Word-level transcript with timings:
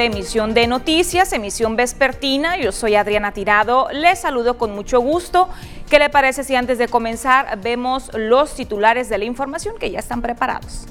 emisión 0.00 0.54
de 0.54 0.68
noticias, 0.68 1.32
emisión 1.32 1.74
vespertina. 1.74 2.56
Yo 2.56 2.70
soy 2.70 2.94
Adriana 2.94 3.32
Tirado. 3.32 3.88
Les 3.90 4.20
saludo 4.20 4.56
con 4.56 4.70
mucho 4.70 5.00
gusto. 5.00 5.48
¿Qué 5.90 5.98
le 5.98 6.08
parece 6.08 6.44
si 6.44 6.54
antes 6.54 6.78
de 6.78 6.86
comenzar 6.86 7.58
vemos 7.60 8.08
los 8.14 8.54
titulares 8.54 9.08
de 9.08 9.18
la 9.18 9.24
información 9.24 9.74
que 9.76 9.90
ya 9.90 9.98
están 9.98 10.22
preparados? 10.22 10.86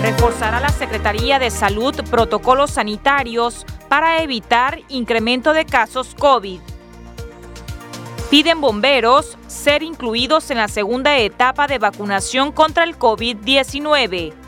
Reforzará 0.00 0.58
la 0.60 0.70
Secretaría 0.70 1.38
de 1.38 1.50
Salud 1.50 1.94
protocolos 2.10 2.70
sanitarios 2.70 3.66
para 3.90 4.22
evitar 4.22 4.80
incremento 4.88 5.52
de 5.52 5.66
casos 5.66 6.14
COVID. 6.18 6.60
Piden 8.30 8.62
bomberos 8.62 9.36
ser 9.48 9.82
incluidos 9.82 10.50
en 10.50 10.56
la 10.56 10.68
segunda 10.68 11.18
etapa 11.18 11.66
de 11.66 11.76
vacunación 11.76 12.52
contra 12.52 12.84
el 12.84 12.98
COVID-19. 12.98 14.43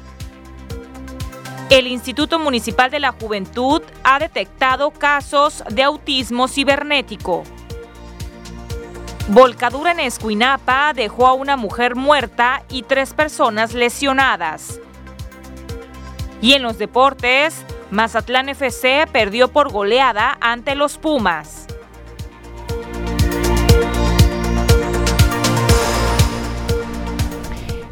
El 1.68 1.88
Instituto 1.88 2.38
Municipal 2.38 2.92
de 2.92 3.00
la 3.00 3.10
Juventud 3.10 3.82
ha 4.04 4.20
detectado 4.20 4.92
casos 4.92 5.64
de 5.68 5.82
autismo 5.82 6.46
cibernético. 6.46 7.42
Volcadura 9.28 9.90
en 9.90 9.98
Escuinapa 9.98 10.92
dejó 10.94 11.26
a 11.26 11.32
una 11.32 11.56
mujer 11.56 11.96
muerta 11.96 12.62
y 12.68 12.84
tres 12.84 13.14
personas 13.14 13.74
lesionadas. 13.74 14.78
Y 16.40 16.52
en 16.52 16.62
los 16.62 16.78
deportes, 16.78 17.64
Mazatlán 17.90 18.48
FC 18.48 19.08
perdió 19.10 19.48
por 19.48 19.72
goleada 19.72 20.38
ante 20.40 20.76
los 20.76 20.98
Pumas. 20.98 21.65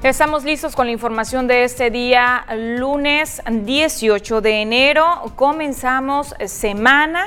Estamos 0.05 0.45
listos 0.45 0.77
con 0.77 0.85
la 0.85 0.93
información 0.93 1.47
de 1.47 1.65
este 1.65 1.91
día, 1.91 2.45
lunes 2.55 3.41
18 3.51 4.43
de 4.43 4.61
enero. 4.61 5.33
Comenzamos 5.35 6.35
semana 6.45 7.25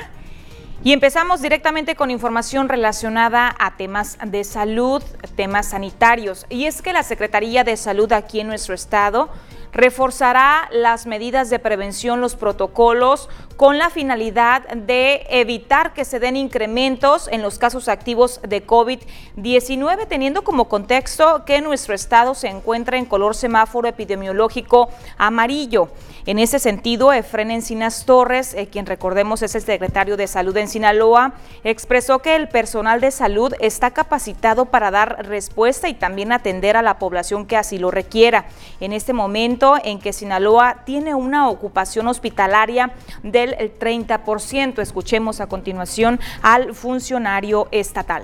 y 0.84 0.92
empezamos 0.92 1.42
directamente 1.42 1.96
con 1.96 2.12
información 2.12 2.68
relacionada 2.68 3.52
a 3.58 3.76
temas 3.76 4.16
de 4.24 4.44
salud, 4.44 5.02
temas 5.34 5.70
sanitarios. 5.70 6.46
Y 6.50 6.66
es 6.66 6.80
que 6.80 6.92
la 6.92 7.02
Secretaría 7.02 7.64
de 7.64 7.76
Salud 7.76 8.12
aquí 8.12 8.38
en 8.38 8.46
nuestro 8.46 8.76
estado 8.76 9.28
reforzará 9.72 10.68
las 10.72 11.06
medidas 11.06 11.50
de 11.50 11.58
prevención, 11.58 12.20
los 12.20 12.36
protocolos, 12.36 13.28
con 13.56 13.76
la 13.76 13.90
finalidad 13.90 14.68
de 14.68 15.26
evitar 15.30 15.92
que 15.92 16.04
se 16.04 16.20
den 16.20 16.36
incrementos 16.36 17.28
en 17.32 17.42
los 17.42 17.58
casos 17.58 17.88
activos 17.88 18.40
de 18.46 18.64
COVID-19, 18.64 20.06
teniendo 20.06 20.44
como 20.44 20.68
contexto 20.68 21.44
que 21.44 21.60
nuestro 21.60 21.94
estado 21.94 22.34
se 22.34 22.48
encuentra 22.48 22.98
en 22.98 23.04
color 23.04 23.34
semáforo 23.34 23.88
epidemiológico 23.88 24.88
amarillo. 25.16 25.88
En 26.28 26.38
ese 26.38 26.58
sentido, 26.58 27.12
Efren 27.12 27.50
Encinas 27.50 28.04
Torres, 28.04 28.52
eh, 28.52 28.68
quien 28.70 28.84
recordemos 28.84 29.40
es 29.42 29.54
el 29.54 29.62
secretario 29.62 30.16
de 30.16 30.26
Salud 30.26 30.54
en 30.58 30.68
Sinaloa, 30.68 31.32
expresó 31.64 32.18
que 32.18 32.36
el 32.36 32.48
personal 32.48 33.00
de 33.00 33.10
salud 33.10 33.54
está 33.60 33.92
capacitado 33.92 34.66
para 34.66 34.90
dar 34.90 35.26
respuesta 35.26 35.88
y 35.88 35.94
también 35.94 36.30
atender 36.30 36.76
a 36.76 36.82
la 36.82 36.98
población 36.98 37.46
que 37.46 37.56
así 37.56 37.78
lo 37.78 37.90
requiera. 37.90 38.44
En 38.78 38.92
este 38.92 39.14
momento, 39.14 39.57
en 39.82 39.98
que 39.98 40.12
Sinaloa 40.12 40.84
tiene 40.84 41.14
una 41.14 41.48
ocupación 41.48 42.06
hospitalaria 42.06 42.92
del 43.22 43.56
30%. 43.78 44.80
Escuchemos 44.80 45.40
a 45.40 45.48
continuación 45.48 46.20
al 46.42 46.74
funcionario 46.74 47.68
estatal. 47.72 48.22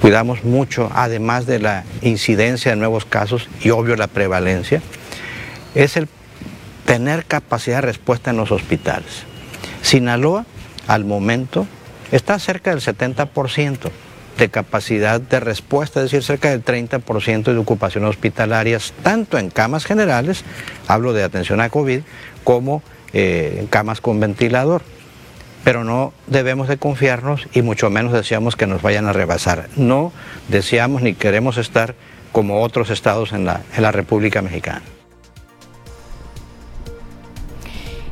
Cuidamos 0.00 0.44
mucho, 0.44 0.90
además 0.94 1.46
de 1.46 1.58
la 1.58 1.84
incidencia 2.02 2.70
de 2.70 2.76
nuevos 2.76 3.04
casos 3.04 3.48
y 3.62 3.70
obvio 3.70 3.96
la 3.96 4.06
prevalencia, 4.06 4.80
es 5.74 5.96
el 5.96 6.08
tener 6.84 7.24
capacidad 7.24 7.78
de 7.78 7.88
respuesta 7.88 8.30
en 8.30 8.36
los 8.36 8.52
hospitales. 8.52 9.24
Sinaloa, 9.82 10.44
al 10.86 11.04
momento, 11.04 11.66
está 12.12 12.38
cerca 12.38 12.70
del 12.70 12.80
70% 12.80 13.90
de 14.38 14.48
capacidad 14.48 15.20
de 15.20 15.40
respuesta, 15.40 16.00
es 16.00 16.10
decir, 16.10 16.22
cerca 16.22 16.50
del 16.50 16.64
30% 16.64 17.44
de 17.44 17.58
ocupación 17.58 18.04
hospitalarias, 18.04 18.92
tanto 19.02 19.38
en 19.38 19.50
camas 19.50 19.84
generales, 19.84 20.44
hablo 20.88 21.12
de 21.12 21.22
atención 21.22 21.60
a 21.60 21.70
COVID, 21.70 22.00
como 22.42 22.82
eh, 23.12 23.58
en 23.60 23.66
camas 23.66 24.00
con 24.00 24.20
ventilador. 24.20 24.82
Pero 25.62 25.82
no 25.82 26.12
debemos 26.26 26.68
de 26.68 26.76
confiarnos 26.76 27.48
y 27.54 27.62
mucho 27.62 27.88
menos 27.88 28.12
deseamos 28.12 28.54
que 28.54 28.66
nos 28.66 28.82
vayan 28.82 29.06
a 29.06 29.14
rebasar. 29.14 29.68
No 29.76 30.12
deseamos 30.48 31.00
ni 31.00 31.14
queremos 31.14 31.56
estar 31.56 31.94
como 32.32 32.60
otros 32.60 32.90
estados 32.90 33.32
en 33.32 33.46
la, 33.46 33.62
en 33.74 33.82
la 33.82 33.92
República 33.92 34.42
Mexicana. 34.42 34.82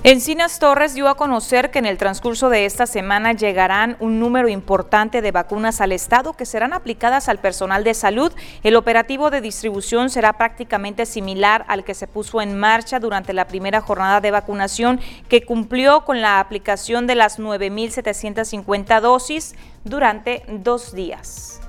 Encinas 0.05 0.59
Torres 0.59 0.95
dio 0.95 1.09
a 1.09 1.17
conocer 1.17 1.71
que 1.71 1.79
en 1.79 1.87
el 1.87 1.97
transcurso 1.97 2.51
de 2.51 2.65
esta 2.65 2.87
semana 2.87 3.35
llegarán 3.35 3.97
un 4.01 4.19
número 4.19 4.49
importante 4.49 5.23
de 5.23 5.31
vacunas 5.31 5.81
al 5.81 5.93
Estado 5.93 6.33
que 6.33 6.45
serán 6.45 6.73
aplicadas 6.73 7.29
al 7.29 7.39
personal 7.39 7.85
de 7.85 7.95
salud. 7.95 8.33
El 8.65 8.75
operativo 8.75 9.31
de 9.31 9.41
distribución 9.41 10.11
será 10.11 10.33
prácticamente 10.33 11.07
similar 11.07 11.65
al 11.69 11.85
que 11.85 11.95
se 11.95 12.09
puso 12.09 12.41
en 12.41 12.59
marcha 12.59 12.99
durante 12.99 13.33
la 13.33 13.47
primera 13.47 13.81
jornada 13.81 14.21
de 14.21 14.33
vacunación 14.33 14.99
que 15.29 15.45
cumplió 15.45 16.01
con 16.01 16.21
la 16.21 16.41
aplicación 16.41 17.07
de 17.07 17.15
las 17.15 17.39
9.750 17.39 19.01
dosis 19.01 19.55
durante 19.85 20.43
dos 20.49 20.97
días. 20.97 21.61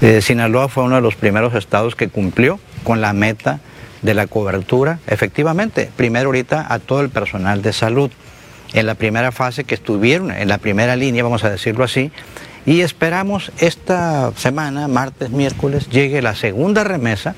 Eh, 0.00 0.22
Sinaloa 0.22 0.70
fue 0.70 0.84
uno 0.84 0.94
de 0.94 1.02
los 1.02 1.16
primeros 1.16 1.54
estados 1.54 1.94
que 1.94 2.08
cumplió 2.08 2.58
con 2.82 3.02
la 3.02 3.12
meta 3.12 3.60
de 4.02 4.14
la 4.14 4.26
cobertura, 4.26 4.98
efectivamente, 5.06 5.90
primero 5.96 6.26
ahorita 6.28 6.66
a 6.68 6.78
todo 6.78 7.00
el 7.00 7.10
personal 7.10 7.62
de 7.62 7.72
salud, 7.72 8.10
en 8.72 8.86
la 8.86 8.94
primera 8.94 9.32
fase 9.32 9.64
que 9.64 9.74
estuvieron, 9.74 10.30
en 10.30 10.48
la 10.48 10.58
primera 10.58 10.96
línea, 10.96 11.22
vamos 11.22 11.44
a 11.44 11.50
decirlo 11.50 11.84
así, 11.84 12.10
y 12.64 12.80
esperamos 12.80 13.52
esta 13.58 14.32
semana, 14.36 14.88
martes, 14.88 15.30
miércoles, 15.30 15.88
llegue 15.90 16.22
la 16.22 16.34
segunda 16.34 16.84
remesa 16.84 17.34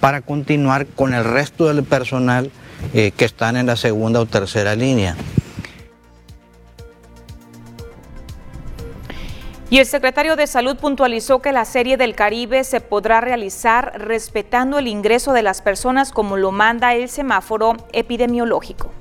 para 0.00 0.22
continuar 0.22 0.86
con 0.86 1.14
el 1.14 1.24
resto 1.24 1.66
del 1.66 1.84
personal 1.84 2.50
eh, 2.92 3.12
que 3.16 3.24
están 3.24 3.56
en 3.56 3.66
la 3.66 3.76
segunda 3.76 4.20
o 4.20 4.26
tercera 4.26 4.74
línea. 4.74 5.16
Y 9.74 9.78
el 9.80 9.86
secretario 9.86 10.36
de 10.36 10.46
Salud 10.46 10.76
puntualizó 10.76 11.42
que 11.42 11.50
la 11.50 11.64
Serie 11.64 11.96
del 11.96 12.14
Caribe 12.14 12.62
se 12.62 12.80
podrá 12.80 13.20
realizar 13.20 13.92
respetando 13.96 14.78
el 14.78 14.86
ingreso 14.86 15.32
de 15.32 15.42
las 15.42 15.62
personas 15.62 16.12
como 16.12 16.36
lo 16.36 16.52
manda 16.52 16.94
el 16.94 17.08
semáforo 17.08 17.76
epidemiológico. 17.92 18.92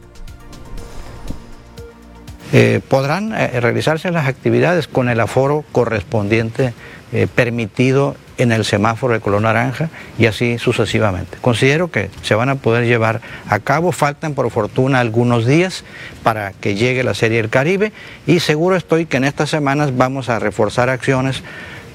Eh, 2.53 2.81
podrán 2.88 3.35
eh, 3.35 3.59
realizarse 3.59 4.09
las 4.09 4.25
actividades 4.25 4.88
con 4.88 5.09
el 5.09 5.19
aforo 5.19 5.63
correspondiente 5.72 6.73
eh, 7.11 7.28
permitido 7.28 8.16
en 8.38 8.52
el 8.52 8.66
semáforo 8.66 9.14
de 9.14 9.20
color 9.20 9.42
naranja 9.42 9.90
y 10.18 10.26
así 10.26 10.58
sucesivamente. 10.58 11.38
Considero 11.42 11.92
que 11.92 12.10
se 12.22 12.36
van 12.36 12.50
a 12.50 12.56
poder 12.56 12.86
llevar 12.86 13.22
a 13.48 13.60
cabo, 13.60 13.92
faltan 13.92 14.34
por 14.34 14.50
fortuna 14.52 15.00
algunos 15.00 15.46
días 15.46 15.84
para 16.24 16.52
que 16.54 16.76
llegue 16.76 17.04
la 17.04 17.14
Serie 17.14 17.38
del 17.38 17.50
Caribe 17.50 17.92
y 18.26 18.40
seguro 18.40 18.76
estoy 18.76 19.06
que 19.06 19.18
en 19.18 19.26
estas 19.26 19.50
semanas 19.50 19.96
vamos 19.96 20.30
a 20.30 20.40
reforzar 20.40 20.90
acciones 20.90 21.44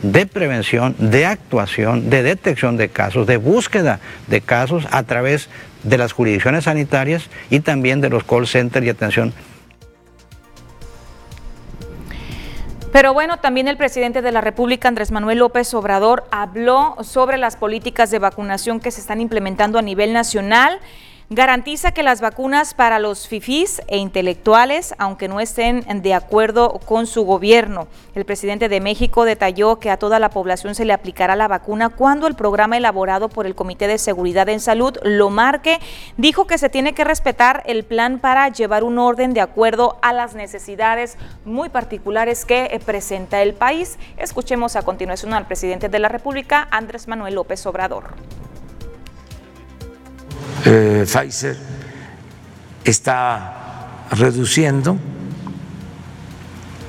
de 0.03 0.27
prevención, 0.27 0.95
de 0.99 1.27
actuación, 1.27 2.09
de 2.09 2.23
detección 2.23 2.77
de 2.77 2.89
casos, 2.89 3.27
de 3.27 3.37
búsqueda 3.37 3.99
de 4.29 4.41
casos 4.41 4.87
a 4.93 5.03
través 5.03 5.49
de 5.83 5.99
las 5.99 6.13
jurisdicciones 6.13 6.65
sanitarias 6.65 7.29
y 7.51 7.61
también 7.61 8.01
de 8.01 8.11
los 8.11 8.25
call 8.25 8.47
centers 8.47 8.87
y 8.87 8.91
atención 8.91 9.33
Pero 12.93 13.13
bueno, 13.13 13.37
también 13.39 13.69
el 13.69 13.77
presidente 13.77 14.23
de 14.23 14.33
la 14.33 14.41
República, 14.41 14.89
Andrés 14.89 15.11
Manuel 15.11 15.39
López 15.39 15.73
Obrador, 15.75 16.25
habló 16.31 16.97
sobre 17.03 17.37
las 17.37 17.57
políticas 17.57 18.11
de 18.11 18.19
vacunación 18.19 18.81
que 18.81 18.91
se 18.91 19.01
están 19.01 19.21
implementando 19.21 19.79
a 19.79 19.83
nivel 19.83 20.13
nacional 20.15 20.81
Garantiza 21.31 21.93
que 21.93 22.03
las 22.03 22.23
vacunas 22.23 22.73
para 22.73 22.99
los 22.99 23.29
fifís 23.29 23.83
e 23.87 23.99
intelectuales, 23.99 24.95
aunque 24.97 25.29
no 25.29 25.41
estén 25.41 25.85
de 26.01 26.15
acuerdo 26.15 26.81
con 26.87 27.07
su 27.07 27.27
gobierno. 27.27 27.87
El 28.15 28.25
presidente 28.25 28.71
de 28.71 28.81
México 28.81 29.27
detalló 29.27 29.79
que 29.79 29.91
a 29.91 29.99
toda 29.99 30.21
la 30.21 30.31
población 30.31 30.75
se 30.75 30.87
le 30.87 30.95
aplicará 30.95 31.37
la 31.37 31.47
vacuna 31.47 31.91
cuando 31.91 32.29
el 32.29 32.35
programa 32.35 32.79
elaborado 32.79 33.29
por 33.29 33.45
el 33.45 33.55
Comité 33.55 33.87
de 33.89 33.99
Seguridad 33.99 34.49
en 34.49 34.59
Salud 34.59 34.97
lo 35.03 35.29
marque. 35.29 35.81
Dijo 36.17 36.47
que 36.47 36.57
se 36.57 36.71
tiene 36.71 36.95
que 36.95 37.05
respetar 37.05 37.63
el 37.67 37.85
plan 37.85 38.21
para 38.21 38.49
llevar 38.49 38.83
un 38.83 38.99
orden 38.99 39.35
de 39.35 39.43
acuerdo 39.43 39.99
a 40.01 40.15
las 40.15 40.35
necesidades 40.35 41.19
muy 41.45 41.69
particulares 41.69 42.47
que 42.47 42.81
presenta 42.87 43.43
el 43.43 43.53
país. 43.53 43.99
Escuchemos 44.17 44.77
a 44.77 44.83
continuación 44.83 45.35
al 45.35 45.47
presidente 45.47 45.91
de 45.91 45.99
la 45.99 46.09
República, 46.09 46.69
Andrés 46.71 47.07
Manuel 47.07 47.35
López 47.35 47.67
Obrador. 47.67 48.15
Eh, 50.65 51.05
Pfizer 51.07 51.57
está 52.85 54.07
reduciendo 54.11 54.99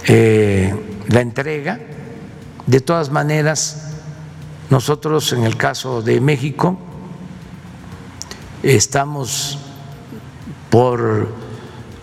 eh, 0.07 1.03
la 1.07 1.21
entrega. 1.21 1.79
De 2.65 2.81
todas 2.81 3.09
maneras, 3.09 3.93
nosotros 4.69 5.33
en 5.33 5.43
el 5.43 5.57
caso 5.57 6.01
de 6.01 6.21
México 6.21 6.77
estamos 8.61 9.57
por 10.69 11.29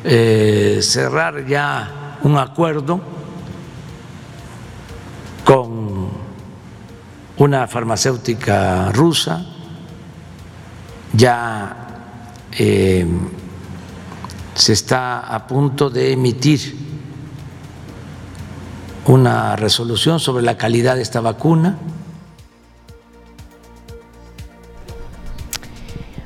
eh, 0.04 0.80
cerrar 0.82 1.46
ya 1.46 2.18
un 2.22 2.38
acuerdo 2.38 3.00
con 5.44 6.08
una 7.36 7.68
farmacéutica 7.68 8.90
rusa, 8.92 9.46
ya 11.16 11.76
eh, 12.52 13.06
se 14.54 14.72
está 14.72 15.20
a 15.20 15.46
punto 15.46 15.90
de 15.90 16.12
emitir 16.12 16.76
una 19.06 19.56
resolución 19.56 20.18
sobre 20.20 20.44
la 20.44 20.56
calidad 20.56 20.96
de 20.96 21.02
esta 21.02 21.20
vacuna 21.20 21.78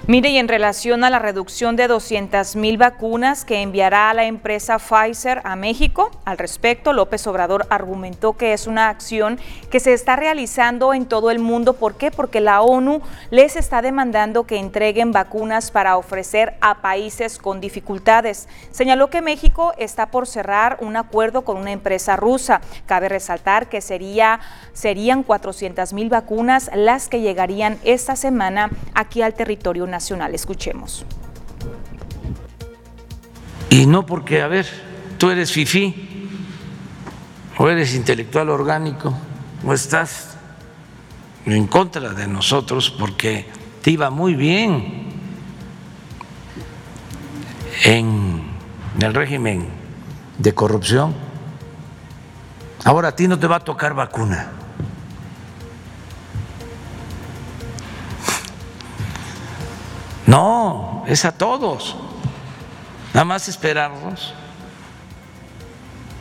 Mire, 0.06 0.30
y 0.30 0.38
en 0.38 0.48
relación 0.48 1.04
a 1.04 1.10
la 1.10 1.18
reducción 1.18 1.76
de 1.76 1.86
200 1.86 2.56
mil 2.56 2.78
vacunas 2.78 3.44
que 3.44 3.60
enviará 3.60 4.12
la 4.14 4.24
empresa 4.24 4.78
Pfizer 4.78 5.42
a 5.44 5.56
México, 5.56 6.10
al 6.24 6.38
respecto, 6.38 6.94
López 6.94 7.26
Obrador 7.26 7.66
argumentó 7.68 8.32
que 8.32 8.54
es 8.54 8.66
una 8.66 8.88
acción 8.88 9.38
que 9.70 9.78
se 9.78 9.92
está 9.92 10.16
realizando 10.16 10.94
en 10.94 11.04
todo 11.04 11.30
el 11.30 11.38
mundo. 11.38 11.74
¿Por 11.74 11.96
qué? 11.96 12.10
Porque 12.10 12.40
la 12.40 12.62
ONU 12.62 13.02
les 13.30 13.56
está 13.56 13.82
demandando 13.82 14.44
que 14.44 14.56
entreguen 14.56 15.12
vacunas 15.12 15.70
para 15.70 15.98
ofrecer 15.98 16.56
a 16.62 16.80
países 16.80 17.38
con 17.38 17.60
dificultades. 17.60 18.48
Señaló 18.72 19.10
que 19.10 19.20
México 19.20 19.74
está 19.76 20.06
por 20.06 20.26
cerrar 20.26 20.78
un 20.80 20.96
acuerdo 20.96 21.42
con 21.42 21.58
una 21.58 21.72
empresa 21.72 22.16
rusa. 22.16 22.62
Cabe 22.86 23.10
resaltar 23.10 23.68
que 23.68 23.82
sería, 23.82 24.40
serían 24.72 25.22
400 25.22 25.92
mil 25.92 26.08
vacunas 26.08 26.70
las 26.74 27.08
que 27.08 27.20
llegarían 27.20 27.78
esta 27.84 28.16
semana 28.16 28.70
aquí 28.94 29.20
al 29.22 29.34
territorio 29.34 29.86
nacional. 29.86 29.99
Escuchemos. 30.32 31.04
Y 33.68 33.86
no 33.86 34.04
porque, 34.06 34.42
a 34.42 34.48
ver, 34.48 34.66
tú 35.18 35.30
eres 35.30 35.52
fifí, 35.52 36.28
o 37.58 37.68
eres 37.68 37.94
intelectual 37.94 38.48
orgánico, 38.48 39.14
o 39.64 39.72
estás 39.72 40.36
en 41.46 41.66
contra 41.66 42.10
de 42.14 42.26
nosotros 42.26 42.90
porque 42.90 43.46
te 43.82 43.90
iba 43.90 44.10
muy 44.10 44.34
bien 44.34 45.10
en 47.84 48.42
el 49.00 49.14
régimen 49.14 49.68
de 50.38 50.54
corrupción. 50.54 51.14
Ahora 52.84 53.08
a 53.08 53.16
ti 53.16 53.28
no 53.28 53.38
te 53.38 53.46
va 53.46 53.56
a 53.56 53.60
tocar 53.60 53.94
vacuna. 53.94 54.59
No, 60.30 61.02
es 61.08 61.24
a 61.24 61.32
todos. 61.32 61.96
Nada 63.12 63.24
más 63.24 63.48
esperarnos 63.48 64.32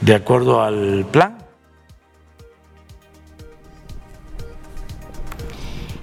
de 0.01 0.15
acuerdo 0.15 0.63
al 0.63 1.05
plan. 1.11 1.37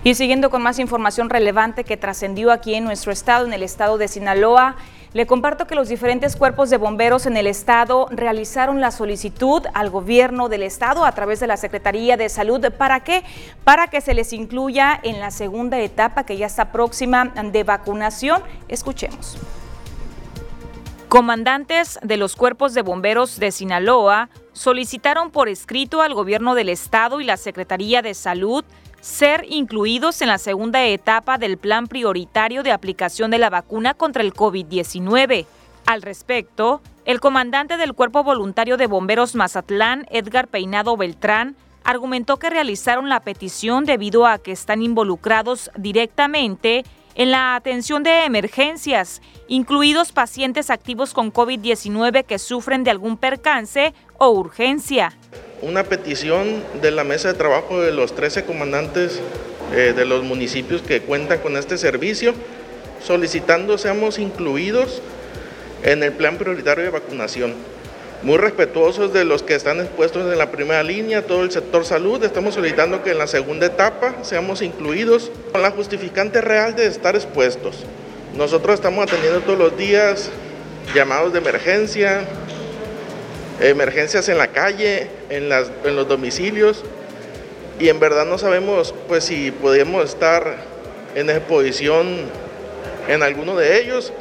Y 0.04 0.14
siguiendo 0.14 0.50
con 0.50 0.62
más 0.62 0.78
información 0.78 1.30
relevante 1.30 1.82
que 1.82 1.96
trascendió 1.96 2.52
aquí 2.52 2.76
en 2.76 2.84
nuestro 2.84 3.10
estado, 3.10 3.44
en 3.44 3.52
el 3.52 3.64
estado 3.64 3.98
de 3.98 4.06
Sinaloa, 4.06 4.76
le 5.16 5.26
comparto 5.26 5.66
que 5.66 5.74
los 5.74 5.88
diferentes 5.88 6.36
cuerpos 6.36 6.68
de 6.68 6.76
bomberos 6.76 7.24
en 7.24 7.38
el 7.38 7.46
estado 7.46 8.06
realizaron 8.10 8.82
la 8.82 8.90
solicitud 8.90 9.62
al 9.72 9.88
gobierno 9.88 10.50
del 10.50 10.62
estado 10.62 11.06
a 11.06 11.12
través 11.12 11.40
de 11.40 11.46
la 11.46 11.56
Secretaría 11.56 12.18
de 12.18 12.28
Salud. 12.28 12.62
¿Para 12.76 13.00
qué? 13.00 13.24
Para 13.64 13.88
que 13.88 14.02
se 14.02 14.12
les 14.12 14.34
incluya 14.34 15.00
en 15.02 15.18
la 15.18 15.30
segunda 15.30 15.80
etapa 15.80 16.26
que 16.26 16.36
ya 16.36 16.44
está 16.44 16.70
próxima 16.70 17.32
de 17.50 17.64
vacunación. 17.64 18.42
Escuchemos. 18.68 19.38
Comandantes 21.08 21.98
de 22.02 22.18
los 22.18 22.36
cuerpos 22.36 22.74
de 22.74 22.82
bomberos 22.82 23.38
de 23.38 23.52
Sinaloa 23.52 24.28
solicitaron 24.52 25.30
por 25.30 25.48
escrito 25.48 26.02
al 26.02 26.12
gobierno 26.12 26.54
del 26.54 26.68
estado 26.68 27.22
y 27.22 27.24
la 27.24 27.38
Secretaría 27.38 28.02
de 28.02 28.12
Salud 28.12 28.66
ser 29.06 29.46
incluidos 29.48 30.20
en 30.20 30.28
la 30.28 30.36
segunda 30.36 30.84
etapa 30.84 31.38
del 31.38 31.58
plan 31.58 31.86
prioritario 31.86 32.64
de 32.64 32.72
aplicación 32.72 33.30
de 33.30 33.38
la 33.38 33.50
vacuna 33.50 33.94
contra 33.94 34.20
el 34.20 34.34
COVID-19. 34.34 35.46
Al 35.86 36.02
respecto, 36.02 36.82
el 37.04 37.20
comandante 37.20 37.76
del 37.76 37.94
Cuerpo 37.94 38.24
Voluntario 38.24 38.76
de 38.76 38.88
Bomberos 38.88 39.36
Mazatlán, 39.36 40.06
Edgar 40.10 40.48
Peinado 40.48 40.96
Beltrán, 40.96 41.54
argumentó 41.84 42.38
que 42.38 42.50
realizaron 42.50 43.08
la 43.08 43.20
petición 43.20 43.84
debido 43.84 44.26
a 44.26 44.38
que 44.38 44.50
están 44.50 44.82
involucrados 44.82 45.70
directamente 45.76 46.84
en 47.14 47.30
la 47.30 47.54
atención 47.54 48.02
de 48.02 48.24
emergencias, 48.24 49.22
incluidos 49.46 50.10
pacientes 50.10 50.68
activos 50.68 51.14
con 51.14 51.32
COVID-19 51.32 52.24
que 52.24 52.40
sufren 52.40 52.82
de 52.82 52.90
algún 52.90 53.16
percance 53.16 53.94
o 54.18 54.30
urgencia 54.30 55.16
una 55.62 55.84
petición 55.84 56.62
de 56.82 56.90
la 56.90 57.04
mesa 57.04 57.28
de 57.28 57.34
trabajo 57.34 57.80
de 57.80 57.92
los 57.92 58.14
13 58.14 58.44
comandantes 58.44 59.20
eh, 59.74 59.92
de 59.96 60.04
los 60.04 60.22
municipios 60.22 60.82
que 60.82 61.00
cuentan 61.00 61.38
con 61.38 61.56
este 61.56 61.78
servicio, 61.78 62.34
solicitando 63.04 63.78
seamos 63.78 64.18
incluidos 64.18 65.02
en 65.82 66.02
el 66.02 66.12
plan 66.12 66.36
prioritario 66.36 66.84
de 66.84 66.90
vacunación. 66.90 67.54
Muy 68.22 68.38
respetuosos 68.38 69.12
de 69.12 69.24
los 69.24 69.42
que 69.42 69.54
están 69.54 69.80
expuestos 69.80 70.30
en 70.30 70.38
la 70.38 70.50
primera 70.50 70.82
línea, 70.82 71.26
todo 71.26 71.42
el 71.42 71.50
sector 71.50 71.84
salud, 71.84 72.22
estamos 72.24 72.54
solicitando 72.54 73.02
que 73.02 73.10
en 73.10 73.18
la 73.18 73.26
segunda 73.26 73.66
etapa 73.66 74.14
seamos 74.22 74.62
incluidos 74.62 75.30
con 75.52 75.62
la 75.62 75.70
justificante 75.70 76.40
real 76.40 76.74
de 76.74 76.86
estar 76.86 77.14
expuestos. 77.14 77.84
Nosotros 78.36 78.74
estamos 78.74 79.06
atendiendo 79.06 79.40
todos 79.40 79.58
los 79.58 79.76
días 79.76 80.30
llamados 80.94 81.32
de 81.32 81.38
emergencia, 81.40 82.24
emergencias 83.60 84.28
en 84.28 84.38
la 84.38 84.48
calle, 84.48 85.08
en, 85.30 85.48
las, 85.48 85.70
en 85.84 85.96
los 85.96 86.08
domicilios, 86.08 86.84
y 87.78 87.88
en 87.88 88.00
verdad 88.00 88.26
no 88.26 88.38
sabemos 88.38 88.94
pues 89.08 89.24
si 89.24 89.50
podemos 89.50 90.04
estar 90.04 90.56
en 91.14 91.30
exposición 91.30 92.22
en 93.08 93.22
alguno 93.22 93.56
de 93.56 93.80
ellos, 93.80 94.12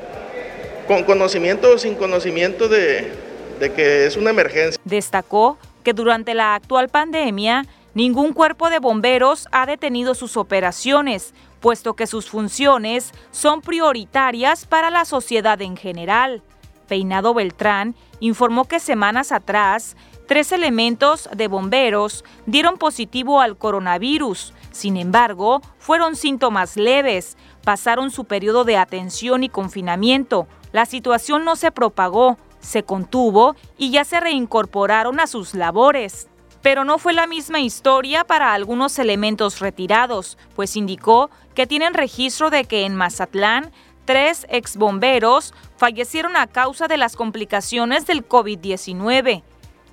con 0.88 1.04
conocimiento 1.04 1.74
o 1.74 1.78
sin 1.78 1.96
conocimiento 1.96 2.68
de, 2.68 3.12
de 3.60 3.72
que 3.74 4.06
es 4.06 4.18
una 4.18 4.30
emergencia. 4.30 4.80
Destacó 4.84 5.58
que 5.84 5.94
durante 5.94 6.34
la 6.34 6.56
actual 6.56 6.90
pandemia 6.90 7.66
ningún 7.94 8.34
cuerpo 8.34 8.70
de 8.70 8.80
bomberos 8.80 9.48
ha 9.52 9.66
detenido 9.66 10.16
sus 10.16 10.38
operaciones, 10.38 11.34
puesto 11.62 11.94
que 11.94 12.08
sus 12.08 12.30
funciones 12.30 13.12
son 13.32 13.62
prioritarias 13.62 14.66
para 14.66 14.90
la 14.92 15.06
sociedad 15.06 15.62
en 15.62 15.78
general. 15.78 16.44
Peinado 16.86 17.34
Beltrán 17.34 17.96
informó 18.20 18.66
que 18.66 18.80
semanas 18.80 19.32
atrás, 19.32 19.96
tres 20.28 20.52
elementos 20.52 21.30
de 21.36 21.48
bomberos 21.48 22.24
dieron 22.46 22.78
positivo 22.78 23.42
al 23.42 23.58
coronavirus. 23.58 24.54
Sin 24.72 24.98
embargo, 24.98 25.62
fueron 25.78 26.16
síntomas 26.16 26.78
leves, 26.78 27.38
pasaron 27.64 28.12
su 28.12 28.26
periodo 28.26 28.64
de 28.64 28.78
atención 28.78 29.44
y 29.44 29.50
confinamiento. 29.50 30.48
La 30.72 30.86
situación 30.86 31.46
no 31.46 31.56
se 31.56 31.72
propagó, 31.72 32.38
se 32.60 32.84
contuvo 32.84 33.56
y 33.78 33.92
ya 33.92 34.04
se 34.04 34.20
reincorporaron 34.20 35.20
a 35.20 35.28
sus 35.28 35.54
labores. 35.54 36.28
Pero 36.62 36.84
no 36.84 36.98
fue 36.98 37.14
la 37.14 37.28
misma 37.28 37.60
historia 37.60 38.24
para 38.24 38.54
algunos 38.54 38.98
elementos 38.98 39.60
retirados, 39.60 40.38
pues 40.56 40.76
indicó 40.76 41.30
que 41.54 41.68
tienen 41.68 41.94
registro 41.94 42.50
de 42.50 42.66
que 42.66 42.86
en 42.86 42.96
Mazatlán 42.96 43.72
tres 44.06 44.48
exbomberos 44.50 45.54
fallecieron 45.78 46.38
a 46.38 46.48
causa 46.48 46.88
de 46.88 46.98
las 46.98 47.16
complicaciones 47.16 48.06
del 48.06 48.28
COVID-19. 48.28 49.44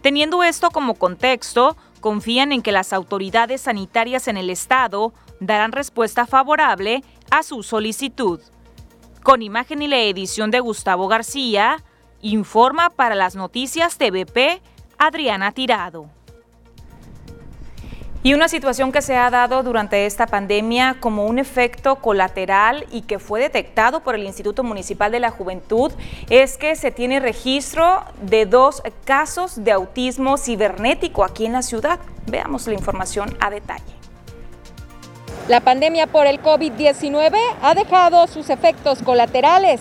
Teniendo 0.00 0.42
esto 0.42 0.70
como 0.70 0.94
contexto, 0.94 1.76
confían 2.00 2.52
en 2.52 2.62
que 2.62 2.72
las 2.72 2.92
autoridades 2.92 3.62
sanitarias 3.62 4.28
en 4.28 4.36
el 4.36 4.50
estado 4.50 5.12
darán 5.40 5.72
respuesta 5.72 6.26
favorable 6.26 7.02
a 7.30 7.42
su 7.42 7.62
solicitud. 7.62 8.40
Con 9.22 9.42
imagen 9.42 9.82
y 9.82 9.88
la 9.88 10.00
edición 10.00 10.50
de 10.50 10.60
Gustavo 10.60 11.06
García, 11.06 11.82
informa 12.20 12.90
para 12.90 13.14
las 13.14 13.36
noticias 13.36 13.98
TVP 13.98 14.60
Adriana 14.98 15.52
Tirado. 15.52 16.21
Y 18.24 18.34
una 18.34 18.46
situación 18.46 18.92
que 18.92 19.02
se 19.02 19.16
ha 19.16 19.30
dado 19.30 19.64
durante 19.64 20.06
esta 20.06 20.28
pandemia 20.28 20.98
como 21.00 21.26
un 21.26 21.40
efecto 21.40 21.96
colateral 21.96 22.86
y 22.92 23.02
que 23.02 23.18
fue 23.18 23.40
detectado 23.40 24.04
por 24.04 24.14
el 24.14 24.22
Instituto 24.22 24.62
Municipal 24.62 25.10
de 25.10 25.18
la 25.18 25.32
Juventud 25.32 25.90
es 26.30 26.56
que 26.56 26.76
se 26.76 26.92
tiene 26.92 27.18
registro 27.18 28.04
de 28.22 28.46
dos 28.46 28.80
casos 29.04 29.64
de 29.64 29.72
autismo 29.72 30.38
cibernético 30.38 31.24
aquí 31.24 31.46
en 31.46 31.52
la 31.54 31.62
ciudad. 31.62 31.98
Veamos 32.28 32.68
la 32.68 32.74
información 32.74 33.36
a 33.40 33.50
detalle. 33.50 33.82
La 35.48 35.58
pandemia 35.58 36.06
por 36.06 36.28
el 36.28 36.40
COVID-19 36.40 37.36
ha 37.60 37.74
dejado 37.74 38.28
sus 38.28 38.50
efectos 38.50 39.02
colaterales, 39.02 39.80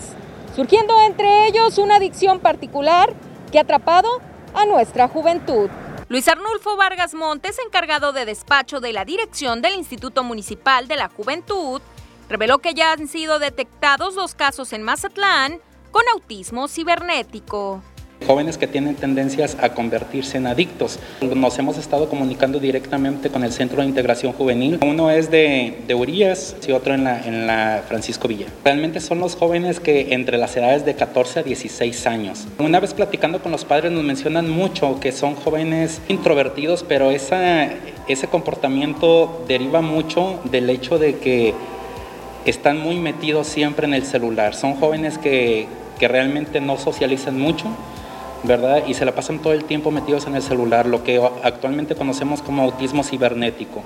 surgiendo 0.56 1.00
entre 1.02 1.46
ellos 1.46 1.78
una 1.78 1.96
adicción 1.96 2.40
particular 2.40 3.12
que 3.52 3.58
ha 3.60 3.62
atrapado 3.62 4.08
a 4.52 4.66
nuestra 4.66 5.06
juventud. 5.06 5.70
Luis 6.12 6.28
Arnulfo 6.28 6.76
Vargas 6.76 7.14
Montes, 7.14 7.56
encargado 7.66 8.12
de 8.12 8.26
despacho 8.26 8.80
de 8.80 8.92
la 8.92 9.06
dirección 9.06 9.62
del 9.62 9.76
Instituto 9.76 10.22
Municipal 10.22 10.86
de 10.86 10.96
la 10.96 11.08
Juventud, 11.08 11.80
reveló 12.28 12.58
que 12.58 12.74
ya 12.74 12.92
han 12.92 13.08
sido 13.08 13.38
detectados 13.38 14.14
dos 14.14 14.34
casos 14.34 14.74
en 14.74 14.82
Mazatlán 14.82 15.58
con 15.90 16.02
autismo 16.12 16.68
cibernético 16.68 17.82
jóvenes 18.22 18.58
que 18.58 18.66
tienen 18.66 18.94
tendencias 18.94 19.56
a 19.60 19.70
convertirse 19.70 20.38
en 20.38 20.46
adictos. 20.46 20.98
Nos 21.20 21.58
hemos 21.58 21.78
estado 21.78 22.08
comunicando 22.08 22.58
directamente 22.58 23.30
con 23.30 23.44
el 23.44 23.52
Centro 23.52 23.82
de 23.82 23.88
Integración 23.88 24.32
Juvenil. 24.32 24.78
Uno 24.82 25.10
es 25.10 25.30
de, 25.30 25.78
de 25.86 25.94
Urias 25.94 26.56
y 26.66 26.72
otro 26.72 26.94
en 26.94 27.04
la, 27.04 27.20
en 27.26 27.46
la 27.46 27.82
Francisco 27.86 28.28
Villa. 28.28 28.46
Realmente 28.64 29.00
son 29.00 29.20
los 29.20 29.36
jóvenes 29.36 29.80
que 29.80 30.14
entre 30.14 30.38
las 30.38 30.56
edades 30.56 30.84
de 30.84 30.94
14 30.94 31.40
a 31.40 31.42
16 31.42 32.06
años. 32.06 32.46
Una 32.58 32.80
vez 32.80 32.94
platicando 32.94 33.42
con 33.42 33.52
los 33.52 33.64
padres 33.64 33.92
nos 33.92 34.04
mencionan 34.04 34.50
mucho 34.50 35.00
que 35.00 35.12
son 35.12 35.34
jóvenes 35.34 36.00
introvertidos, 36.08 36.84
pero 36.86 37.10
esa, 37.10 37.68
ese 38.08 38.26
comportamiento 38.28 39.44
deriva 39.48 39.80
mucho 39.80 40.40
del 40.44 40.70
hecho 40.70 40.98
de 40.98 41.18
que 41.18 41.54
están 42.44 42.78
muy 42.78 42.96
metidos 42.96 43.46
siempre 43.46 43.86
en 43.86 43.94
el 43.94 44.04
celular. 44.04 44.54
Son 44.54 44.74
jóvenes 44.74 45.18
que, 45.18 45.66
que 45.98 46.08
realmente 46.08 46.60
no 46.60 46.76
socializan 46.76 47.38
mucho 47.38 47.66
¿verdad? 48.42 48.86
Y 48.86 48.94
se 48.94 49.04
la 49.04 49.14
pasan 49.14 49.40
todo 49.40 49.52
el 49.52 49.64
tiempo 49.64 49.90
metidos 49.90 50.26
en 50.26 50.36
el 50.36 50.42
celular, 50.42 50.86
lo 50.86 51.04
que 51.04 51.20
actualmente 51.42 51.94
conocemos 51.94 52.42
como 52.42 52.62
autismo 52.62 53.04
cibernético. 53.04 53.82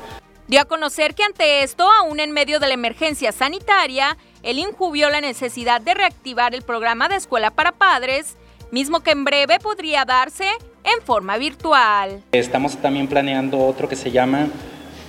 Dio 0.48 0.60
a 0.60 0.64
conocer 0.64 1.14
que 1.14 1.24
ante 1.24 1.62
esto, 1.62 1.90
aún 1.90 2.20
en 2.20 2.30
medio 2.30 2.60
de 2.60 2.68
la 2.68 2.74
emergencia 2.74 3.32
sanitaria, 3.32 4.16
el 4.42 4.58
INJU 4.58 4.92
vio 4.92 5.10
la 5.10 5.20
necesidad 5.20 5.80
de 5.80 5.94
reactivar 5.94 6.54
el 6.54 6.62
programa 6.62 7.08
de 7.08 7.16
escuela 7.16 7.50
para 7.50 7.72
padres, 7.72 8.36
mismo 8.70 9.00
que 9.00 9.10
en 9.10 9.24
breve 9.24 9.58
podría 9.58 10.04
darse 10.04 10.46
en 10.84 11.02
forma 11.04 11.36
virtual. 11.36 12.22
Estamos 12.30 12.76
también 12.76 13.08
planeando 13.08 13.58
otro 13.58 13.88
que 13.88 13.96
se 13.96 14.12
llama 14.12 14.48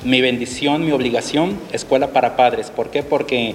Mi 0.04 0.22
bendición, 0.22 0.84
mi 0.84 0.92
obligación, 0.92 1.60
escuela 1.72 2.08
para 2.08 2.36
padres. 2.36 2.72
¿Por 2.72 2.90
qué? 2.90 3.04
Porque 3.04 3.54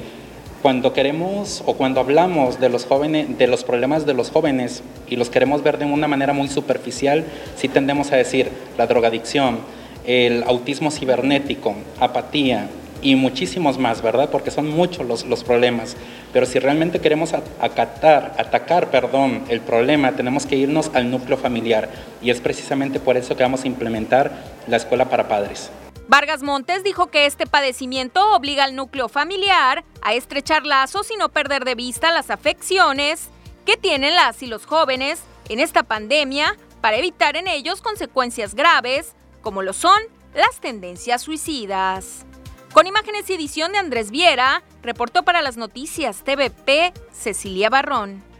cuando 0.62 0.92
queremos 0.92 1.62
o 1.66 1.74
cuando 1.74 2.00
hablamos 2.00 2.60
de 2.60 2.68
los 2.68 2.86
jóvenes, 2.86 3.36
de 3.36 3.48
los 3.48 3.64
problemas 3.64 4.06
de 4.06 4.14
los 4.14 4.30
jóvenes 4.30 4.82
y 5.08 5.16
los 5.16 5.28
queremos 5.28 5.64
ver 5.64 5.76
de 5.76 5.84
una 5.84 6.06
manera 6.06 6.32
muy 6.32 6.48
superficial, 6.48 7.24
sí 7.56 7.68
tendemos 7.68 8.12
a 8.12 8.16
decir 8.16 8.48
la 8.78 8.86
drogadicción, 8.86 9.58
el 10.06 10.44
autismo 10.44 10.92
cibernético, 10.92 11.74
apatía 11.98 12.68
y 13.02 13.16
muchísimos 13.16 13.78
más, 13.78 14.00
¿verdad? 14.00 14.30
Porque 14.30 14.52
son 14.52 14.70
muchos 14.70 15.04
los, 15.04 15.26
los 15.26 15.42
problemas. 15.42 15.96
Pero 16.32 16.46
si 16.46 16.60
realmente 16.60 17.00
queremos 17.00 17.34
acatar, 17.60 18.34
atacar, 18.38 18.90
perdón, 18.90 19.42
el 19.48 19.60
problema, 19.60 20.12
tenemos 20.12 20.46
que 20.46 20.54
irnos 20.54 20.92
al 20.94 21.10
núcleo 21.10 21.36
familiar. 21.36 21.88
Y 22.22 22.30
es 22.30 22.40
precisamente 22.40 23.00
por 23.00 23.16
eso 23.16 23.36
que 23.36 23.42
vamos 23.42 23.64
a 23.64 23.66
implementar 23.66 24.30
la 24.68 24.76
escuela 24.76 25.06
para 25.06 25.26
padres. 25.26 25.72
Vargas 26.08 26.42
Montes 26.42 26.84
dijo 26.84 27.08
que 27.08 27.26
este 27.26 27.46
padecimiento 27.46 28.32
obliga 28.34 28.64
al 28.64 28.76
núcleo 28.76 29.08
familiar 29.08 29.84
a 30.02 30.14
estrechar 30.14 30.66
lazos 30.66 31.10
y 31.10 31.16
no 31.16 31.28
perder 31.28 31.64
de 31.64 31.74
vista 31.74 32.12
las 32.12 32.30
afecciones 32.30 33.28
que 33.64 33.76
tienen 33.76 34.14
las 34.14 34.42
y 34.42 34.46
los 34.46 34.66
jóvenes 34.66 35.22
en 35.48 35.60
esta 35.60 35.82
pandemia 35.82 36.56
para 36.80 36.96
evitar 36.96 37.36
en 37.36 37.46
ellos 37.46 37.80
consecuencias 37.80 38.54
graves, 38.54 39.14
como 39.40 39.62
lo 39.62 39.72
son 39.72 40.00
las 40.34 40.60
tendencias 40.60 41.22
suicidas. 41.22 42.26
Con 42.72 42.86
imágenes 42.86 43.28
y 43.28 43.34
edición 43.34 43.72
de 43.72 43.78
Andrés 43.78 44.10
Viera, 44.10 44.62
reportó 44.82 45.22
para 45.22 45.42
las 45.42 45.56
noticias 45.56 46.24
TVP 46.24 46.92
Cecilia 47.12 47.70
Barrón. 47.70 48.31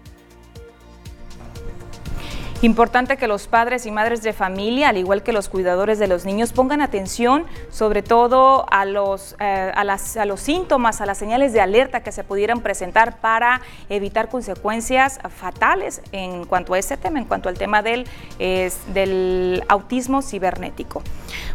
Importante 2.62 3.16
que 3.16 3.26
los 3.26 3.48
padres 3.48 3.86
y 3.86 3.90
madres 3.90 4.22
de 4.22 4.32
familia, 4.32 4.90
al 4.90 4.96
igual 4.96 5.24
que 5.24 5.32
los 5.32 5.48
cuidadores 5.48 5.98
de 5.98 6.06
los 6.06 6.24
niños, 6.24 6.52
pongan 6.52 6.80
atención 6.80 7.44
sobre 7.72 8.04
todo 8.04 8.66
a 8.70 8.84
los, 8.84 9.34
eh, 9.40 9.72
a, 9.74 10.24
los 10.24 10.40
síntomas, 10.40 11.00
a 11.00 11.06
las 11.06 11.18
señales 11.18 11.52
de 11.52 11.60
alerta 11.60 12.04
que 12.04 12.12
se 12.12 12.22
pudieran 12.22 12.60
presentar 12.60 13.16
para 13.16 13.62
evitar 13.88 14.28
consecuencias 14.28 15.18
fatales 15.36 16.02
en 16.12 16.44
cuanto 16.44 16.74
a 16.74 16.78
este 16.78 16.96
tema, 16.96 17.18
en 17.18 17.24
cuanto 17.24 17.48
al 17.48 17.58
tema 17.58 17.82
del, 17.82 18.06
del 18.38 19.64
autismo 19.68 20.22
cibernético. 20.22 21.02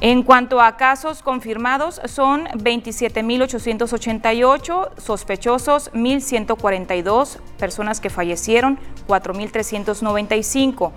En 0.00 0.22
cuanto 0.22 0.60
a 0.60 0.76
casos 0.76 1.22
confirmados, 1.22 2.00
son 2.04 2.44
27.888, 2.46 4.90
sospechosos 4.96 5.90
1.142, 5.92 7.38
personas 7.58 8.00
que 8.00 8.08
fallecieron 8.08 8.78
4.395. 9.08 10.92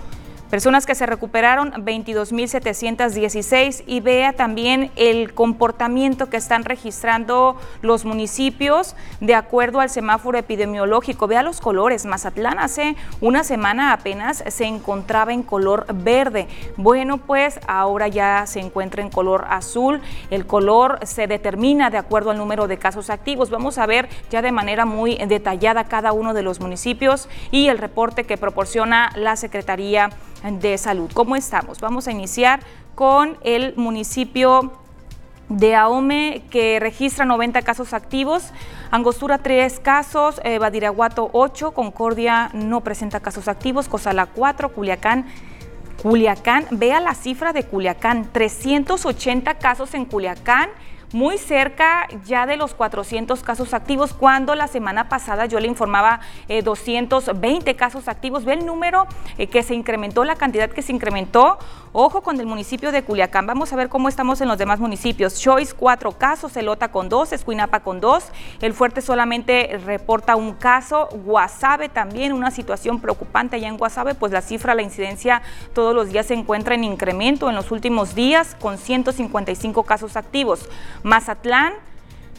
Personas 0.51 0.86
que 0.86 0.93
se 0.96 1.05
recuperaron 1.05 1.72
22.716 1.72 3.84
y 3.88 4.01
vea 4.01 4.34
también 4.34 4.91
el 4.98 5.34
comportamiento 5.34 6.29
que 6.29 6.36
están 6.36 6.65
registrando 6.65 7.55
los 7.81 8.03
municipios 8.03 8.98
de 9.22 9.34
acuerdo 9.34 9.79
al 9.79 9.89
semáforo 9.89 10.38
epidemiológico. 10.38 11.27
Vea 11.27 11.41
los 11.41 11.62
colores. 11.62 12.05
Mazatlán 12.05 12.60
hace 12.60 12.98
una 13.22 13.46
semana 13.46 13.93
apenas 13.93 14.43
se 14.46 14.65
encontraba 14.65 15.31
en 15.31 15.43
color 15.43 15.86
verde. 15.93 16.50
Bueno, 16.75 17.20
pues 17.20 17.62
ahora 17.65 18.10
ya 18.10 18.46
se 18.46 18.60
encuentra 18.60 19.01
en 19.01 19.10
color 19.10 19.46
azul. 19.50 20.01
El 20.31 20.46
color 20.46 21.00
se 21.03 21.27
determina 21.27 21.89
de 21.89 21.98
acuerdo 21.98 22.31
al 22.31 22.38
número 22.38 22.67
de 22.67 22.77
casos 22.77 23.10
activos. 23.10 23.51
Vamos 23.51 23.77
a 23.77 23.86
ver 23.86 24.10
ya 24.29 24.41
de 24.41 24.51
manera 24.51 24.84
muy 24.84 25.15
detallada 25.15 25.86
cada 25.86 26.12
uno 26.12 26.34
de 26.34 26.41
los 26.41 26.60
municipios 26.60 27.29
y 27.51 27.70
el 27.70 27.77
reporte 27.77 28.25
que 28.25 28.36
proporciona 28.36 29.13
la 29.15 29.38
Secretaría 29.38 30.10
de 30.43 30.77
Salud. 30.77 31.10
¿Cómo 31.13 31.36
estamos? 31.36 31.79
Vamos 31.79 32.07
a 32.07 32.12
iniciar 32.12 32.62
con 32.95 33.38
el 33.43 33.75
municipio 33.77 34.74
de 35.50 35.75
Ahome 35.75 36.43
que 36.50 36.79
registra 36.79 37.25
90 37.25 37.62
casos 37.62 37.93
activos, 37.93 38.51
Angostura 38.89 39.38
3 39.39 39.79
casos, 39.79 40.39
eh, 40.43 40.60
Badiraguato 40.60 41.29
8, 41.33 41.71
Concordia 41.71 42.50
no 42.53 42.81
presenta 42.81 43.19
casos 43.19 43.48
activos, 43.48 43.88
Cozala 43.88 44.27
4, 44.27 44.74
Culiacán 44.74 45.25
Culiacán, 46.01 46.65
vea 46.71 47.00
la 47.00 47.13
cifra 47.13 47.53
de 47.53 47.63
Culiacán, 47.63 48.29
380 48.31 49.53
casos 49.60 49.93
en 49.93 50.05
Culiacán 50.05 50.69
muy 51.13 51.38
cerca 51.38 52.08
ya 52.25 52.46
de 52.46 52.58
los 52.58 52.74
400 52.74 53.44
casos 53.44 53.74
activos, 53.74 54.13
cuando 54.13 54.56
la 54.56 54.68
semana 54.68 55.10
pasada 55.10 55.46
yo 55.46 55.60
le 55.60 55.68
informaba 55.68 56.22
220 56.63 57.70
eh, 57.70 57.75
casos 57.75 58.08
activos. 58.08 58.46
Ve 58.46 58.53
el 58.53 58.65
número 58.65 59.08
eh, 59.38 59.48
que 59.48 59.63
se 59.63 59.74
incrementó, 59.74 60.24
la 60.24 60.36
cantidad 60.36 60.70
que 60.70 60.82
se 60.82 60.91
incrementó. 60.91 61.58
Ojo 61.94 62.22
con 62.22 62.39
el 62.39 62.46
municipio 62.46 62.94
de 62.94 63.03
Culiacán. 63.03 63.46
Vamos 63.46 63.74
a 63.74 63.75
ver 63.75 63.89
cómo 63.89 64.08
estamos 64.08 64.39
en 64.39 64.48
los 64.48 64.58
demás 64.58 64.80
municipios. 64.80 65.38
Choice, 65.41 65.74
cuatro 65.75 66.13
casos, 66.13 66.56
Elota 66.56 66.89
con 66.89 67.10
dos, 67.10 67.34
Escuinapa 67.34 67.82
con 67.82 68.00
dos. 68.00 68.24
El 68.62 68.74
Fuerte 68.74 69.01
solamente 69.01 69.77
reporta 69.86 70.38
un 70.38 70.53
caso. 70.53 71.10
Guasave 71.25 71.89
también, 71.89 72.32
una 72.32 72.50
situación 72.50 73.01
preocupante 73.01 73.58
allá 73.58 73.68
en 73.68 73.77
Guasave, 73.77 74.15
pues 74.15 74.32
la 74.32 74.41
cifra, 74.41 74.74
la 74.74 74.84
incidencia 74.84 75.41
todos 75.74 75.94
los 75.94 76.10
días 76.10 76.27
se 76.27 76.34
encuentra 76.34 76.75
en 76.75 76.84
incremento 76.84 77.50
en 77.50 77.56
los 77.56 77.72
últimos 77.72 78.15
días 78.15 78.56
con 78.60 78.77
155 78.77 79.84
casos 79.84 80.15
activos. 80.15 80.70
Mazatlán, 81.03 81.74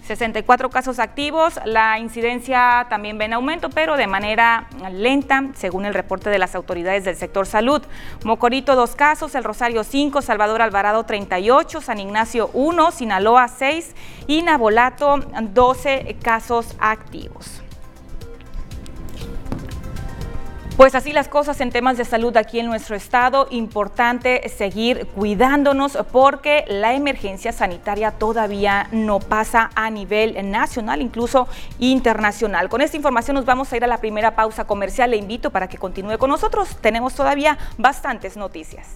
64 0.06 0.68
casos 0.68 0.98
activos, 0.98 1.60
la 1.64 1.98
incidencia 1.98 2.86
también 2.90 3.18
ve 3.18 3.26
en 3.26 3.34
aumento, 3.34 3.70
pero 3.70 3.96
de 3.96 4.08
manera 4.08 4.66
lenta, 4.90 5.44
según 5.54 5.86
el 5.86 5.94
reporte 5.94 6.28
de 6.28 6.38
las 6.38 6.56
autoridades 6.56 7.04
del 7.04 7.14
sector 7.14 7.46
salud. 7.46 7.82
Mocorito, 8.24 8.74
dos 8.74 8.96
casos, 8.96 9.34
El 9.36 9.44
Rosario, 9.44 9.84
5, 9.84 10.20
Salvador 10.20 10.60
Alvarado, 10.60 11.04
38, 11.04 11.80
San 11.80 12.00
Ignacio, 12.00 12.50
1, 12.52 12.90
Sinaloa, 12.90 13.46
6 13.46 13.94
y 14.26 14.42
Nabolato, 14.42 15.18
12 15.18 16.16
casos 16.20 16.74
activos. 16.80 17.61
Pues 20.76 20.94
así 20.94 21.12
las 21.12 21.28
cosas 21.28 21.60
en 21.60 21.70
temas 21.70 21.98
de 21.98 22.04
salud 22.04 22.34
aquí 22.36 22.58
en 22.58 22.66
nuestro 22.66 22.96
estado. 22.96 23.46
Importante 23.50 24.48
seguir 24.48 25.06
cuidándonos 25.14 25.98
porque 26.10 26.64
la 26.66 26.94
emergencia 26.94 27.52
sanitaria 27.52 28.12
todavía 28.12 28.88
no 28.90 29.20
pasa 29.20 29.70
a 29.74 29.90
nivel 29.90 30.50
nacional, 30.50 31.02
incluso 31.02 31.46
internacional. 31.78 32.70
Con 32.70 32.80
esta 32.80 32.96
información 32.96 33.34
nos 33.34 33.44
vamos 33.44 33.70
a 33.72 33.76
ir 33.76 33.84
a 33.84 33.86
la 33.86 33.98
primera 33.98 34.34
pausa 34.34 34.64
comercial. 34.64 35.10
Le 35.10 35.18
invito 35.18 35.50
para 35.50 35.68
que 35.68 35.76
continúe 35.76 36.16
con 36.16 36.30
nosotros. 36.30 36.76
Tenemos 36.80 37.14
todavía 37.14 37.58
bastantes 37.76 38.38
noticias. 38.38 38.88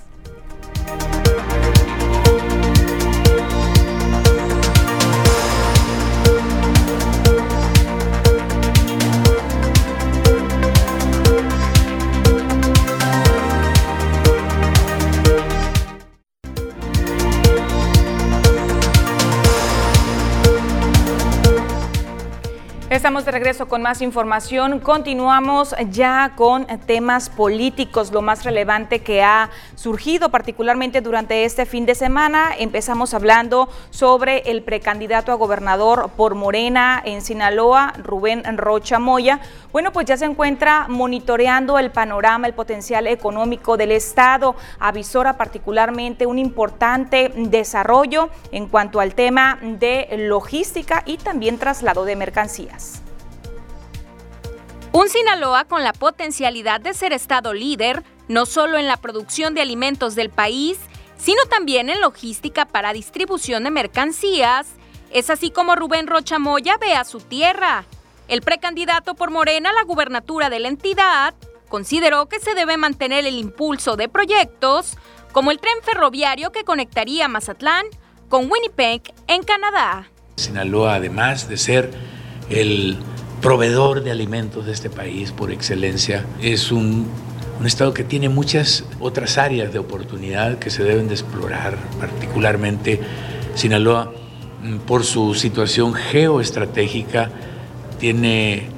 Estamos 23.06 23.25
de 23.25 23.30
regreso 23.30 23.68
con 23.68 23.82
más 23.82 24.02
información. 24.02 24.80
Continuamos 24.80 25.76
ya 25.90 26.32
con 26.34 26.66
temas 26.86 27.30
políticos, 27.30 28.10
lo 28.10 28.20
más 28.20 28.42
relevante 28.42 28.98
que 28.98 29.22
ha 29.22 29.48
surgido 29.76 30.30
particularmente 30.30 31.00
durante 31.02 31.44
este 31.44 31.66
fin 31.66 31.86
de 31.86 31.94
semana. 31.94 32.50
Empezamos 32.58 33.14
hablando 33.14 33.68
sobre 33.90 34.38
el 34.50 34.64
precandidato 34.64 35.30
a 35.30 35.36
gobernador 35.36 36.10
por 36.16 36.34
Morena 36.34 37.00
en 37.04 37.22
Sinaloa, 37.22 37.92
Rubén 38.02 38.42
Rocha 38.56 38.98
Moya. 38.98 39.38
Bueno, 39.70 39.92
pues 39.92 40.06
ya 40.06 40.16
se 40.16 40.25
encuentra 40.25 40.86
monitoreando 40.88 41.78
el 41.78 41.92
panorama, 41.92 42.48
el 42.48 42.54
potencial 42.54 43.06
económico 43.06 43.76
del 43.76 43.92
Estado. 43.92 44.56
Avisora 44.80 45.36
particularmente 45.36 46.26
un 46.26 46.40
importante 46.40 47.30
desarrollo 47.36 48.30
en 48.50 48.66
cuanto 48.66 48.98
al 48.98 49.14
tema 49.14 49.60
de 49.62 50.08
logística 50.26 51.04
y 51.06 51.18
también 51.18 51.58
traslado 51.58 52.04
de 52.04 52.16
mercancías. 52.16 52.95
Un 54.96 55.10
Sinaloa 55.10 55.66
con 55.66 55.84
la 55.84 55.92
potencialidad 55.92 56.80
de 56.80 56.94
ser 56.94 57.12
Estado 57.12 57.52
líder, 57.52 58.02
no 58.28 58.46
solo 58.46 58.78
en 58.78 58.86
la 58.86 58.96
producción 58.96 59.52
de 59.52 59.60
alimentos 59.60 60.14
del 60.14 60.30
país, 60.30 60.78
sino 61.18 61.44
también 61.50 61.90
en 61.90 62.00
logística 62.00 62.64
para 62.64 62.94
distribución 62.94 63.64
de 63.64 63.70
mercancías. 63.70 64.68
Es 65.12 65.28
así 65.28 65.50
como 65.50 65.76
Rubén 65.76 66.06
Rocha 66.06 66.38
Moya 66.38 66.78
ve 66.80 66.94
a 66.94 67.04
su 67.04 67.20
tierra. 67.20 67.84
El 68.26 68.40
precandidato 68.40 69.14
por 69.14 69.30
Morena 69.30 69.68
a 69.68 69.74
la 69.74 69.82
gubernatura 69.82 70.48
de 70.48 70.60
la 70.60 70.68
entidad 70.68 71.34
consideró 71.68 72.24
que 72.24 72.40
se 72.40 72.54
debe 72.54 72.78
mantener 72.78 73.26
el 73.26 73.36
impulso 73.36 73.96
de 73.96 74.08
proyectos 74.08 74.96
como 75.32 75.50
el 75.50 75.58
tren 75.58 75.76
ferroviario 75.82 76.52
que 76.52 76.64
conectaría 76.64 77.28
Mazatlán 77.28 77.84
con 78.30 78.50
Winnipeg 78.50 79.02
en 79.26 79.42
Canadá. 79.42 80.08
Sinaloa, 80.36 80.94
además 80.94 81.50
de 81.50 81.58
ser 81.58 81.90
el 82.48 82.96
proveedor 83.40 84.02
de 84.02 84.10
alimentos 84.10 84.66
de 84.66 84.72
este 84.72 84.90
país 84.90 85.32
por 85.32 85.50
excelencia. 85.50 86.24
Es 86.40 86.72
un, 86.72 87.06
estado 87.64 87.94
que 87.94 88.04
tiene 88.04 88.28
muchas 88.28 88.84
otras 89.00 89.38
áreas 89.38 89.72
de 89.72 89.78
oportunidad 89.78 90.58
que 90.58 90.70
se 90.70 90.84
deben 90.84 91.08
de 91.08 91.14
explorar, 91.14 91.76
particularmente 91.98 93.00
Sinaloa, 93.54 94.12
mm, 94.62 94.78
por 94.78 95.04
su 95.04 95.34
situación 95.34 95.94
geoestratégica, 95.94 97.30
tiene 97.98 98.68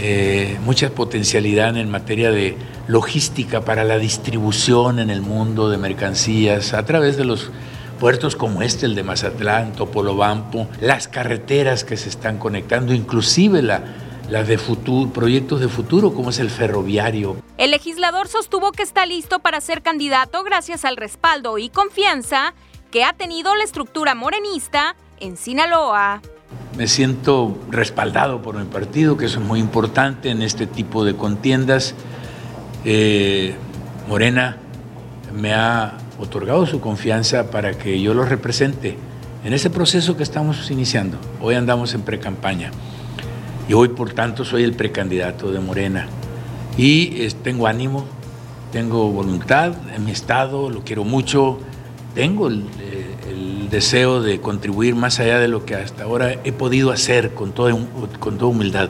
eh, 0.00 0.56
mucha 0.64 0.90
potencialidad 0.90 1.76
en 1.76 1.90
materia 1.90 2.30
de 2.30 2.56
logística 2.86 3.62
para 3.62 3.82
la 3.84 3.98
distribución 3.98 5.00
en 5.00 5.10
el 5.10 5.20
mundo 5.20 5.68
de 5.68 5.76
mercancías 5.76 6.72
a 6.72 6.84
través 6.84 7.16
de 7.16 7.24
los 7.24 7.50
puertos 7.98 8.36
como 8.36 8.62
este, 8.62 8.86
el 8.86 8.94
de 8.94 9.02
Mazatlán, 9.02 9.72
Topolobampo, 9.72 10.68
las 10.80 11.08
carreteras 11.08 11.82
que 11.82 11.96
se 11.96 12.08
están 12.08 12.38
conectando, 12.38 12.94
inclusive 12.94 13.60
la, 13.60 13.82
las 14.28 14.46
de 14.46 14.58
futuro, 14.58 15.10
proyectos 15.10 15.60
de 15.60 15.68
futuro 15.68 16.12
como 16.12 16.30
es 16.30 16.38
el 16.38 16.50
ferroviario. 16.50 17.36
El 17.56 17.70
legislador 17.70 18.28
sostuvo 18.28 18.72
que 18.72 18.82
está 18.82 19.06
listo 19.06 19.38
para 19.38 19.60
ser 19.60 19.82
candidato 19.82 20.42
gracias 20.44 20.84
al 20.84 20.96
respaldo 20.96 21.58
y 21.58 21.70
confianza 21.70 22.54
que 22.90 23.04
ha 23.04 23.12
tenido 23.12 23.54
la 23.54 23.64
estructura 23.64 24.14
morenista 24.14 24.96
en 25.20 25.36
Sinaloa. 25.36 26.20
Me 26.76 26.86
siento 26.86 27.58
respaldado 27.70 28.40
por 28.40 28.56
mi 28.56 28.64
partido, 28.64 29.16
que 29.16 29.26
eso 29.26 29.40
es 29.40 29.44
muy 29.44 29.60
importante 29.60 30.30
en 30.30 30.42
este 30.42 30.66
tipo 30.66 31.04
de 31.04 31.14
contiendas. 31.14 31.94
Eh, 32.84 33.54
Morena 34.08 34.58
me 35.34 35.54
ha 35.54 35.98
otorgado 36.18 36.66
su 36.66 36.80
confianza 36.80 37.50
para 37.50 37.76
que 37.76 38.00
yo 38.00 38.14
lo 38.14 38.24
represente 38.24 38.96
en 39.44 39.52
ese 39.52 39.70
proceso 39.70 40.16
que 40.16 40.22
estamos 40.22 40.70
iniciando. 40.70 41.18
Hoy 41.40 41.54
andamos 41.54 41.94
en 41.94 42.02
precampaña 42.02 42.70
y 43.68 43.74
hoy 43.74 43.88
por 43.88 44.12
tanto 44.14 44.44
soy 44.44 44.64
el 44.64 44.72
precandidato 44.74 45.52
de 45.52 45.60
Morena. 45.60 46.08
Y 46.76 47.28
tengo 47.42 47.66
ánimo, 47.66 48.06
tengo 48.72 49.10
voluntad 49.10 49.74
en 49.94 50.04
mi 50.04 50.12
estado, 50.12 50.70
lo 50.70 50.82
quiero 50.84 51.04
mucho, 51.04 51.58
tengo 52.14 52.48
el, 52.48 52.64
deseo 53.70 54.22
de 54.22 54.40
contribuir 54.40 54.94
más 54.94 55.20
allá 55.20 55.38
de 55.38 55.46
lo 55.46 55.66
que 55.66 55.74
hasta 55.74 56.04
ahora 56.04 56.32
he 56.42 56.52
podido 56.52 56.90
hacer 56.90 57.34
con 57.34 57.52
toda, 57.52 57.76
con 58.18 58.38
toda 58.38 58.50
humildad, 58.50 58.88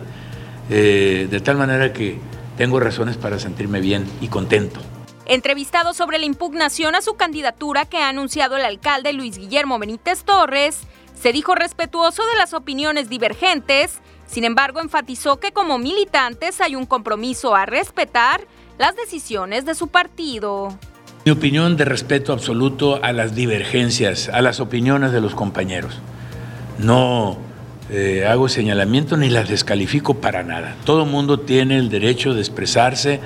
eh, 0.71 1.27
de 1.29 1.41
tal 1.41 1.57
manera 1.57 1.93
que 1.93 2.21
tengo 2.57 2.79
razones 2.79 3.17
para 3.17 3.41
sentirme 3.41 3.81
bien 3.81 4.07
y 4.21 4.29
contento. 4.29 4.79
Entrevistado 5.27 5.95
sobre 5.95 6.21
la 6.21 6.27
impugnación 6.27 6.95
a 6.95 7.03
su 7.03 7.17
candidatura 7.17 7.87
que 7.87 7.99
ha 7.99 8.09
anunciado 8.09 8.57
el 8.57 8.65
alcalde 8.65 9.13
Luis 9.13 9.37
Guillermo 9.37 9.81
Benítez 9.81 10.23
Torres, 10.23 10.83
se 11.21 11.33
dijo 11.33 11.57
respetuoso 11.57 12.23
de 12.29 12.37
las 12.37 12.55
opiniones 12.55 13.09
divergentes 13.09 13.99
sin 14.29 14.45
embargo, 14.45 14.81
enfatizó 14.81 15.41
que 15.41 15.53
como 15.53 15.79
militantes 15.79 16.61
hay 16.61 16.77
un 16.77 16.87
compromiso 16.87 17.57
a 17.57 17.67
respetar 17.67 18.43
las 18.79 18.95
decisiones 18.95 19.65
de 19.65 19.75
su 19.75 19.89
partido. 19.89 20.79
Mi 21.25 21.33
opinión 21.33 21.77
de 21.77 21.85
respeto 21.85 22.33
absoluto 22.33 23.03
a 23.03 23.13
las 23.13 23.35
divergencias, 23.35 24.29
a 24.29 24.41
las 24.41 24.61
opiniones 24.61 25.13
de 25.13 25.21
los 25.21 25.35
compañeros. 25.35 25.99
No 26.79 27.39
eh, 27.91 28.27
hago 28.29 28.49
señalamiento 28.49 29.17
ni 29.17 29.31
las 29.31 29.49
descalifico 29.49 30.15
para 30.15 30.43
nada. 30.43 30.77
Todo 30.85 31.07
mundo 31.07 31.41
tiene 31.41 31.79
el 31.79 31.89
derecho 31.89 32.35
de 32.35 32.41
expresarse 32.41 33.21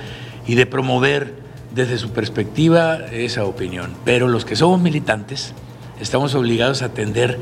y 0.47 0.55
de 0.55 0.65
promover 0.65 1.33
desde 1.75 1.97
su 1.97 2.11
perspectiva 2.11 2.95
esa 3.11 3.45
opinión. 3.45 3.93
Pero 4.05 4.27
los 4.27 4.45
que 4.45 4.55
somos 4.55 4.79
militantes 4.79 5.53
estamos 5.99 6.33
obligados 6.33 6.81
a 6.81 6.85
atender 6.85 7.39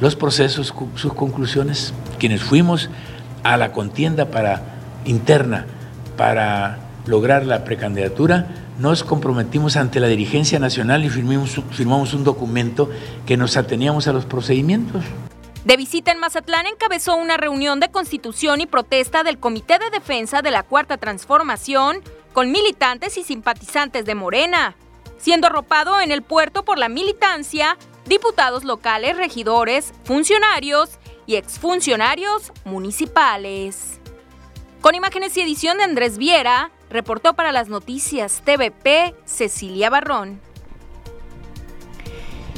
los 0.00 0.16
procesos, 0.16 0.74
sus 0.94 1.14
conclusiones, 1.14 1.94
quienes 2.18 2.42
fuimos 2.42 2.90
a 3.42 3.56
la 3.56 3.72
contienda 3.72 4.30
para, 4.30 4.62
interna 5.04 5.66
para 6.16 6.78
lograr 7.06 7.46
la 7.46 7.64
precandidatura, 7.64 8.46
nos 8.78 9.04
comprometimos 9.04 9.76
ante 9.76 10.00
la 10.00 10.08
dirigencia 10.08 10.58
nacional 10.58 11.04
y 11.04 11.10
firmamos, 11.10 12.14
un 12.14 12.24
documento 12.24 12.90
que 13.26 13.36
nos 13.36 13.56
ateníamos 13.56 14.08
a 14.08 14.12
los 14.12 14.24
procedimientos. 14.24 15.04
De 15.64 15.76
visita 15.76 16.10
en 16.10 16.18
Mazatlán 16.18 16.66
encabezó 16.66 17.14
una 17.14 17.36
reunión 17.36 17.78
de 17.78 17.90
constitución 17.90 18.60
y 18.60 18.66
protesta 18.66 19.22
del 19.22 19.38
Comité 19.38 19.78
de 19.78 19.90
Defensa 19.90 20.42
de 20.42 20.50
la 20.50 20.64
Cuarta 20.64 20.96
Transformación 20.96 22.00
con 22.32 22.50
militantes 22.50 23.16
y 23.18 23.22
simpatizantes 23.22 24.04
de 24.04 24.14
Morena, 24.14 24.74
siendo 25.18 25.46
arropado 25.46 26.00
en 26.00 26.10
el 26.10 26.22
puerto 26.22 26.64
por 26.64 26.78
la 26.78 26.88
militancia 26.88 27.76
diputados 28.06 28.64
locales, 28.64 29.16
regidores, 29.16 29.92
funcionarios 30.04 30.98
y 31.26 31.36
exfuncionarios 31.36 32.52
municipales. 32.64 34.00
Con 34.80 34.94
imágenes 34.94 35.36
y 35.36 35.42
edición 35.42 35.78
de 35.78 35.84
Andrés 35.84 36.18
Viera, 36.18 36.72
reportó 36.90 37.34
para 37.34 37.52
las 37.52 37.68
noticias 37.68 38.42
TVP 38.44 39.14
Cecilia 39.24 39.90
Barrón. 39.90 40.40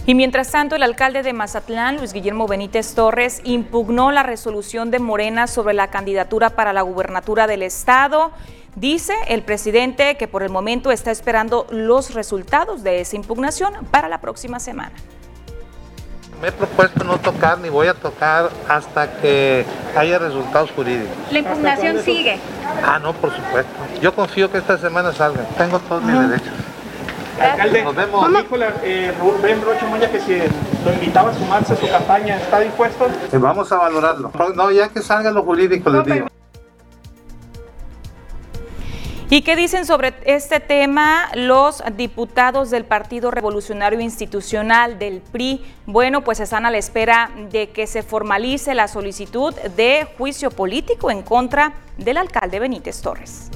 Y 0.06 0.14
mientras 0.14 0.50
tanto, 0.50 0.76
el 0.76 0.82
alcalde 0.82 1.22
de 1.22 1.32
Mazatlán, 1.32 1.96
Luis 1.96 2.12
Guillermo 2.12 2.46
Benítez 2.46 2.94
Torres, 2.94 3.40
impugnó 3.44 4.10
la 4.10 4.22
resolución 4.22 4.90
de 4.90 4.98
Morena 4.98 5.46
sobre 5.46 5.72
la 5.72 5.88
candidatura 5.88 6.50
para 6.50 6.74
la 6.74 6.82
gubernatura 6.82 7.46
del 7.46 7.62
estado. 7.62 8.32
Dice 8.76 9.14
el 9.28 9.42
presidente 9.42 10.16
que 10.16 10.28
por 10.28 10.42
el 10.42 10.50
momento 10.50 10.90
está 10.90 11.10
esperando 11.10 11.66
los 11.70 12.12
resultados 12.12 12.82
de 12.82 13.00
esa 13.00 13.16
impugnación 13.16 13.72
para 13.90 14.08
la 14.08 14.20
próxima 14.20 14.60
semana 14.60 14.92
me 16.44 16.50
he 16.50 16.52
propuesto 16.52 17.04
no 17.04 17.16
tocar 17.16 17.58
ni 17.58 17.70
voy 17.70 17.86
a 17.86 17.94
tocar 17.94 18.50
hasta 18.68 19.10
que 19.18 19.64
haya 19.96 20.18
resultados 20.18 20.70
jurídicos. 20.72 21.16
¿La 21.32 21.38
impugnación 21.38 22.02
sigue? 22.02 22.38
Ah, 22.84 22.98
no, 22.98 23.14
por 23.14 23.34
supuesto. 23.34 23.72
Yo 24.02 24.14
confío 24.14 24.52
que 24.52 24.58
esta 24.58 24.76
semana 24.76 25.10
salga. 25.14 25.42
Tengo 25.56 25.78
todos 25.78 26.02
mis 26.02 26.20
derechos. 26.20 26.52
Alcalde, 27.40 27.82
nos 27.82 27.96
vemos. 27.96 28.28
Dijo 28.28 28.56
eh, 28.82 29.14
Rubén 29.18 29.62
Rocha 29.62 29.86
Moya 29.86 30.10
que 30.10 30.20
si 30.20 30.38
lo 30.84 30.92
invitaba 30.92 31.30
a 31.30 31.34
sumarse 31.34 31.72
a 31.72 31.76
su 31.76 31.88
campaña, 31.88 32.36
¿está 32.36 32.60
dispuesto? 32.60 33.06
Eh, 33.06 33.38
vamos 33.38 33.72
a 33.72 33.76
valorarlo. 33.78 34.30
No, 34.54 34.70
ya 34.70 34.90
que 34.90 35.00
salga 35.00 35.30
lo 35.30 35.44
jurídico, 35.44 35.88
les 35.88 36.04
digo. 36.04 36.26
¿Y 39.34 39.42
qué 39.42 39.56
dicen 39.56 39.84
sobre 39.84 40.14
este 40.26 40.60
tema 40.60 41.28
los 41.34 41.82
diputados 41.96 42.70
del 42.70 42.84
Partido 42.84 43.32
Revolucionario 43.32 43.98
Institucional 43.98 44.96
del 44.96 45.22
PRI? 45.22 45.60
Bueno, 45.86 46.22
pues 46.22 46.38
están 46.38 46.66
a 46.66 46.70
la 46.70 46.78
espera 46.78 47.32
de 47.50 47.70
que 47.70 47.88
se 47.88 48.04
formalice 48.04 48.76
la 48.76 48.86
solicitud 48.86 49.52
de 49.76 50.06
juicio 50.16 50.52
político 50.52 51.10
en 51.10 51.22
contra 51.22 51.74
del 51.98 52.18
alcalde 52.18 52.60
Benítez 52.60 53.00
Torres. 53.00 53.50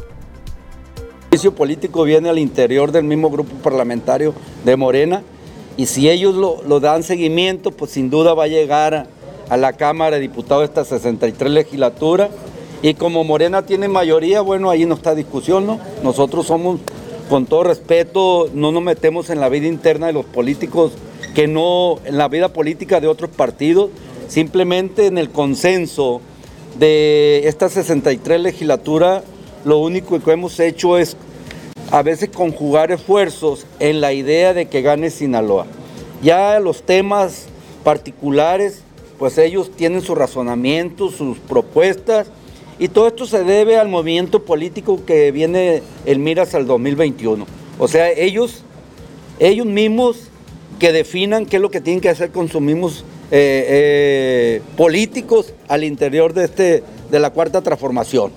El 0.96 1.28
juicio 1.28 1.54
político 1.54 2.02
viene 2.02 2.28
al 2.28 2.40
interior 2.40 2.90
del 2.90 3.04
mismo 3.04 3.30
grupo 3.30 3.54
parlamentario 3.62 4.34
de 4.64 4.74
Morena 4.74 5.22
y 5.76 5.86
si 5.86 6.10
ellos 6.10 6.34
lo, 6.34 6.80
dan 6.80 7.04
seguimiento, 7.04 7.70
pues 7.70 7.92
sin 7.92 8.10
duda 8.10 8.34
va 8.34 8.42
a 8.42 8.48
llegar 8.48 9.06
a 9.48 9.56
la 9.56 9.74
Cámara 9.74 10.16
de 10.16 10.22
Diputados 10.22 10.64
esta 10.64 10.84
63 10.84 11.52
legislatura 11.52 12.30
y 12.82 12.94
como 12.94 13.24
Morena 13.24 13.66
tiene 13.66 13.88
mayoría, 13.88 14.40
bueno, 14.40 14.70
ahí 14.70 14.86
no 14.86 14.94
está 14.94 15.14
discusión, 15.14 15.66
¿no? 15.66 15.80
Nosotros 16.02 16.46
somos, 16.46 16.80
con 17.28 17.46
todo 17.46 17.64
respeto, 17.64 18.48
no 18.54 18.70
nos 18.70 18.82
metemos 18.82 19.30
en 19.30 19.40
la 19.40 19.48
vida 19.48 19.66
interna 19.66 20.06
de 20.06 20.12
los 20.12 20.24
políticos, 20.24 20.92
que 21.34 21.48
no, 21.48 21.98
en 22.04 22.18
la 22.18 22.28
vida 22.28 22.52
política 22.52 23.00
de 23.00 23.08
otros 23.08 23.30
partidos, 23.30 23.90
simplemente 24.28 25.06
en 25.06 25.18
el 25.18 25.30
consenso 25.30 26.20
de 26.78 27.48
esta 27.48 27.68
63 27.68 28.40
legislatura, 28.40 29.24
lo 29.64 29.78
único 29.78 30.20
que 30.20 30.30
hemos 30.30 30.60
hecho 30.60 30.98
es 30.98 31.16
a 31.90 32.02
veces 32.02 32.28
conjugar 32.28 32.92
esfuerzos 32.92 33.66
en 33.80 34.00
la 34.00 34.12
idea 34.12 34.54
de 34.54 34.66
que 34.66 34.82
gane 34.82 35.10
Sinaloa. 35.10 35.66
Ya 36.22 36.60
los 36.60 36.82
temas 36.82 37.46
particulares, 37.82 38.82
pues 39.18 39.38
ellos 39.38 39.70
tienen 39.74 40.02
su 40.02 40.14
razonamiento, 40.14 41.10
sus 41.10 41.38
propuestas, 41.38 42.28
y 42.78 42.88
todo 42.88 43.08
esto 43.08 43.26
se 43.26 43.44
debe 43.44 43.76
al 43.76 43.88
movimiento 43.88 44.44
político 44.44 45.04
que 45.04 45.32
viene 45.32 45.82
el 46.06 46.18
Miras 46.18 46.54
al 46.54 46.66
2021. 46.66 47.46
O 47.78 47.88
sea, 47.88 48.10
ellos, 48.10 48.62
ellos 49.38 49.66
mismos 49.66 50.28
que 50.78 50.92
definan 50.92 51.46
qué 51.46 51.56
es 51.56 51.62
lo 51.62 51.70
que 51.70 51.80
tienen 51.80 52.00
que 52.00 52.08
hacer 52.08 52.30
con 52.30 52.48
sus 52.48 52.60
mismos 52.60 53.04
eh, 53.30 53.66
eh, 53.68 54.62
políticos 54.76 55.52
al 55.66 55.84
interior 55.84 56.32
de, 56.32 56.44
este, 56.44 56.82
de 57.10 57.18
la 57.18 57.30
cuarta 57.30 57.60
transformación. 57.62 58.32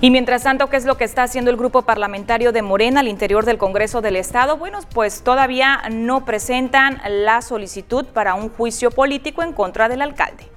Y 0.00 0.10
mientras 0.10 0.42
tanto, 0.42 0.68
¿qué 0.68 0.76
es 0.76 0.84
lo 0.84 0.96
que 0.96 1.04
está 1.04 1.22
haciendo 1.22 1.52
el 1.52 1.56
grupo 1.56 1.82
parlamentario 1.82 2.50
de 2.50 2.60
Morena 2.60 3.00
al 3.00 3.06
interior 3.06 3.44
del 3.44 3.56
Congreso 3.56 4.00
del 4.00 4.16
Estado? 4.16 4.56
Bueno, 4.56 4.80
pues 4.92 5.22
todavía 5.22 5.80
no 5.92 6.24
presentan 6.24 7.00
la 7.08 7.40
solicitud 7.40 8.06
para 8.06 8.34
un 8.34 8.48
juicio 8.48 8.90
político 8.90 9.44
en 9.44 9.52
contra 9.52 9.88
del 9.88 10.02
alcalde. 10.02 10.51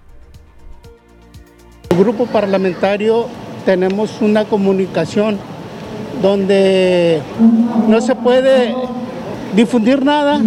Grupo 1.97 2.25
parlamentario 2.25 3.27
tenemos 3.65 4.21
una 4.21 4.45
comunicación 4.45 5.38
donde 6.21 7.21
no 7.88 8.01
se 8.01 8.15
puede 8.15 8.73
difundir 9.55 10.03
nada 10.03 10.41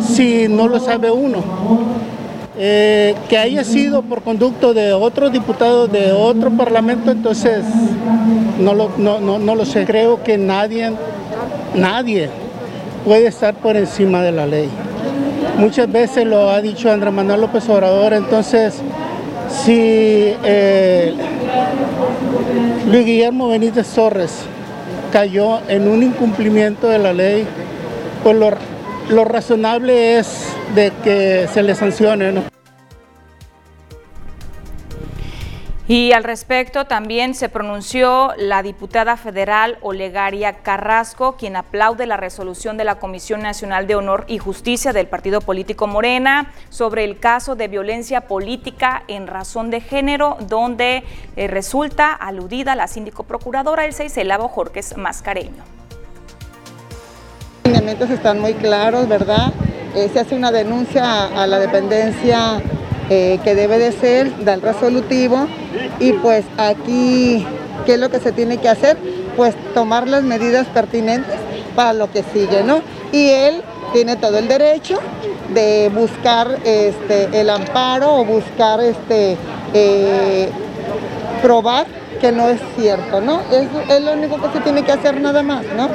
si 0.00 0.48
no 0.48 0.68
lo 0.68 0.78
sabe 0.78 1.10
uno. 1.10 1.38
Eh, 2.58 3.14
que 3.28 3.38
haya 3.38 3.64
sido 3.64 4.02
por 4.02 4.22
conducto 4.22 4.74
de 4.74 4.92
otro 4.92 5.30
diputado 5.30 5.88
de 5.88 6.12
otro 6.12 6.50
parlamento, 6.50 7.10
entonces 7.10 7.64
no 8.60 8.74
lo, 8.74 8.90
no, 8.98 9.18
no 9.20 9.54
lo 9.54 9.64
sé. 9.64 9.84
Creo 9.84 10.22
que 10.22 10.38
nadie, 10.38 10.92
nadie 11.74 12.28
puede 13.04 13.26
estar 13.26 13.54
por 13.54 13.76
encima 13.76 14.22
de 14.22 14.32
la 14.32 14.46
ley. 14.46 14.68
Muchas 15.58 15.90
veces 15.90 16.26
lo 16.26 16.50
ha 16.50 16.60
dicho 16.60 16.90
Andrés 16.90 17.12
Manuel 17.12 17.40
López 17.40 17.68
Obrador, 17.68 18.12
entonces 18.12 18.80
si 19.52 20.34
eh, 20.44 21.14
Luis 22.86 23.06
Guillermo 23.06 23.48
Benítez 23.48 23.86
Torres 23.88 24.44
cayó 25.12 25.60
en 25.68 25.88
un 25.88 26.02
incumplimiento 26.02 26.88
de 26.88 26.98
la 26.98 27.12
ley, 27.12 27.46
pues 28.22 28.36
lo, 28.36 29.24
razonable 29.24 30.18
es 30.18 30.46
de 30.74 30.92
que 31.04 31.48
se 31.52 31.62
le 31.62 31.74
sancione. 31.74 32.32
Y 35.94 36.12
al 36.12 36.24
respecto 36.24 36.86
también 36.86 37.34
se 37.34 37.50
pronunció 37.50 38.32
la 38.38 38.62
diputada 38.62 39.18
federal 39.18 39.76
Olegaria 39.82 40.54
Carrasco, 40.62 41.36
quien 41.36 41.54
aplaude 41.54 42.06
la 42.06 42.16
resolución 42.16 42.78
de 42.78 42.84
la 42.84 42.94
Comisión 42.94 43.42
Nacional 43.42 43.86
de 43.86 43.94
Honor 43.94 44.24
y 44.26 44.38
Justicia 44.38 44.94
del 44.94 45.06
Partido 45.06 45.42
Político 45.42 45.86
Morena 45.86 46.50
sobre 46.70 47.04
el 47.04 47.18
caso 47.18 47.56
de 47.56 47.68
violencia 47.68 48.22
política 48.22 49.02
en 49.06 49.26
razón 49.26 49.68
de 49.68 49.82
género, 49.82 50.38
donde 50.48 51.04
eh, 51.36 51.46
resulta 51.46 52.14
aludida 52.14 52.74
la 52.74 52.86
síndico 52.86 53.24
procuradora 53.24 53.84
el 53.84 53.92
6 53.92 54.16
Elavo 54.16 54.48
Jorques 54.48 54.96
Mascareño. 54.96 55.62
Los 57.64 57.66
lineamientos 57.66 58.08
están 58.08 58.40
muy 58.40 58.54
claros, 58.54 59.06
¿verdad? 59.08 59.52
Eh, 59.94 60.08
se 60.10 60.20
hace 60.20 60.34
una 60.34 60.52
denuncia 60.52 61.26
a 61.26 61.46
la 61.46 61.58
dependencia 61.58 62.62
eh, 63.10 63.38
que 63.44 63.54
debe 63.54 63.78
de 63.78 63.92
ser 63.92 64.34
del 64.36 64.62
resolutivo 64.62 65.46
y 65.98 66.12
pues 66.14 66.44
aquí, 66.58 67.46
¿qué 67.86 67.94
es 67.94 67.98
lo 67.98 68.10
que 68.10 68.20
se 68.20 68.32
tiene 68.32 68.58
que 68.58 68.68
hacer? 68.68 68.96
Pues 69.36 69.54
tomar 69.74 70.08
las 70.08 70.22
medidas 70.22 70.66
pertinentes 70.68 71.36
para 71.74 71.92
lo 71.92 72.10
que 72.10 72.22
sigue, 72.32 72.62
¿no? 72.62 72.82
Y 73.12 73.28
él 73.28 73.62
tiene 73.92 74.16
todo 74.16 74.38
el 74.38 74.48
derecho 74.48 74.98
de 75.52 75.90
buscar 75.94 76.58
este, 76.64 77.28
el 77.38 77.50
amparo 77.50 78.16
o 78.16 78.24
buscar 78.24 78.80
este, 78.80 79.36
eh, 79.74 80.48
probar 81.42 81.86
que 82.20 82.32
no 82.32 82.48
es 82.48 82.60
cierto, 82.78 83.20
¿no? 83.20 83.40
Es, 83.50 84.00
lo 84.00 84.12
único 84.12 84.40
que 84.40 84.52
se 84.52 84.60
tiene 84.60 84.84
que 84.84 84.92
hacer 84.92 85.20
nada 85.20 85.42
más, 85.42 85.64
¿no? 85.76 85.88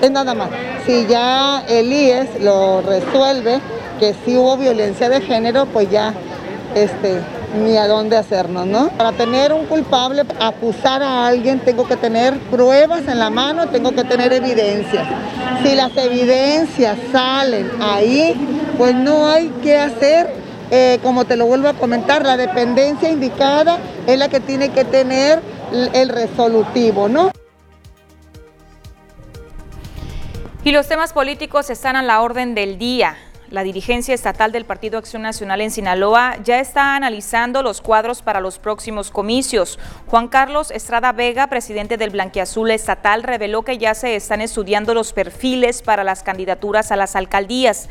Es 0.00 0.10
nada 0.10 0.34
más. 0.34 0.48
Si 0.86 1.06
ya 1.06 1.62
el 1.68 1.92
IES 1.92 2.40
lo 2.40 2.80
resuelve, 2.80 3.60
que 4.00 4.14
sí 4.24 4.36
hubo 4.36 4.56
violencia 4.56 5.08
de 5.08 5.20
género, 5.20 5.66
pues 5.66 5.90
ya 5.90 6.14
este, 6.74 7.20
ni 7.54 7.76
a 7.76 7.86
dónde 7.86 8.16
hacernos, 8.16 8.66
¿no? 8.66 8.88
Para 8.90 9.12
tener 9.12 9.52
un 9.52 9.66
culpable, 9.66 10.24
acusar 10.40 11.02
a 11.02 11.26
alguien, 11.26 11.60
tengo 11.60 11.86
que 11.86 11.96
tener 11.96 12.38
pruebas 12.50 13.08
en 13.08 13.18
la 13.18 13.30
mano, 13.30 13.68
tengo 13.68 13.92
que 13.92 14.04
tener 14.04 14.32
evidencias. 14.32 15.06
Si 15.62 15.74
las 15.74 15.96
evidencias 15.96 16.98
salen 17.10 17.70
ahí, 17.80 18.34
pues 18.76 18.94
no 18.94 19.26
hay 19.26 19.48
que 19.62 19.76
hacer, 19.76 20.28
eh, 20.70 20.98
como 21.02 21.24
te 21.24 21.36
lo 21.36 21.46
vuelvo 21.46 21.68
a 21.68 21.74
comentar, 21.74 22.24
la 22.24 22.36
dependencia 22.36 23.10
indicada 23.10 23.78
es 24.06 24.18
la 24.18 24.28
que 24.28 24.40
tiene 24.40 24.70
que 24.70 24.84
tener 24.84 25.40
el 25.72 26.08
resolutivo, 26.08 27.08
¿no? 27.08 27.30
Y 30.64 30.72
los 30.72 30.86
temas 30.86 31.12
políticos 31.12 31.70
están 31.70 31.96
a 31.96 32.02
la 32.02 32.20
orden 32.20 32.54
del 32.54 32.78
día. 32.78 33.16
La 33.50 33.62
dirigencia 33.62 34.14
estatal 34.14 34.52
del 34.52 34.66
Partido 34.66 34.98
Acción 34.98 35.22
Nacional 35.22 35.62
en 35.62 35.70
Sinaloa 35.70 36.36
ya 36.44 36.60
está 36.60 36.96
analizando 36.96 37.62
los 37.62 37.80
cuadros 37.80 38.20
para 38.20 38.40
los 38.40 38.58
próximos 38.58 39.10
comicios. 39.10 39.78
Juan 40.06 40.28
Carlos 40.28 40.70
Estrada 40.70 41.12
Vega, 41.12 41.46
presidente 41.46 41.96
del 41.96 42.10
Blanquiazul 42.10 42.70
Estatal, 42.70 43.22
reveló 43.22 43.62
que 43.62 43.78
ya 43.78 43.94
se 43.94 44.16
están 44.16 44.42
estudiando 44.42 44.92
los 44.92 45.14
perfiles 45.14 45.80
para 45.80 46.04
las 46.04 46.22
candidaturas 46.22 46.92
a 46.92 46.96
las 46.96 47.16
alcaldías. 47.16 47.88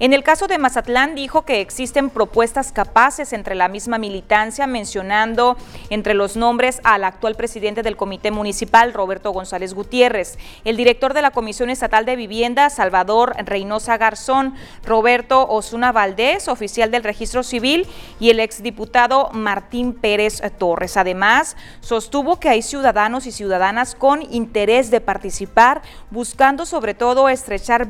En 0.00 0.12
el 0.12 0.22
caso 0.22 0.46
de 0.46 0.58
Mazatlán 0.58 1.16
dijo 1.16 1.42
que 1.42 1.60
existen 1.60 2.08
propuestas 2.08 2.70
capaces 2.70 3.32
entre 3.32 3.56
la 3.56 3.66
misma 3.66 3.98
militancia, 3.98 4.68
mencionando 4.68 5.56
entre 5.90 6.14
los 6.14 6.36
nombres 6.36 6.80
al 6.84 7.02
actual 7.02 7.34
presidente 7.34 7.82
del 7.82 7.96
Comité 7.96 8.30
Municipal, 8.30 8.92
Roberto 8.92 9.32
González 9.32 9.74
Gutiérrez, 9.74 10.38
el 10.64 10.76
director 10.76 11.14
de 11.14 11.22
la 11.22 11.32
Comisión 11.32 11.68
Estatal 11.68 12.04
de 12.04 12.14
Vivienda, 12.14 12.70
Salvador 12.70 13.34
Reynosa 13.44 13.96
Garzón, 13.96 14.54
Roberto 14.84 15.48
Osuna 15.48 15.90
Valdés, 15.90 16.46
oficial 16.46 16.92
del 16.92 17.02
Registro 17.02 17.42
Civil, 17.42 17.84
y 18.20 18.30
el 18.30 18.38
exdiputado 18.38 19.30
Martín 19.32 19.94
Pérez 19.94 20.40
Torres. 20.58 20.96
Además, 20.96 21.56
sostuvo 21.80 22.38
que 22.38 22.50
hay 22.50 22.62
ciudadanos 22.62 23.26
y 23.26 23.32
ciudadanas 23.32 23.96
con 23.96 24.22
interés 24.32 24.92
de 24.92 25.00
participar, 25.00 25.82
buscando 26.12 26.66
sobre 26.66 26.94
todo 26.94 27.28
estrechar 27.28 27.88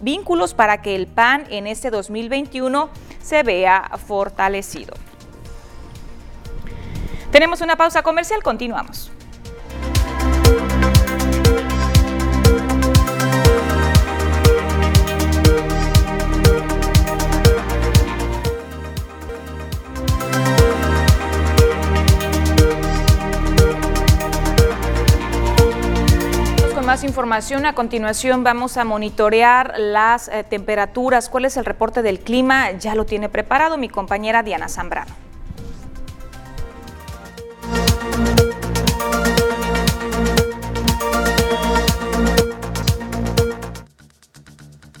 vínculos 0.00 0.54
para 0.54 0.80
que 0.80 0.96
el 0.96 1.06
PAN 1.06 1.49
en 1.50 1.66
este 1.66 1.90
2021 1.90 2.90
se 3.22 3.42
vea 3.42 3.90
fortalecido. 4.06 4.94
Tenemos 7.30 7.60
una 7.60 7.76
pausa 7.76 8.02
comercial, 8.02 8.42
continuamos. 8.42 9.12
más 26.90 27.04
información. 27.04 27.66
A 27.66 27.72
continuación 27.72 28.42
vamos 28.42 28.76
a 28.76 28.82
monitorear 28.82 29.78
las 29.78 30.26
eh, 30.26 30.42
temperaturas. 30.42 31.28
¿Cuál 31.28 31.44
es 31.44 31.56
el 31.56 31.64
reporte 31.64 32.02
del 32.02 32.18
clima? 32.18 32.72
Ya 32.72 32.96
lo 32.96 33.06
tiene 33.06 33.28
preparado 33.28 33.78
mi 33.78 33.88
compañera 33.88 34.42
Diana 34.42 34.68
Zambrano. 34.68 35.14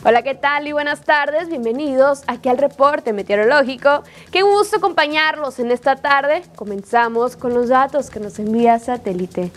Hola, 0.04 0.22
¿qué 0.22 0.36
tal 0.36 0.68
y 0.68 0.70
buenas 0.70 1.00
tardes? 1.00 1.48
Bienvenidos 1.48 2.22
aquí 2.28 2.48
al 2.48 2.58
reporte 2.58 3.12
meteorológico. 3.12 4.04
Qué 4.30 4.42
gusto 4.42 4.76
acompañarlos 4.76 5.58
en 5.58 5.72
esta 5.72 5.96
tarde. 5.96 6.44
Comenzamos 6.54 7.34
con 7.34 7.52
los 7.52 7.68
datos 7.68 8.10
que 8.10 8.20
nos 8.20 8.38
envía 8.38 8.78
Satélite. 8.78 9.50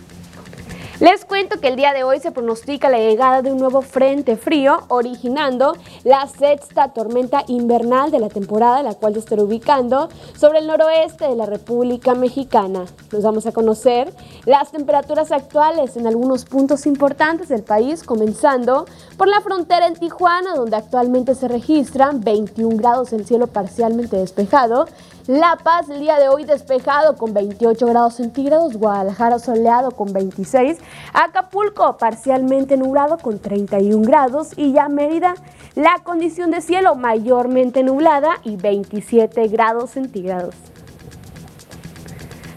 Les 1.03 1.25
cuento 1.25 1.59
que 1.59 1.67
el 1.67 1.75
día 1.75 1.91
de 1.91 2.05
hoy 2.05 2.21
se 2.21 2.31
pronostica 2.31 2.89
la 2.89 2.97
llegada 2.97 3.41
de 3.41 3.51
un 3.51 3.57
nuevo 3.57 3.81
frente 3.81 4.37
frío, 4.37 4.85
originando 4.87 5.75
la 6.05 6.25
sexta 6.29 6.93
tormenta 6.93 7.43
invernal 7.47 8.09
de 8.09 8.21
la 8.21 8.29
temporada, 8.29 8.81
la 8.83 8.93
cual 8.93 9.11
se 9.11 9.19
estará 9.19 9.43
ubicando 9.43 10.07
sobre 10.37 10.59
el 10.59 10.67
noroeste 10.67 11.27
de 11.27 11.35
la 11.35 11.45
República 11.45 12.15
Mexicana. 12.15 12.85
Nos 13.11 13.21
vamos 13.21 13.45
a 13.45 13.51
conocer 13.51 14.13
las 14.45 14.71
temperaturas 14.71 15.33
actuales 15.33 15.97
en 15.97 16.07
algunos 16.07 16.45
puntos 16.45 16.85
importantes 16.85 17.49
del 17.49 17.63
país, 17.63 18.01
comenzando 18.03 18.85
por 19.17 19.27
la 19.27 19.41
frontera 19.41 19.87
en 19.87 19.95
Tijuana, 19.95 20.55
donde 20.55 20.77
actualmente 20.77 21.35
se 21.35 21.49
registran 21.49 22.21
21 22.21 22.77
grados 22.77 23.11
el 23.11 23.25
cielo 23.25 23.47
parcialmente 23.47 24.15
despejado, 24.15 24.85
la 25.27 25.57
Paz 25.63 25.89
el 25.89 26.01
día 26.01 26.19
de 26.19 26.27
hoy 26.27 26.43
despejado 26.43 27.15
con 27.15 27.33
28 27.33 27.85
grados 27.85 28.15
centígrados, 28.15 28.75
Guadalajara 28.75 29.39
soleado 29.39 29.91
con 29.91 30.11
26, 30.11 30.77
Acapulco 31.13 31.97
parcialmente 31.97 32.75
nublado 32.75 33.17
con 33.17 33.39
31 33.39 34.05
grados 34.05 34.49
y 34.57 34.73
ya 34.73 34.89
Mérida 34.89 35.35
la 35.75 35.95
condición 36.03 36.51
de 36.51 36.61
cielo 36.61 36.95
mayormente 36.95 37.83
nublada 37.83 38.31
y 38.43 38.57
27 38.57 39.47
grados 39.47 39.91
centígrados. 39.91 40.72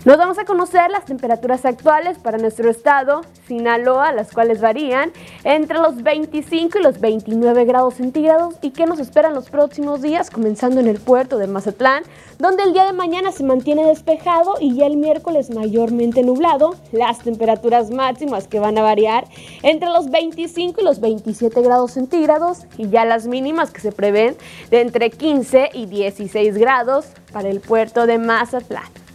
Nos 0.06 0.18
vamos 0.18 0.38
a 0.38 0.44
conocer 0.44 0.88
las 0.92 1.04
temperaturas 1.04 1.64
actuales 1.64 2.16
para 2.18 2.38
nuestro 2.38 2.70
estado, 2.70 3.22
Sinaloa, 3.48 4.12
las 4.12 4.30
cuales 4.30 4.60
varían 4.60 5.10
entre 5.42 5.78
los 5.78 6.00
25 6.00 6.78
y 6.78 6.82
los 6.84 7.00
29 7.00 7.64
grados 7.64 7.94
centígrados. 7.94 8.54
Y 8.62 8.70
qué 8.70 8.86
nos 8.86 9.00
esperan 9.00 9.34
los 9.34 9.50
próximos 9.50 10.02
días, 10.02 10.30
comenzando 10.30 10.78
en 10.78 10.86
el 10.86 11.00
puerto 11.00 11.38
de 11.38 11.48
Mazatlán, 11.48 12.04
donde 12.38 12.62
el 12.62 12.72
día 12.72 12.84
de 12.84 12.92
mañana 12.92 13.32
se 13.32 13.42
mantiene 13.42 13.84
despejado 13.84 14.54
y 14.60 14.76
ya 14.76 14.86
el 14.86 14.96
miércoles 14.96 15.50
mayormente 15.50 16.22
nublado, 16.22 16.76
las 16.92 17.18
temperaturas 17.18 17.90
máximas 17.90 18.46
que 18.46 18.60
van 18.60 18.78
a 18.78 18.82
variar 18.82 19.24
entre 19.64 19.88
los 19.88 20.08
25 20.08 20.82
y 20.82 20.84
los 20.84 21.00
27 21.00 21.60
grados 21.62 21.94
centígrados 21.94 22.60
y 22.78 22.90
ya 22.90 23.04
las 23.04 23.26
mínimas 23.26 23.72
que 23.72 23.80
se 23.80 23.90
prevén 23.90 24.36
de 24.70 24.82
entre 24.82 25.10
15 25.10 25.70
y 25.72 25.86
16 25.86 26.58
grados 26.58 27.06
para 27.32 27.48
el 27.48 27.58
puerto 27.58 28.06
de 28.06 28.18
Mazatlán. 28.18 29.05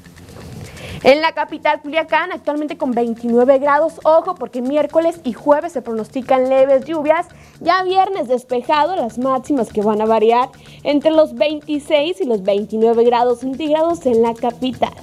En 1.04 1.20
la 1.22 1.32
capital 1.32 1.82
Culiacán, 1.82 2.32
actualmente 2.32 2.78
con 2.78 2.92
29 2.92 3.58
grados, 3.58 4.00
ojo 4.04 4.36
porque 4.36 4.62
miércoles 4.62 5.20
y 5.24 5.34
jueves 5.34 5.74
se 5.74 5.82
pronostican 5.82 6.48
leves 6.48 6.86
lluvias, 6.86 7.26
ya 7.60 7.82
viernes 7.82 8.28
despejado, 8.28 8.96
las 8.96 9.18
máximas 9.18 9.74
que 9.74 9.82
van 9.82 10.00
a 10.02 10.06
variar 10.06 10.50
entre 10.84 11.10
los 11.10 11.34
26 11.34 12.22
y 12.22 12.26
los 12.26 12.44
29 12.44 13.04
grados 13.04 13.40
centígrados 13.40 14.06
en 14.06 14.22
la 14.22 14.36
capital. 14.36 14.94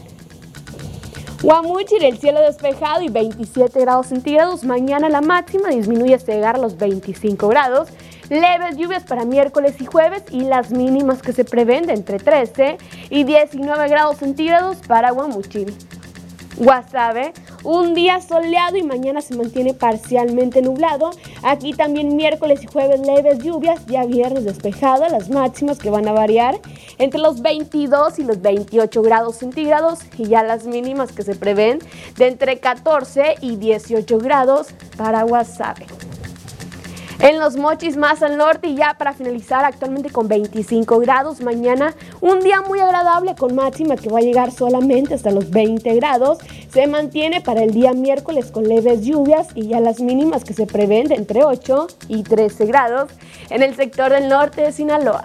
Guamuchil, 1.42 2.04
el 2.04 2.18
cielo 2.18 2.40
despejado 2.40 3.02
y 3.02 3.08
27 3.08 3.80
grados 3.80 4.06
centígrados. 4.06 4.64
Mañana 4.64 5.08
la 5.08 5.20
máxima 5.20 5.68
disminuye 5.68 6.14
hasta 6.14 6.32
llegar 6.32 6.56
a 6.56 6.58
los 6.58 6.76
25 6.76 7.48
grados. 7.48 7.88
Leves 8.30 8.76
lluvias 8.76 9.04
para 9.04 9.24
miércoles 9.24 9.76
y 9.80 9.86
jueves 9.86 10.22
y 10.30 10.42
las 10.42 10.70
mínimas 10.70 11.22
que 11.22 11.32
se 11.32 11.44
prevén 11.44 11.86
de 11.86 11.94
entre 11.94 12.18
13 12.18 12.76
y 13.08 13.24
19 13.24 13.88
grados 13.88 14.18
centígrados 14.18 14.76
para 14.86 15.12
Guamuchil. 15.12 15.74
Guasave, 16.58 17.32
un 17.62 17.94
día 17.94 18.20
soleado 18.20 18.76
y 18.76 18.82
mañana 18.82 19.20
se 19.22 19.36
mantiene 19.36 19.74
parcialmente 19.74 20.60
nublado. 20.60 21.10
Aquí 21.42 21.72
también 21.72 22.16
miércoles 22.16 22.62
y 22.62 22.66
jueves 22.66 23.00
leves 23.00 23.38
lluvias, 23.38 23.86
ya 23.86 24.04
viernes 24.04 24.44
despejado, 24.44 25.08
las 25.08 25.30
máximas 25.30 25.78
que 25.78 25.88
van 25.88 26.08
a 26.08 26.12
variar 26.12 26.60
entre 26.98 27.20
los 27.20 27.40
22 27.40 28.18
y 28.18 28.24
los 28.24 28.42
28 28.42 29.02
grados 29.02 29.36
centígrados 29.36 30.00
y 30.18 30.24
ya 30.24 30.42
las 30.42 30.66
mínimas 30.66 31.12
que 31.12 31.22
se 31.22 31.34
prevén 31.34 31.78
de 32.16 32.26
entre 32.26 32.58
14 32.58 33.36
y 33.40 33.56
18 33.56 34.18
grados 34.18 34.68
para 34.96 35.22
Guasave. 35.22 35.86
En 37.20 37.40
los 37.40 37.56
mochis 37.56 37.96
más 37.96 38.22
al 38.22 38.36
norte 38.36 38.68
y 38.68 38.76
ya 38.76 38.94
para 38.96 39.12
finalizar 39.12 39.64
actualmente 39.64 40.10
con 40.10 40.28
25 40.28 41.00
grados. 41.00 41.40
Mañana 41.40 41.94
un 42.20 42.38
día 42.40 42.62
muy 42.62 42.78
agradable 42.78 43.34
con 43.34 43.56
máxima 43.56 43.96
que 43.96 44.08
va 44.08 44.18
a 44.18 44.22
llegar 44.22 44.52
solamente 44.52 45.14
hasta 45.14 45.32
los 45.32 45.50
20 45.50 45.96
grados. 45.96 46.38
Se 46.72 46.86
mantiene 46.86 47.40
para 47.40 47.64
el 47.64 47.72
día 47.72 47.92
miércoles 47.92 48.52
con 48.52 48.68
leves 48.68 49.04
lluvias 49.04 49.48
y 49.56 49.66
ya 49.66 49.80
las 49.80 49.98
mínimas 50.00 50.44
que 50.44 50.54
se 50.54 50.66
prevén 50.66 51.08
de 51.08 51.16
entre 51.16 51.44
8 51.44 51.88
y 52.06 52.22
13 52.22 52.66
grados 52.66 53.10
en 53.50 53.62
el 53.62 53.74
sector 53.74 54.12
del 54.12 54.28
norte 54.28 54.62
de 54.62 54.70
Sinaloa. 54.70 55.24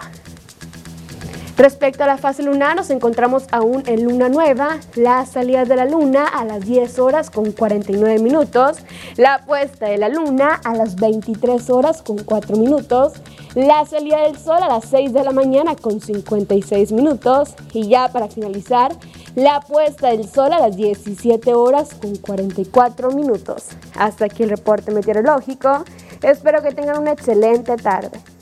Respecto 1.56 2.02
a 2.02 2.08
la 2.08 2.18
fase 2.18 2.42
lunar, 2.42 2.74
nos 2.74 2.90
encontramos 2.90 3.44
aún 3.52 3.84
en 3.86 4.04
luna 4.04 4.28
nueva, 4.28 4.78
la 4.96 5.24
salida 5.24 5.64
de 5.64 5.76
la 5.76 5.84
luna 5.84 6.26
a 6.26 6.44
las 6.44 6.64
10 6.66 6.98
horas 6.98 7.30
con 7.30 7.52
49 7.52 8.18
minutos, 8.18 8.78
la 9.16 9.44
puesta 9.46 9.86
de 9.86 9.96
la 9.96 10.08
luna 10.08 10.60
a 10.64 10.74
las 10.74 10.96
23 10.96 11.70
horas 11.70 12.02
con 12.02 12.18
4 12.18 12.56
minutos, 12.56 13.12
la 13.54 13.86
salida 13.86 14.22
del 14.22 14.36
sol 14.36 14.58
a 14.64 14.68
las 14.68 14.86
6 14.86 15.12
de 15.12 15.22
la 15.22 15.30
mañana 15.30 15.76
con 15.76 16.00
56 16.00 16.90
minutos 16.90 17.54
y 17.72 17.86
ya 17.86 18.08
para 18.08 18.26
finalizar, 18.26 18.92
la 19.36 19.60
puesta 19.60 20.08
del 20.08 20.28
sol 20.28 20.52
a 20.52 20.58
las 20.58 20.76
17 20.76 21.54
horas 21.54 21.94
con 21.94 22.16
44 22.16 23.12
minutos. 23.12 23.68
Hasta 23.96 24.24
aquí 24.24 24.42
el 24.42 24.50
reporte 24.50 24.90
meteorológico. 24.90 25.84
Espero 26.20 26.62
que 26.62 26.72
tengan 26.72 26.98
una 26.98 27.12
excelente 27.12 27.76
tarde. 27.76 28.33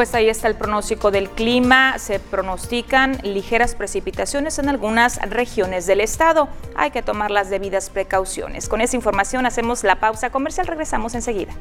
Pues 0.00 0.14
ahí 0.14 0.30
está 0.30 0.48
el 0.48 0.54
pronóstico 0.54 1.10
del 1.10 1.28
clima. 1.28 1.98
Se 1.98 2.20
pronostican 2.20 3.18
ligeras 3.22 3.74
precipitaciones 3.74 4.58
en 4.58 4.70
algunas 4.70 5.18
regiones 5.28 5.84
del 5.84 6.00
estado. 6.00 6.48
Hay 6.74 6.90
que 6.90 7.02
tomar 7.02 7.30
las 7.30 7.50
debidas 7.50 7.90
precauciones. 7.90 8.70
Con 8.70 8.80
esa 8.80 8.96
información 8.96 9.44
hacemos 9.44 9.84
la 9.84 10.00
pausa 10.00 10.30
comercial. 10.30 10.66
Regresamos 10.66 11.14
enseguida. 11.14 11.52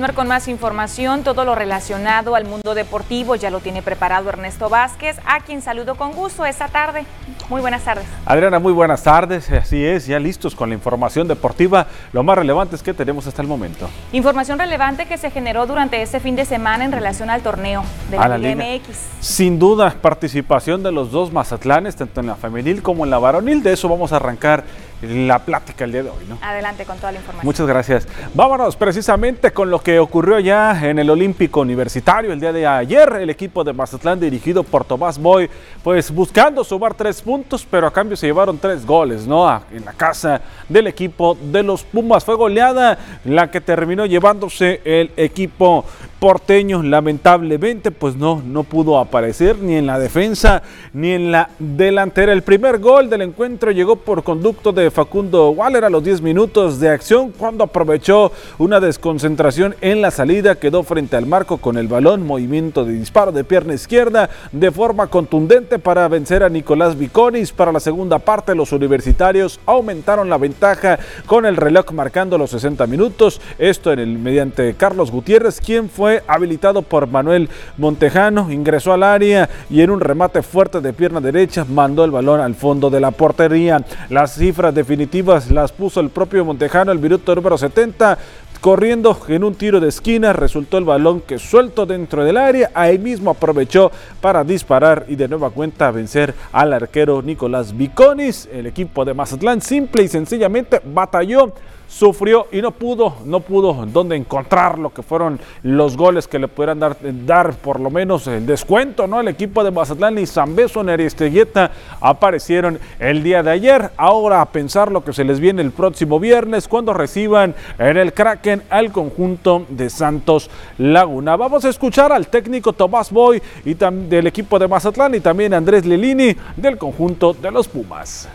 Continuar 0.00 0.14
con 0.14 0.28
más 0.28 0.48
información, 0.48 1.22
todo 1.24 1.44
lo 1.44 1.54
relacionado 1.54 2.34
al 2.34 2.46
mundo 2.46 2.74
deportivo 2.74 3.34
ya 3.34 3.50
lo 3.50 3.60
tiene 3.60 3.82
preparado 3.82 4.30
Ernesto 4.30 4.70
Vázquez, 4.70 5.18
a 5.26 5.40
quien 5.40 5.60
saludo 5.60 5.94
con 5.94 6.12
gusto 6.12 6.46
esta 6.46 6.68
tarde. 6.68 7.04
Muy 7.50 7.60
buenas 7.60 7.84
tardes. 7.84 8.06
Adriana, 8.24 8.58
muy 8.58 8.72
buenas 8.72 9.02
tardes, 9.02 9.50
así 9.50 9.84
es, 9.84 10.06
ya 10.06 10.18
listos 10.18 10.54
con 10.54 10.70
la 10.70 10.74
información 10.74 11.28
deportiva, 11.28 11.86
lo 12.14 12.22
más 12.22 12.38
relevante 12.38 12.76
es 12.76 12.82
que 12.82 12.94
tenemos 12.94 13.26
hasta 13.26 13.42
el 13.42 13.48
momento. 13.48 13.90
Información 14.12 14.58
relevante 14.58 15.04
que 15.04 15.18
se 15.18 15.30
generó 15.30 15.66
durante 15.66 16.00
este 16.00 16.18
fin 16.18 16.34
de 16.34 16.46
semana 16.46 16.86
en 16.86 16.92
relación 16.92 17.28
al 17.28 17.42
torneo 17.42 17.84
de 18.10 18.16
la, 18.16 18.38
Liga 18.38 18.54
MX. 18.54 18.96
Sin 19.20 19.58
duda, 19.58 19.94
participación 20.00 20.82
de 20.82 20.92
los 20.92 21.10
dos 21.10 21.30
Mazatlanes, 21.30 21.96
tanto 21.96 22.20
en 22.20 22.28
la 22.28 22.36
femenil 22.36 22.82
como 22.82 23.04
en 23.04 23.10
la 23.10 23.18
varonil, 23.18 23.62
de 23.62 23.74
eso 23.74 23.86
vamos 23.86 24.14
a 24.14 24.16
arrancar 24.16 24.64
la 25.02 25.38
plática 25.38 25.84
el 25.84 25.92
día 25.92 26.02
de 26.02 26.10
hoy. 26.10 26.24
¿no? 26.28 26.38
Adelante 26.42 26.84
con 26.84 26.96
toda 26.98 27.12
la 27.12 27.18
información. 27.18 27.46
Muchas 27.46 27.66
gracias. 27.66 28.08
Vámonos 28.34 28.76
precisamente 28.76 29.50
con 29.52 29.70
lo 29.70 29.80
que 29.80 29.98
ocurrió 29.98 30.38
ya 30.38 30.78
en 30.88 30.98
el 30.98 31.08
Olímpico 31.10 31.60
Universitario 31.60 32.32
el 32.32 32.40
día 32.40 32.52
de 32.52 32.66
ayer. 32.66 33.08
El 33.20 33.30
equipo 33.30 33.64
de 33.64 33.72
Mazatlán 33.72 34.20
dirigido 34.20 34.62
por 34.62 34.84
Tomás 34.84 35.18
Boy, 35.18 35.48
pues 35.82 36.10
buscando 36.10 36.64
sumar 36.64 36.94
tres 36.94 37.22
puntos, 37.22 37.66
pero 37.70 37.86
a 37.86 37.92
cambio 37.92 38.16
se 38.16 38.26
llevaron 38.26 38.58
tres 38.58 38.84
goles, 38.84 39.26
¿no? 39.26 39.50
En 39.72 39.84
la 39.84 39.92
casa 39.92 40.40
del 40.68 40.86
equipo 40.86 41.36
de 41.40 41.62
los 41.62 41.82
Pumas. 41.82 42.24
Fue 42.24 42.34
goleada 42.34 42.98
la 43.24 43.50
que 43.50 43.60
terminó 43.60 44.06
llevándose 44.06 44.80
el 44.84 45.12
equipo 45.16 45.84
porteño. 46.20 46.82
Lamentablemente, 46.82 47.90
pues 47.90 48.14
no, 48.14 48.42
no 48.46 48.62
pudo 48.62 48.98
aparecer 48.98 49.58
ni 49.58 49.74
en 49.74 49.86
la 49.86 49.98
defensa 49.98 50.62
ni 50.92 51.10
en 51.12 51.32
la 51.32 51.50
delantera. 51.58 52.32
El 52.32 52.42
primer 52.42 52.78
gol 52.78 53.10
del 53.10 53.22
encuentro 53.22 53.70
llegó 53.70 53.96
por 53.96 54.22
conducto 54.22 54.72
de 54.72 54.90
Facundo 54.90 55.50
Waller 55.50 55.84
a 55.84 55.90
los 55.90 56.04
10 56.04 56.20
minutos 56.22 56.78
de 56.78 56.90
acción 56.90 57.32
cuando 57.32 57.64
aprovechó 57.64 58.30
una 58.58 58.78
desconcentración 58.80 59.74
en 59.80 60.02
la 60.02 60.10
salida, 60.10 60.56
quedó 60.56 60.82
frente 60.82 61.16
al 61.16 61.26
marco 61.26 61.56
con 61.56 61.78
el 61.78 61.88
balón, 61.88 62.26
movimiento 62.26 62.84
de 62.84 62.92
disparo 62.92 63.32
de 63.32 63.42
pierna 63.42 63.74
izquierda 63.74 64.28
de 64.52 64.70
forma 64.70 65.06
contundente 65.06 65.78
para 65.78 66.06
vencer 66.08 66.42
a 66.42 66.48
Nicolás 66.50 66.98
Viconis. 66.98 67.52
Para 67.52 67.72
la 67.72 67.80
segunda 67.80 68.18
parte, 68.18 68.54
los 68.54 68.72
universitarios 68.72 69.58
aumentaron 69.64 70.28
la 70.28 70.36
ventaja 70.36 70.98
con 71.24 71.46
el 71.46 71.56
reloj 71.56 71.92
marcando 71.92 72.36
los 72.36 72.50
60 72.50 72.86
minutos. 72.86 73.40
Esto 73.58 73.92
en 73.92 74.00
el 74.00 74.18
mediante 74.18 74.74
Carlos 74.74 75.10
Gutiérrez, 75.10 75.60
quien 75.60 75.88
fue 75.88 76.09
habilitado 76.26 76.82
por 76.82 77.06
Manuel 77.06 77.48
Montejano, 77.78 78.50
ingresó 78.50 78.92
al 78.92 79.02
área 79.02 79.48
y 79.68 79.80
en 79.80 79.90
un 79.90 80.00
remate 80.00 80.42
fuerte 80.42 80.80
de 80.80 80.92
pierna 80.92 81.20
derecha 81.20 81.64
mandó 81.64 82.04
el 82.04 82.10
balón 82.10 82.40
al 82.40 82.54
fondo 82.54 82.90
de 82.90 83.00
la 83.00 83.10
portería. 83.10 83.84
Las 84.08 84.34
cifras 84.34 84.74
definitivas 84.74 85.50
las 85.50 85.72
puso 85.72 86.00
el 86.00 86.10
propio 86.10 86.44
Montejano 86.44 86.92
el 86.92 86.98
minuto 86.98 87.34
número 87.34 87.56
70 87.56 88.18
corriendo 88.60 89.18
en 89.28 89.42
un 89.42 89.54
tiro 89.54 89.80
de 89.80 89.88
esquina, 89.88 90.32
resultó 90.32 90.78
el 90.78 90.84
balón 90.84 91.22
que 91.22 91.38
suelto 91.38 91.86
dentro 91.86 92.24
del 92.24 92.36
área, 92.36 92.70
ahí 92.74 92.98
mismo 92.98 93.30
aprovechó 93.30 93.90
para 94.20 94.44
disparar 94.44 95.06
y 95.08 95.16
de 95.16 95.28
nueva 95.28 95.50
cuenta 95.50 95.90
vencer 95.90 96.34
al 96.52 96.72
arquero 96.72 97.22
Nicolás 97.22 97.76
Viconis. 97.76 98.48
El 98.52 98.66
equipo 98.66 99.04
de 99.04 99.14
Mazatlán 99.14 99.62
simple 99.62 100.02
y 100.02 100.08
sencillamente 100.08 100.80
batalló 100.84 101.54
sufrió 101.90 102.46
y 102.52 102.62
no 102.62 102.70
pudo, 102.70 103.16
no 103.24 103.40
pudo 103.40 103.84
dónde 103.86 104.14
encontrar 104.14 104.78
lo 104.78 104.94
que 104.94 105.02
fueron 105.02 105.40
los 105.64 105.96
goles 105.96 106.28
que 106.28 106.38
le 106.38 106.46
pudieran 106.46 106.78
dar, 106.78 106.96
dar 107.26 107.54
por 107.54 107.80
lo 107.80 107.90
menos 107.90 108.26
el 108.28 108.46
descuento, 108.46 109.08
¿no? 109.08 109.20
El 109.20 109.28
equipo 109.28 109.64
de 109.64 109.72
Mazatlán 109.72 110.16
y 110.18 110.26
Zambeso 110.26 110.84
Neriesteguieta 110.84 111.72
aparecieron 112.00 112.78
el 113.00 113.22
día 113.22 113.42
de 113.42 113.50
ayer. 113.50 113.90
Ahora 113.96 114.40
a 114.40 114.46
pensar 114.46 114.92
lo 114.92 115.04
que 115.04 115.12
se 115.12 115.24
les 115.24 115.40
viene 115.40 115.62
el 115.62 115.72
próximo 115.72 116.20
viernes 116.20 116.68
cuando 116.68 116.92
reciban 116.94 117.54
en 117.78 117.96
el 117.96 118.12
Kraken 118.12 118.62
al 118.70 118.92
conjunto 118.92 119.66
de 119.68 119.90
Santos 119.90 120.48
Laguna. 120.78 121.36
Vamos 121.36 121.64
a 121.64 121.70
escuchar 121.70 122.12
al 122.12 122.28
técnico 122.28 122.72
Tomás 122.72 123.10
Boy 123.10 123.42
y 123.64 123.74
del 123.74 124.26
equipo 124.28 124.58
de 124.58 124.68
Mazatlán 124.68 125.16
y 125.16 125.20
también 125.20 125.54
Andrés 125.54 125.84
Lilini 125.84 126.36
del 126.56 126.78
conjunto 126.78 127.34
de 127.34 127.50
los 127.50 127.66
Pumas. 127.66 128.28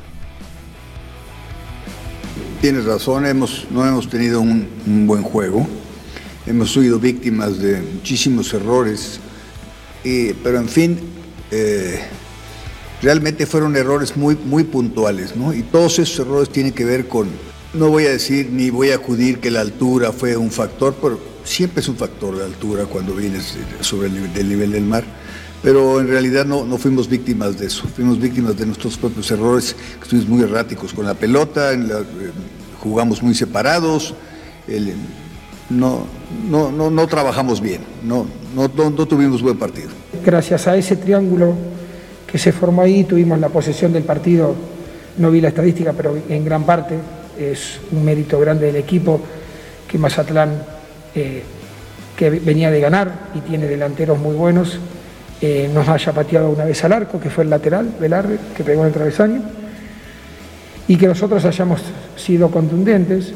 Tienes 2.61 2.85
razón, 2.85 3.25
hemos, 3.25 3.67
no 3.71 3.85
hemos 3.85 4.09
tenido 4.09 4.41
un, 4.41 4.67
buen 5.07 5.23
juego, 5.23 5.67
hemos 6.45 6.73
sido 6.73 6.99
víctimas 6.99 7.59
de 7.59 7.81
muchísimos 7.81 8.53
errores, 8.53 9.19
pero 10.03 10.59
en 10.59 10.67
fin, 10.67 10.99
eh, 11.51 11.99
realmente 13.01 13.45
fueron 13.45 13.75
errores 13.75 14.17
muy, 14.17 14.35
muy 14.35 14.63
puntuales, 14.63 15.35
¿no? 15.35 15.53
Y 15.53 15.61
todos 15.63 15.99
esos 15.99 16.19
errores 16.25 16.49
tienen 16.49 16.73
que 16.73 16.85
ver 16.85 17.07
con, 17.07 17.27
no 17.73 17.89
voy 17.89 18.05
a 18.05 18.11
decir 18.11 18.49
ni 18.51 18.69
voy 18.69 18.91
a 18.91 18.95
acudir 18.95 19.39
que 19.39 19.51
la 19.51 19.61
altura 19.61 20.11
fue 20.11 20.35
un 20.35 20.51
factor, 20.51 20.95
pero 21.01 21.19
siempre 21.43 21.81
es 21.81 21.87
un 21.87 21.97
factor 21.97 22.37
de 22.37 22.45
altura 22.45 22.85
cuando 22.85 23.13
vienes 23.13 23.57
sobre 23.81 24.07
el 24.07 24.49
nivel 24.49 24.71
del 24.71 24.83
mar 24.83 25.03
pero 25.65 25.99
en 25.99 26.07
realidad 26.07 26.45
no, 26.45 26.63
no, 26.63 26.77
fuimos 26.77 27.09
víctimas 27.09 27.57
de 27.57 27.65
eso, 27.65 27.87
fuimos 27.87 28.19
víctimas 28.19 28.55
de 28.55 28.67
nuestros 28.67 28.97
propios 28.97 29.31
errores, 29.31 29.75
que 29.97 30.03
estuvimos 30.03 30.29
muy 30.29 30.43
erráticos 30.43 30.93
con 30.93 31.07
la 31.07 31.15
pelota, 31.15 31.75
la, 31.75 32.03
jugamos 32.79 33.23
muy 33.23 33.33
separados, 33.33 34.13
no, 35.71 36.05
no, 36.47 36.71
no, 36.71 36.91
no, 36.91 37.07
trabajamos 37.07 37.61
bien, 37.61 37.81
no, 38.03 38.27
no, 38.55 38.69
no 38.91 39.07
tuvimos 39.07 39.41
buen 39.41 39.57
partido. 39.57 39.89
Gracias 40.23 40.67
a 40.67 40.77
ese 40.77 40.97
triángulo 40.97 41.55
que 42.31 42.37
se 42.37 42.51
formó 42.51 42.83
ahí, 42.83 43.03
tuvimos 43.03 43.39
la 43.39 43.49
posesión 43.49 43.91
del 43.91 44.03
partido, 44.03 44.53
no 45.17 45.31
vi 45.31 45.41
la 45.41 45.47
estadística, 45.47 45.93
pero 45.93 46.15
en 46.29 46.45
gran 46.45 46.63
parte 46.63 46.93
es 47.39 47.79
un 47.91 48.05
mérito 48.05 48.39
grande 48.39 48.67
del 48.67 48.75
equipo 48.75 49.19
que 49.87 49.97
Mazatlán, 49.97 50.61
eh, 51.15 51.41
que 52.15 52.29
venía 52.29 52.69
de 52.69 52.79
ganar 52.79 53.31
y 53.33 53.39
tiene 53.39 53.65
delanteros 53.65 54.19
muy 54.19 54.35
buenos, 54.35 54.79
eh, 55.41 55.69
nos 55.73 55.87
haya 55.87 56.11
pateado 56.11 56.49
una 56.49 56.65
vez 56.65 56.83
al 56.83 56.93
arco, 56.93 57.19
que 57.19 57.29
fue 57.29 57.43
el 57.43 57.49
lateral, 57.49 57.89
Velarde, 57.99 58.37
que 58.55 58.63
pegó 58.63 58.81
en 58.81 58.87
el 58.87 58.93
travesaño, 58.93 59.41
y 60.87 60.97
que 60.97 61.07
nosotros 61.07 61.43
hayamos 61.45 61.81
sido 62.15 62.49
contundentes 62.51 63.33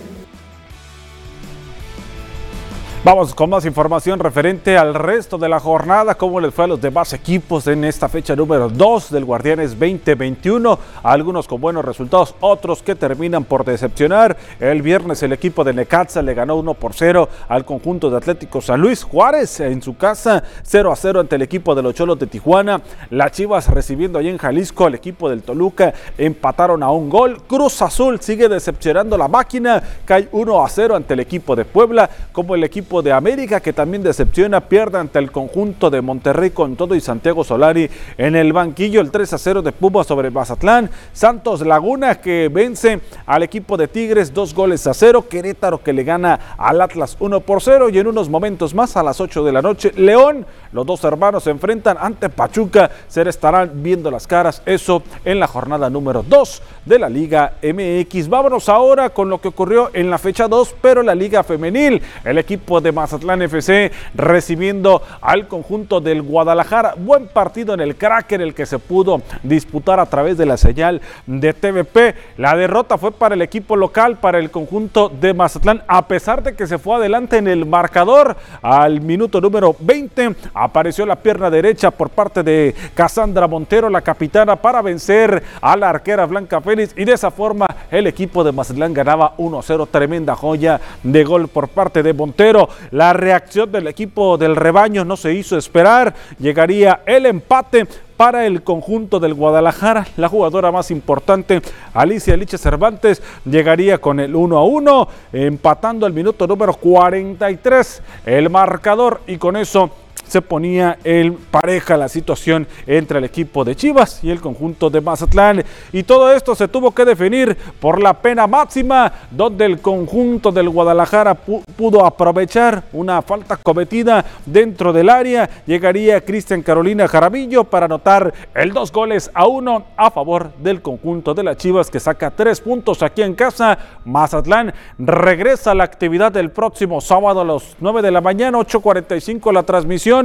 Vamos 3.10 3.34
con 3.34 3.50
más 3.50 3.66
información 3.66 4.20
referente 4.20 4.78
al 4.78 4.94
resto 4.94 5.40
de 5.40 5.50
la 5.50 5.60
jornada, 5.60 6.14
cómo 6.14 6.40
les 6.40 6.54
fue 6.54 6.66
a 6.66 6.68
los 6.68 6.80
demás 6.80 7.12
equipos 7.12 7.66
en 7.66 7.84
esta 7.84 8.08
fecha 8.08 8.36
número 8.36 8.70
2 8.70 9.10
del 9.10 9.26
Guardianes 9.26 9.72
2021, 9.72 10.78
algunos 11.02 11.48
con 11.48 11.60
buenos 11.60 11.84
resultados, 11.84 12.36
otros 12.40 12.84
que 12.84 12.94
terminan 12.94 13.46
por 13.46 13.66
decepcionar. 13.66 14.38
El 14.60 14.84
viernes 14.84 15.24
el 15.24 15.34
equipo 15.34 15.64
de 15.64 15.74
Necaxa 15.74 16.22
le 16.22 16.36
ganó 16.36 16.58
1 16.58 16.76
por 16.76 16.94
0 16.94 17.28
al 17.48 17.66
conjunto 17.66 18.12
de 18.12 18.18
Atlético 18.18 18.62
San 18.62 18.80
Luis 18.80 19.04
Juárez 19.04 19.60
en 19.60 19.82
su 19.82 19.98
casa, 19.98 20.44
0 20.62 20.92
a 20.92 20.96
0 20.96 21.22
ante 21.22 21.38
el 21.38 21.42
equipo 21.42 21.74
de 21.74 21.82
los 21.82 21.96
Cholos 21.96 22.20
de 22.20 22.28
Tijuana. 22.28 22.80
Las 23.10 23.32
Chivas 23.32 23.70
recibiendo 23.70 24.20
allí 24.20 24.30
en 24.30 24.38
Jalisco 24.38 24.86
al 24.86 24.94
equipo 24.94 25.32
del 25.32 25.42
Toluca 25.42 25.96
empataron 26.16 26.84
a 26.84 26.92
un 26.92 27.10
gol. 27.10 27.42
Cruz 27.48 27.82
Azul 27.82 28.22
sigue 28.22 28.48
decepcionando 28.48 29.18
la 29.18 29.28
máquina, 29.28 29.82
cae 30.06 30.30
1 30.32 30.64
a 30.64 30.70
0 30.70 30.96
ante 30.96 31.16
el 31.16 31.22
equipo 31.22 31.56
de 31.56 31.66
Puebla, 31.66 32.08
como 32.32 32.54
el 32.54 32.64
equipo 32.64 32.99
de 33.02 33.12
América 33.12 33.60
que 33.60 33.74
también 33.74 34.04
decepciona, 34.04 34.62
pierde 34.62 34.98
ante 34.98 35.20
el 35.20 35.32
conjunto 35.32 35.90
de 35.90 36.02
Monterrey 36.02 36.52
con 36.52 36.76
todo 36.76 36.96
y 36.96 37.02
Santiago 37.02 37.44
Solari 37.44 37.90
en 38.18 38.36
el 38.36 38.54
banquillo, 38.54 39.02
el 39.02 39.12
3 39.12 39.34
a 39.34 39.38
0 39.38 39.62
de 39.62 39.72
Pumas 39.72 40.08
sobre 40.08 40.30
Mazatlán, 40.32 40.90
Santos 41.14 41.62
Laguna 41.62 42.22
que 42.22 42.50
vence 42.52 43.00
al 43.26 43.44
equipo 43.44 43.78
de 43.78 43.88
Tigres 43.88 44.34
dos 44.34 44.54
goles 44.54 44.86
a 44.88 44.94
cero, 44.94 45.26
Querétaro 45.30 45.82
que 45.82 45.94
le 45.94 46.04
gana 46.04 46.40
al 46.58 46.82
Atlas 46.82 47.18
1 47.20 47.40
por 47.42 47.62
0 47.62 47.90
y 47.90 48.00
en 48.00 48.08
unos 48.08 48.30
momentos 48.30 48.74
más 48.74 48.98
a 48.98 49.04
las 49.04 49.22
8 49.22 49.44
de 49.44 49.52
la 49.52 49.62
noche, 49.62 49.92
León, 49.96 50.46
los 50.72 50.86
dos 50.86 51.04
hermanos 51.04 51.44
se 51.44 51.52
enfrentan 51.52 51.98
ante 52.00 52.30
Pachuca, 52.30 52.92
se 53.08 53.22
estarán 53.30 53.72
viendo 53.84 54.12
las 54.12 54.28
caras, 54.28 54.62
eso 54.66 55.04
en 55.24 55.40
la 55.40 55.48
jornada 55.48 55.90
número 55.90 56.24
2 56.24 56.62
de 56.86 57.00
la 57.00 57.10
Liga 57.10 57.54
MX. 57.62 58.28
Vámonos 58.28 58.70
ahora 58.70 59.10
con 59.12 59.30
lo 59.30 59.40
que 59.40 59.48
ocurrió 59.50 59.92
en 59.94 60.10
la 60.10 60.18
fecha 60.18 60.48
2, 60.48 60.76
pero 60.82 61.04
la 61.04 61.16
Liga 61.16 61.44
Femenil, 61.44 62.02
el 62.24 62.38
equipo 62.38 62.82
de 62.82 62.92
Mazatlán 62.92 63.42
FC 63.44 63.92
recibiendo 64.16 65.02
al 65.22 65.48
conjunto 65.48 66.02
del 66.02 66.22
Guadalajara. 66.22 66.96
Buen 66.98 67.28
partido 67.28 67.74
en 67.74 67.82
el 67.82 67.96
en 68.30 68.42
el 68.42 68.54
que 68.54 68.66
se 68.66 68.80
pudo 68.80 69.22
disputar 69.44 70.00
a 70.00 70.06
través 70.06 70.38
de 70.38 70.46
la 70.46 70.58
señal 70.58 71.02
de 71.28 71.54
TVP. 71.54 72.16
La 72.38 72.56
derrota 72.56 72.98
fue 72.98 73.12
para 73.12 73.36
el 73.36 73.42
equipo 73.42 73.76
local, 73.76 74.18
para 74.18 74.40
el 74.40 74.50
conjunto 74.50 75.10
de 75.10 75.34
Mazatlán, 75.34 75.84
a 75.88 76.08
pesar 76.08 76.42
de 76.42 76.56
que 76.56 76.66
se 76.66 76.78
fue 76.78 76.96
adelante 76.96 77.38
en 77.38 77.48
el 77.48 77.66
marcador. 77.66 78.36
Al 78.62 79.02
minuto 79.02 79.42
número 79.42 79.76
20 79.80 80.36
apareció 80.64 81.06
la 81.06 81.16
pierna 81.16 81.50
derecha 81.50 81.92
por 81.92 82.10
parte 82.10 82.44
de 82.44 82.76
Casandra 82.94 83.48
Montero, 83.48 83.90
la 83.90 84.02
capitana, 84.02 84.56
para 84.56 84.82
vencer 84.82 85.42
a 85.62 85.76
la 85.78 85.90
arquera 85.90 86.26
Blanca 86.26 86.62
Félix 86.62 86.94
y 86.98 87.06
de 87.06 87.14
esa 87.14 87.32
forma 87.32 87.66
el 87.90 88.08
equipo 88.08 88.44
de 88.44 88.52
Mazatlán 88.52 88.94
ganaba 88.94 89.36
1-0. 89.38 89.88
Tremenda 89.90 90.36
joya 90.36 90.80
de 91.04 91.24
gol 91.24 91.48
por 91.48 91.70
parte 91.70 92.04
de 92.04 92.14
Montero. 92.14 92.70
La 92.92 93.14
reacción 93.14 93.72
del 93.72 93.88
equipo 93.88 94.38
del 94.38 94.56
rebaño 94.56 95.06
no 95.06 95.16
se 95.18 95.34
hizo 95.34 95.58
esperar. 95.58 96.14
Llegaría 96.40 97.02
el 97.06 97.26
empate 97.26 97.88
para 98.18 98.46
el 98.46 98.64
conjunto 98.64 99.18
del 99.22 99.34
Guadalajara. 99.34 100.06
La 100.18 100.28
jugadora 100.28 100.74
más 100.74 100.92
importante, 100.92 101.62
Alicia 101.94 102.36
Liche 102.36 102.58
Cervantes, 102.58 103.24
llegaría 103.46 104.00
con 104.00 104.20
el 104.20 104.36
1 104.36 104.58
a 104.58 104.64
1, 104.66 105.08
empatando 105.32 106.06
el 106.06 106.12
minuto 106.12 106.46
número 106.46 106.74
43 106.74 108.04
el 108.26 108.50
marcador 108.50 109.22
y 109.26 109.38
con 109.38 109.56
eso 109.56 109.90
se 110.30 110.42
ponía 110.42 110.98
en 111.04 111.34
pareja 111.34 111.98
la 111.98 112.08
situación 112.08 112.68
entre 112.86 113.18
el 113.18 113.26
equipo 113.26 113.66
de 113.66 113.76
Chivas 113.76 114.24
y 114.24 114.30
el 114.30 114.40
conjunto 114.40 114.90
de 114.90 115.02
Mazatlán. 115.02 115.64
Y 115.92 116.04
todo 116.04 116.32
esto 116.32 116.54
se 116.54 116.68
tuvo 116.68 116.92
que 116.92 117.04
definir 117.04 117.58
por 117.80 118.02
la 118.02 118.14
pena 118.14 118.46
máxima, 118.46 119.12
donde 119.32 119.66
el 119.66 119.82
conjunto 119.82 120.52
del 120.52 120.70
Guadalajara 120.70 121.34
pudo 121.34 122.06
aprovechar 122.06 122.84
una 122.94 123.22
falta 123.22 123.58
cometida 123.58 124.24
dentro 124.46 124.94
del 124.94 125.10
área. 125.10 125.50
Llegaría 125.66 126.22
Cristian 126.22 126.62
Carolina 126.62 127.08
Jaramillo 127.08 127.64
para 127.64 127.88
anotar 127.88 128.34
el 128.54 128.72
dos 128.72 128.92
goles 128.92 129.32
a 129.34 129.48
uno 129.48 129.86
a 129.98 130.12
favor 130.12 130.52
del 130.60 130.82
conjunto 130.82 131.34
de 131.34 131.44
las 131.44 131.58
Chivas 131.58 131.90
que 131.90 132.00
saca 132.00 132.30
tres 132.30 132.62
puntos 132.62 133.02
aquí 133.02 133.24
en 133.24 133.34
casa. 133.34 133.78
Mazatlán 134.06 134.74
regresa 135.00 135.72
a 135.72 135.76
la 135.76 135.86
actividad 135.86 136.32
del 136.32 136.52
próximo 136.52 137.02
sábado 137.02 137.42
a 137.42 137.46
las 137.46 137.76
9 137.80 138.02
de 138.02 138.12
la 138.12 138.22
mañana, 138.22 138.60
8.45 138.60 139.52
la 139.52 139.64
transmisión 139.64 140.19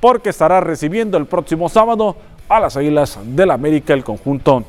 porque 0.00 0.30
estará 0.30 0.60
recibiendo 0.60 1.16
el 1.18 1.26
próximo 1.26 1.68
sábado 1.68 2.16
a 2.48 2.60
las 2.60 2.76
Águilas 2.76 3.18
del 3.24 3.50
América 3.50 3.94
el 3.94 4.04
conjunto 4.04 4.64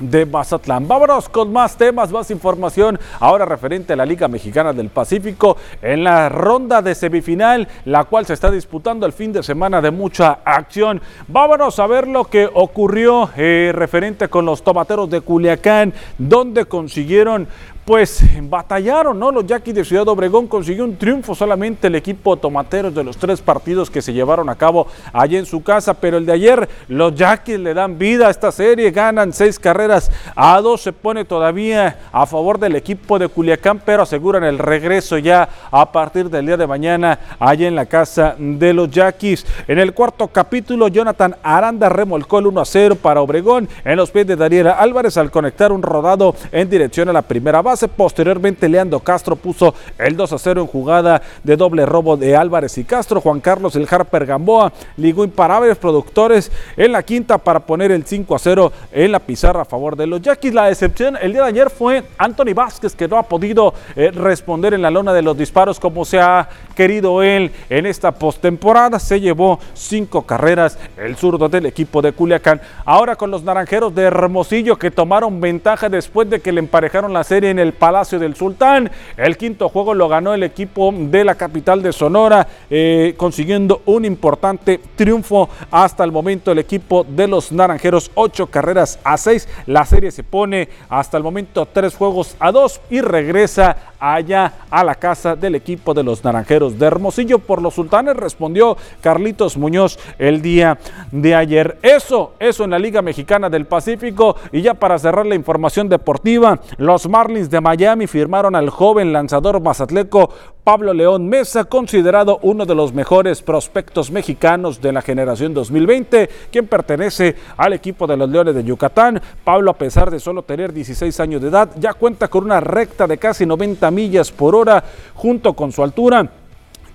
de 0.00 0.26
Mazatlán. 0.26 0.88
Vámonos 0.88 1.28
con 1.28 1.52
más 1.52 1.76
temas, 1.76 2.10
más 2.10 2.30
información 2.30 2.98
ahora 3.20 3.44
referente 3.44 3.92
a 3.92 3.96
la 3.96 4.06
Liga 4.06 4.26
Mexicana 4.28 4.72
del 4.72 4.88
Pacífico 4.88 5.56
en 5.82 6.02
la 6.02 6.28
ronda 6.28 6.82
de 6.82 6.94
semifinal, 6.94 7.68
la 7.84 8.04
cual 8.04 8.26
se 8.26 8.32
está 8.32 8.50
disputando 8.50 9.06
el 9.06 9.12
fin 9.12 9.32
de 9.32 9.42
semana 9.42 9.80
de 9.80 9.90
mucha 9.90 10.38
acción. 10.44 11.00
Vámonos 11.28 11.78
a 11.78 11.86
ver 11.86 12.08
lo 12.08 12.24
que 12.24 12.48
ocurrió 12.52 13.30
eh, 13.36 13.72
referente 13.74 14.28
con 14.28 14.46
los 14.46 14.64
tomateros 14.64 15.08
de 15.10 15.20
Culiacán, 15.20 15.92
donde 16.18 16.64
consiguieron 16.64 17.46
pues 17.84 18.22
batallaron, 18.42 19.18
¿no? 19.18 19.32
Los 19.32 19.46
Yaquis 19.46 19.74
de 19.74 19.84
Ciudad 19.84 20.06
Obregón 20.08 20.46
consiguió 20.46 20.84
un 20.84 20.96
triunfo 20.96 21.34
solamente 21.34 21.86
el 21.86 21.94
equipo 21.94 22.36
Tomateros 22.36 22.94
de 22.94 23.02
los 23.02 23.16
tres 23.16 23.40
partidos 23.40 23.90
que 23.90 24.02
se 24.02 24.12
llevaron 24.12 24.48
a 24.48 24.54
cabo 24.54 24.86
allí 25.12 25.36
en 25.36 25.46
su 25.46 25.62
casa, 25.62 25.94
pero 25.94 26.18
el 26.18 26.26
de 26.26 26.32
ayer 26.32 26.68
los 26.88 27.14
Yaquis 27.14 27.58
le 27.58 27.74
dan 27.74 27.98
vida 27.98 28.28
a 28.28 28.30
esta 28.30 28.52
serie, 28.52 28.90
ganan 28.90 29.32
seis 29.32 29.58
carreras 29.58 30.10
a 30.36 30.60
dos, 30.60 30.82
se 30.82 30.92
pone 30.92 31.24
todavía 31.24 31.98
a 32.12 32.26
favor 32.26 32.58
del 32.58 32.76
equipo 32.76 33.18
de 33.18 33.28
Culiacán, 33.28 33.80
pero 33.84 34.02
aseguran 34.02 34.44
el 34.44 34.58
regreso 34.58 35.18
ya 35.18 35.48
a 35.70 35.90
partir 35.90 36.30
del 36.30 36.46
día 36.46 36.56
de 36.56 36.66
mañana 36.66 37.18
allá 37.38 37.66
en 37.66 37.74
la 37.74 37.86
casa 37.86 38.36
de 38.38 38.72
los 38.72 38.90
Yaquis. 38.90 39.46
En 39.66 39.78
el 39.78 39.94
cuarto 39.94 40.28
capítulo, 40.28 40.88
Jonathan 40.88 41.34
Aranda 41.42 41.88
remolcó 41.88 42.38
el 42.38 42.46
1 42.46 42.60
a 42.60 42.64
0 42.64 42.96
para 43.02 43.20
Obregón 43.20 43.68
en 43.84 43.96
los 43.96 44.10
pies 44.10 44.26
de 44.26 44.36
Daniela 44.36 44.72
Álvarez 44.72 45.16
al 45.16 45.30
conectar 45.30 45.72
un 45.72 45.82
rodado 45.82 46.34
en 46.52 46.68
dirección 46.68 47.08
a 47.08 47.12
la 47.12 47.22
primera 47.22 47.62
base. 47.62 47.69
Posteriormente, 47.96 48.68
Leandro 48.68 48.98
Castro 48.98 49.36
puso 49.36 49.74
el 49.96 50.16
2 50.16 50.32
a 50.32 50.38
0 50.38 50.62
en 50.62 50.66
jugada 50.66 51.22
de 51.44 51.56
doble 51.56 51.86
robo 51.86 52.16
de 52.16 52.36
Álvarez 52.36 52.76
y 52.78 52.84
Castro. 52.84 53.20
Juan 53.20 53.40
Carlos 53.40 53.76
El 53.76 53.86
Harper 53.88 54.26
Gamboa 54.26 54.72
ligó 54.96 55.22
imparables 55.22 55.78
productores 55.78 56.50
en 56.76 56.90
la 56.90 57.04
quinta 57.04 57.38
para 57.38 57.60
poner 57.60 57.92
el 57.92 58.04
5 58.04 58.34
a 58.34 58.38
0 58.40 58.72
en 58.90 59.12
la 59.12 59.20
pizarra 59.20 59.62
a 59.62 59.64
favor 59.64 59.96
de 59.96 60.08
los 60.08 60.20
Yaquis. 60.20 60.52
La 60.52 60.68
excepción 60.68 61.16
el 61.20 61.32
día 61.32 61.42
de 61.42 61.48
ayer 61.48 61.70
fue 61.70 62.02
Anthony 62.18 62.54
Vázquez, 62.54 62.96
que 62.96 63.06
no 63.06 63.16
ha 63.16 63.22
podido 63.22 63.72
eh, 63.94 64.10
responder 64.10 64.74
en 64.74 64.82
la 64.82 64.90
lona 64.90 65.12
de 65.12 65.22
los 65.22 65.36
disparos 65.36 65.78
como 65.78 66.04
se 66.04 66.18
ha 66.18 66.48
querido 66.74 67.22
él 67.22 67.52
en 67.68 67.86
esta 67.86 68.10
postemporada. 68.10 68.98
Se 68.98 69.20
llevó 69.20 69.60
cinco 69.74 70.22
carreras 70.22 70.76
el 70.96 71.14
zurdo 71.16 71.48
del 71.48 71.66
equipo 71.66 72.02
de 72.02 72.12
Culiacán. 72.12 72.60
Ahora 72.84 73.14
con 73.14 73.30
los 73.30 73.44
naranjeros 73.44 73.94
de 73.94 74.02
Hermosillo 74.02 74.76
que 74.76 74.90
tomaron 74.90 75.40
ventaja 75.40 75.88
después 75.88 76.28
de 76.28 76.40
que 76.40 76.52
le 76.52 76.60
emparejaron 76.60 77.12
la 77.12 77.24
serie 77.24 77.50
en 77.50 77.58
el 77.60 77.72
Palacio 77.72 78.18
del 78.18 78.34
Sultán. 78.34 78.90
El 79.16 79.36
quinto 79.36 79.68
juego 79.68 79.94
lo 79.94 80.08
ganó 80.08 80.34
el 80.34 80.42
equipo 80.42 80.92
de 80.94 81.24
la 81.24 81.34
capital 81.34 81.82
de 81.82 81.92
Sonora, 81.92 82.46
eh, 82.68 83.14
consiguiendo 83.16 83.82
un 83.86 84.04
importante 84.04 84.80
triunfo 84.96 85.48
hasta 85.70 86.04
el 86.04 86.12
momento. 86.12 86.52
El 86.52 86.58
equipo 86.58 87.04
de 87.08 87.28
los 87.28 87.52
naranjeros, 87.52 88.10
ocho 88.14 88.46
carreras 88.46 88.98
a 89.04 89.16
seis. 89.16 89.48
La 89.66 89.84
serie 89.84 90.10
se 90.10 90.24
pone 90.24 90.68
hasta 90.88 91.16
el 91.16 91.22
momento 91.22 91.66
tres 91.66 91.94
juegos 91.94 92.36
a 92.38 92.52
dos 92.52 92.80
y 92.90 93.00
regresa 93.00 93.76
allá 94.00 94.54
a 94.70 94.82
la 94.82 94.94
casa 94.94 95.36
del 95.36 95.54
equipo 95.54 95.94
de 95.94 96.02
los 96.02 96.24
naranjeros 96.24 96.78
de 96.78 96.86
Hermosillo. 96.86 97.38
Por 97.38 97.62
los 97.62 97.74
sultanes 97.74 98.16
respondió 98.16 98.76
Carlitos 99.00 99.56
Muñoz 99.56 99.98
el 100.18 100.42
día 100.42 100.78
de 101.12 101.34
ayer. 101.34 101.78
Eso, 101.82 102.34
eso 102.40 102.64
en 102.64 102.70
la 102.70 102.78
Liga 102.78 103.02
Mexicana 103.02 103.50
del 103.50 103.66
Pacífico. 103.66 104.36
Y 104.52 104.62
ya 104.62 104.74
para 104.74 104.98
cerrar 104.98 105.26
la 105.26 105.34
información 105.34 105.88
deportiva, 105.88 106.60
los 106.78 107.08
Marlins 107.08 107.50
de 107.50 107.60
Miami 107.60 108.06
firmaron 108.06 108.56
al 108.56 108.70
joven 108.70 109.12
lanzador 109.12 109.60
mazatleco 109.60 110.30
Pablo 110.64 110.92
León 110.92 111.28
Mesa, 111.28 111.64
considerado 111.64 112.38
uno 112.42 112.66
de 112.66 112.74
los 112.74 112.92
mejores 112.92 113.42
prospectos 113.42 114.10
mexicanos 114.10 114.80
de 114.80 114.92
la 114.92 115.02
generación 115.02 115.54
2020, 115.54 116.28
quien 116.52 116.66
pertenece 116.66 117.34
al 117.56 117.72
equipo 117.72 118.06
de 118.06 118.16
los 118.16 118.28
Leones 118.28 118.54
de 118.54 118.62
Yucatán. 118.62 119.20
Pablo, 119.42 119.70
a 119.70 119.78
pesar 119.78 120.10
de 120.10 120.20
solo 120.20 120.42
tener 120.42 120.72
16 120.72 121.18
años 121.20 121.42
de 121.42 121.48
edad, 121.48 121.70
ya 121.78 121.94
cuenta 121.94 122.28
con 122.28 122.44
una 122.44 122.60
recta 122.60 123.06
de 123.06 123.18
casi 123.18 123.46
90 123.46 123.89
millas 123.90 124.30
por 124.30 124.54
hora 124.54 124.82
junto 125.14 125.54
con 125.54 125.72
su 125.72 125.82
altura 125.82 126.30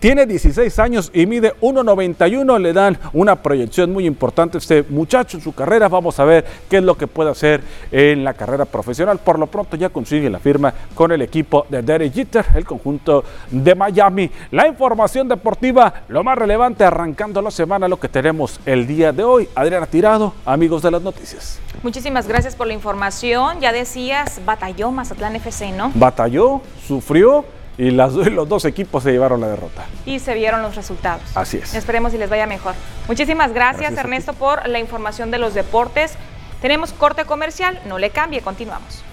tiene 0.06 0.28
16 0.28 0.78
años 0.78 1.10
y 1.16 1.26
mide 1.26 1.56
1,91. 1.62 2.60
Le 2.60 2.74
dan 2.74 2.96
una 3.12 3.38
proyección 3.42 3.92
muy 3.92 4.06
importante 4.06 4.56
a 4.56 4.60
este 4.60 4.84
muchacho 4.88 5.38
en 5.38 5.42
su 5.42 5.56
carrera. 5.56 5.88
Vamos 5.88 6.20
a 6.20 6.26
ver 6.26 6.46
qué 6.70 6.78
es 6.78 6.84
lo 6.84 6.96
que 6.96 7.08
puede 7.08 7.32
hacer 7.32 7.64
en 7.92 8.24
la 8.24 8.36
carrera 8.36 8.66
profesional. 8.66 9.18
Por 9.18 9.40
lo 9.40 9.48
pronto 9.48 9.76
ya 9.76 9.90
consigue 9.90 10.30
la 10.30 10.38
firma 10.38 10.72
con 10.94 11.12
el 11.12 11.24
equipo 11.24 11.66
de 11.70 11.82
Derek 11.82 12.14
Jeter, 12.14 12.46
el 12.54 12.66
conjunto 12.66 13.24
de 13.50 13.74
Miami. 13.74 14.30
La 14.52 14.68
información 14.68 15.28
deportiva, 15.28 15.92
lo 16.08 16.24
más 16.24 16.38
relevante 16.38 16.84
arrancando 16.84 17.42
la 17.42 17.50
semana, 17.50 17.88
lo 17.88 18.00
que 18.00 18.08
tenemos 18.08 18.60
el 18.68 18.86
día 18.86 19.12
de 19.12 19.24
hoy. 19.24 19.50
Adriana 19.56 19.88
Tirado, 19.88 20.36
amigos 20.46 20.84
de 20.84 20.92
las 20.92 21.02
noticias. 21.02 21.60
Muchísimas 21.82 22.28
gracias 22.28 22.56
por 22.56 22.68
la 22.68 22.74
información. 22.74 23.60
Ya 23.60 23.72
decías, 23.72 24.40
batalló 24.46 24.92
Mazatlán 24.92 25.36
FC, 25.36 25.72
¿no? 25.72 25.92
Batalló, 25.96 26.62
sufrió 26.88 27.44
y 27.78 27.92
los 27.92 28.50
dos 28.50 28.66
equipos 28.66 29.04
se 29.04 29.12
llevaron 29.12 29.42
la 29.42 29.48
derrota. 29.48 29.86
Y 30.06 30.20
se 30.20 30.34
vieron 30.34 30.62
los 30.62 30.76
resultados. 30.76 31.24
Así 31.36 31.58
es. 31.58 31.74
Esperemos 31.74 32.12
si 32.12 32.18
les 32.18 32.30
vaya 32.30 32.48
mejor. 32.48 32.74
Muchísimas 33.08 33.54
gracias, 33.54 33.98
Ernesto 33.98 34.34
por 34.34 34.68
la 34.68 34.80
información 34.80 35.32
de 35.32 35.38
los 35.38 35.54
deportes. 35.54 36.16
Tenemos 36.62 36.94
corte 36.94 37.26
comercial, 37.26 37.80
no 37.86 38.00
le 38.00 38.10
cambie, 38.10 38.42
continuamos. 38.42 39.04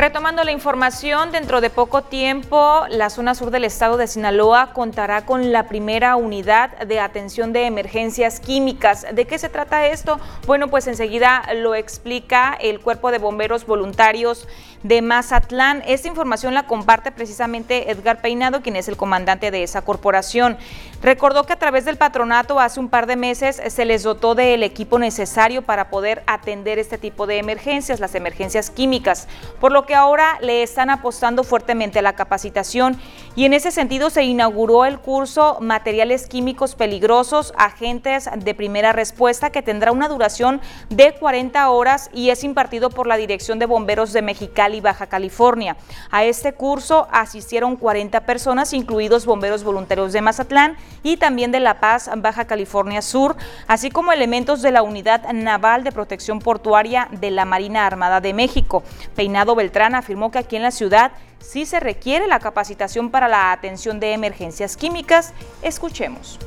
Retomando 0.00 0.44
la 0.44 0.50
información, 0.50 1.30
dentro 1.30 1.60
de 1.60 1.68
poco 1.68 2.00
tiempo 2.00 2.86
la 2.88 3.10
zona 3.10 3.34
sur 3.34 3.50
del 3.50 3.64
estado 3.64 3.98
de 3.98 4.06
Sinaloa 4.06 4.72
contará 4.72 5.26
con 5.26 5.52
la 5.52 5.68
primera 5.68 6.16
unidad 6.16 6.70
de 6.78 6.98
atención 7.00 7.52
de 7.52 7.66
emergencias 7.66 8.40
químicas. 8.40 9.04
¿De 9.12 9.26
qué 9.26 9.38
se 9.38 9.50
trata 9.50 9.88
esto? 9.88 10.18
Bueno, 10.46 10.68
pues 10.68 10.86
enseguida 10.86 11.42
lo 11.54 11.74
explica 11.74 12.56
el 12.58 12.80
Cuerpo 12.80 13.10
de 13.10 13.18
Bomberos 13.18 13.66
Voluntarios 13.66 14.48
de 14.82 15.02
Mazatlán. 15.02 15.82
Esta 15.86 16.08
información 16.08 16.54
la 16.54 16.66
comparte 16.66 17.12
precisamente 17.12 17.90
Edgar 17.90 18.22
Peinado, 18.22 18.62
quien 18.62 18.76
es 18.76 18.88
el 18.88 18.96
comandante 18.96 19.50
de 19.50 19.62
esa 19.62 19.82
corporación. 19.82 20.56
Recordó 21.02 21.44
que 21.44 21.54
a 21.54 21.58
través 21.58 21.86
del 21.86 21.96
patronato 21.96 22.60
hace 22.60 22.78
un 22.78 22.90
par 22.90 23.06
de 23.06 23.16
meses 23.16 23.58
se 23.68 23.84
les 23.86 24.02
dotó 24.02 24.34
del 24.34 24.62
equipo 24.62 24.98
necesario 24.98 25.62
para 25.62 25.88
poder 25.88 26.22
atender 26.26 26.78
este 26.78 26.98
tipo 26.98 27.26
de 27.26 27.38
emergencias, 27.38 28.00
las 28.00 28.14
emergencias 28.14 28.68
químicas, 28.68 29.26
por 29.60 29.72
lo 29.72 29.86
que 29.86 29.94
ahora 29.94 30.36
le 30.42 30.62
están 30.62 30.90
apostando 30.90 31.42
fuertemente 31.42 32.00
a 32.00 32.02
la 32.02 32.16
capacitación 32.16 33.00
y 33.34 33.46
en 33.46 33.54
ese 33.54 33.70
sentido 33.70 34.10
se 34.10 34.24
inauguró 34.24 34.84
el 34.84 34.98
curso 34.98 35.56
Materiales 35.62 36.28
Químicos 36.28 36.74
Peligrosos, 36.74 37.54
Agentes 37.56 38.28
de 38.36 38.54
Primera 38.54 38.92
Respuesta, 38.92 39.48
que 39.48 39.62
tendrá 39.62 39.92
una 39.92 40.06
duración 40.06 40.60
de 40.90 41.14
40 41.14 41.70
horas 41.70 42.10
y 42.12 42.28
es 42.28 42.44
impartido 42.44 42.90
por 42.90 43.06
la 43.06 43.16
Dirección 43.16 43.58
de 43.58 43.64
Bomberos 43.64 44.12
de 44.12 44.20
Mexicali, 44.20 44.82
Baja 44.82 45.06
California. 45.06 45.78
A 46.10 46.24
este 46.24 46.52
curso 46.52 47.08
asistieron 47.10 47.76
40 47.76 48.26
personas, 48.26 48.74
incluidos 48.74 49.24
bomberos 49.24 49.64
voluntarios 49.64 50.12
de 50.12 50.20
Mazatlán 50.20 50.76
y 51.02 51.16
también 51.16 51.52
de 51.52 51.60
La 51.60 51.80
Paz, 51.80 52.10
Baja 52.16 52.46
California 52.46 53.02
Sur, 53.02 53.36
así 53.66 53.90
como 53.90 54.12
elementos 54.12 54.62
de 54.62 54.72
la 54.72 54.82
Unidad 54.82 55.30
Naval 55.32 55.84
de 55.84 55.92
Protección 55.92 56.38
Portuaria 56.40 57.08
de 57.10 57.30
la 57.30 57.44
Marina 57.44 57.86
Armada 57.86 58.20
de 58.20 58.34
México. 58.34 58.82
Peinado 59.14 59.54
Beltrán 59.54 59.94
afirmó 59.94 60.30
que 60.30 60.38
aquí 60.38 60.56
en 60.56 60.62
la 60.62 60.70
ciudad 60.70 61.12
sí 61.38 61.66
se 61.66 61.80
requiere 61.80 62.26
la 62.26 62.38
capacitación 62.38 63.10
para 63.10 63.28
la 63.28 63.52
atención 63.52 64.00
de 64.00 64.12
emergencias 64.12 64.76
químicas. 64.76 65.32
Escuchemos. 65.62 66.38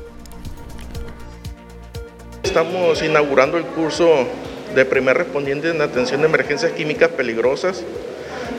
Estamos 2.42 3.02
inaugurando 3.02 3.56
el 3.56 3.64
curso 3.64 4.26
de 4.74 4.84
primer 4.84 5.16
respondiente 5.16 5.70
en 5.70 5.80
atención 5.80 6.20
de 6.20 6.28
emergencias 6.28 6.72
químicas 6.72 7.08
peligrosas. 7.10 7.82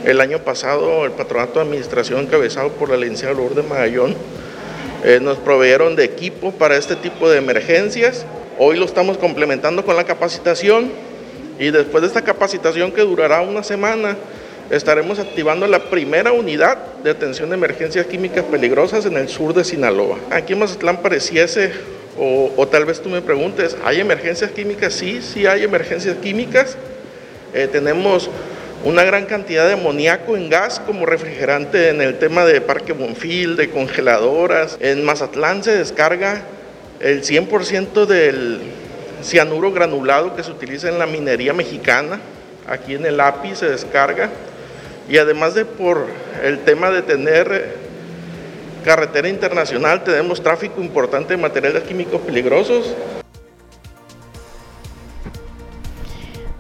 El 0.03 0.21
año 0.21 0.39
pasado 0.39 1.05
el 1.05 1.11
Patronato 1.11 1.59
de 1.59 1.65
Administración 1.65 2.21
encabezado 2.21 2.69
por 2.69 2.89
la 2.89 2.97
licenciada 2.97 3.33
Lourdes 3.33 3.67
Magallón 3.67 4.15
eh, 5.05 5.19
nos 5.21 5.37
proveyeron 5.37 5.95
de 5.95 6.03
equipo 6.03 6.51
para 6.51 6.75
este 6.77 6.95
tipo 6.95 7.29
de 7.29 7.37
emergencias. 7.37 8.25
Hoy 8.57 8.75
lo 8.75 8.85
estamos 8.85 9.19
complementando 9.19 9.85
con 9.85 9.95
la 9.95 10.03
capacitación 10.03 10.91
y 11.59 11.69
después 11.69 12.01
de 12.01 12.07
esta 12.07 12.23
capacitación 12.23 12.91
que 12.91 13.01
durará 13.01 13.41
una 13.41 13.61
semana, 13.61 14.17
estaremos 14.71 15.19
activando 15.19 15.67
la 15.67 15.91
primera 15.91 16.31
unidad 16.31 16.79
de 17.03 17.11
atención 17.11 17.49
de 17.49 17.55
emergencias 17.55 18.07
químicas 18.07 18.45
peligrosas 18.45 19.05
en 19.05 19.15
el 19.15 19.29
sur 19.29 19.53
de 19.53 19.63
Sinaloa. 19.63 20.17
Aquí 20.31 20.53
en 20.53 20.59
Mazatlán 20.59 21.03
pareciese, 21.03 21.71
o, 22.17 22.51
o 22.57 22.67
tal 22.67 22.85
vez 22.85 22.99
tú 22.99 23.09
me 23.09 23.21
preguntes, 23.21 23.77
¿hay 23.85 23.99
emergencias 23.99 24.49
químicas? 24.49 24.91
Sí, 24.91 25.21
sí 25.21 25.45
hay 25.45 25.63
emergencias 25.63 26.17
químicas. 26.17 26.77
Eh, 27.53 27.67
tenemos 27.71 28.27
una 28.85 29.03
gran 29.03 29.25
cantidad 29.25 29.65
de 29.65 29.73
amoníaco 29.73 30.37
en 30.37 30.47
gas 30.47 30.79
como 30.79 31.07
refrigerante 31.07 31.89
en 31.89 32.01
el 32.01 32.19
tema 32.19 32.45
de 32.45 32.61
Parque 32.61 32.93
Bonfil, 32.93 33.55
de 33.55 33.71
congeladoras. 33.71 34.77
En 34.79 35.03
Mazatlán 35.03 35.63
se 35.63 35.75
descarga 35.75 36.43
el 36.99 37.23
100% 37.23 38.05
del 38.05 38.59
cianuro 39.23 39.71
granulado 39.71 40.35
que 40.35 40.43
se 40.43 40.51
utiliza 40.51 40.87
en 40.87 40.99
la 40.99 41.07
minería 41.07 41.51
mexicana. 41.51 42.19
Aquí 42.67 42.93
en 42.93 43.07
el 43.07 43.19
API 43.19 43.55
se 43.55 43.67
descarga. 43.67 44.29
Y 45.09 45.17
además 45.17 45.55
de 45.55 45.65
por 45.65 46.05
el 46.43 46.59
tema 46.59 46.91
de 46.91 47.01
tener 47.01 47.73
carretera 48.83 49.27
internacional, 49.27 50.03
tenemos 50.03 50.43
tráfico 50.43 50.79
importante 50.79 51.33
de 51.35 51.41
materiales 51.41 51.81
químicos 51.83 52.21
peligrosos. 52.21 52.93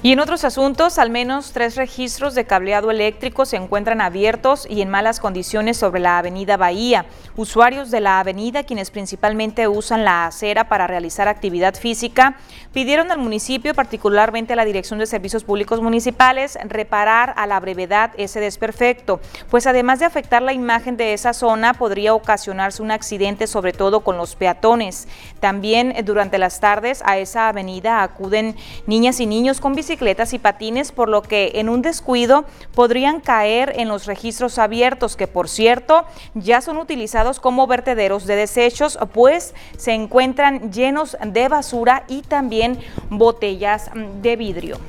Y 0.05 0.11
en 0.11 0.19
otros 0.19 0.43
asuntos, 0.43 0.99
al 0.99 1.09
menos 1.09 1.51
tres 1.51 1.75
registros 1.75 2.35
de 2.35 2.45
cableado 2.45 2.91
eléctrico 2.91 3.43
se 3.43 3.57
encuentran 3.57 4.01
abiertos 4.01 4.67
y 4.69 4.83
en 4.83 4.89
malas 4.91 5.19
condiciones 5.19 5.77
sobre 5.77 5.99
la 5.99 6.19
avenida 6.19 6.57
Bahía. 6.57 7.07
Usuarios 7.35 7.89
de 7.89 8.01
la 8.01 8.19
avenida, 8.19 8.65
quienes 8.65 8.91
principalmente 8.91 9.67
usan 9.67 10.05
la 10.05 10.27
acera 10.27 10.69
para 10.69 10.85
realizar 10.85 11.27
actividad 11.27 11.73
física, 11.73 12.37
pidieron 12.71 13.11
al 13.11 13.17
municipio, 13.17 13.73
particularmente 13.73 14.53
a 14.53 14.55
la 14.55 14.65
Dirección 14.65 14.99
de 14.99 15.07
Servicios 15.07 15.43
Públicos 15.43 15.81
Municipales, 15.81 16.55
reparar 16.65 17.33
a 17.35 17.47
la 17.47 17.59
brevedad 17.59 18.11
ese 18.15 18.39
desperfecto, 18.39 19.19
pues 19.49 19.65
además 19.65 19.97
de 19.97 20.05
afectar 20.05 20.43
la 20.43 20.53
imagen 20.53 20.97
de 20.97 21.13
esa 21.13 21.33
zona, 21.33 21.73
podría 21.73 22.13
ocasionarse 22.13 22.83
un 22.83 22.91
accidente, 22.91 23.47
sobre 23.47 23.73
todo 23.73 24.01
con 24.01 24.17
los 24.17 24.35
peatones. 24.35 25.07
También 25.39 25.93
eh, 25.95 26.03
durante 26.03 26.37
las 26.37 26.59
tardes 26.59 27.01
a 27.05 27.17
esa 27.17 27.47
avenida 27.47 28.03
acuden 28.03 28.55
niñas 28.85 29.19
y 29.19 29.25
niños 29.25 29.59
con 29.59 29.73
bicicletas 29.73 29.94
bicicletas 29.95 30.33
y 30.33 30.39
patines, 30.39 30.91
por 30.91 31.07
lo 31.07 31.21
que 31.21 31.53
en 31.55 31.69
un 31.69 31.81
descuido 31.81 32.43
podrían 32.73 33.21
caer 33.21 33.71
en 33.77 33.87
los 33.87 34.05
registros 34.05 34.59
abiertos, 34.59 35.15
que 35.15 35.25
por 35.25 35.47
cierto 35.47 36.03
ya 36.33 36.59
son 36.59 36.75
utilizados 36.77 37.39
como 37.39 37.65
vertederos 37.65 38.25
de 38.25 38.35
desechos, 38.35 38.99
pues 39.13 39.53
se 39.77 39.93
encuentran 39.93 40.73
llenos 40.73 41.15
de 41.25 41.47
basura 41.47 42.03
y 42.09 42.23
también 42.23 42.77
botellas 43.09 43.89
de 44.21 44.35
vidrio. 44.35 44.79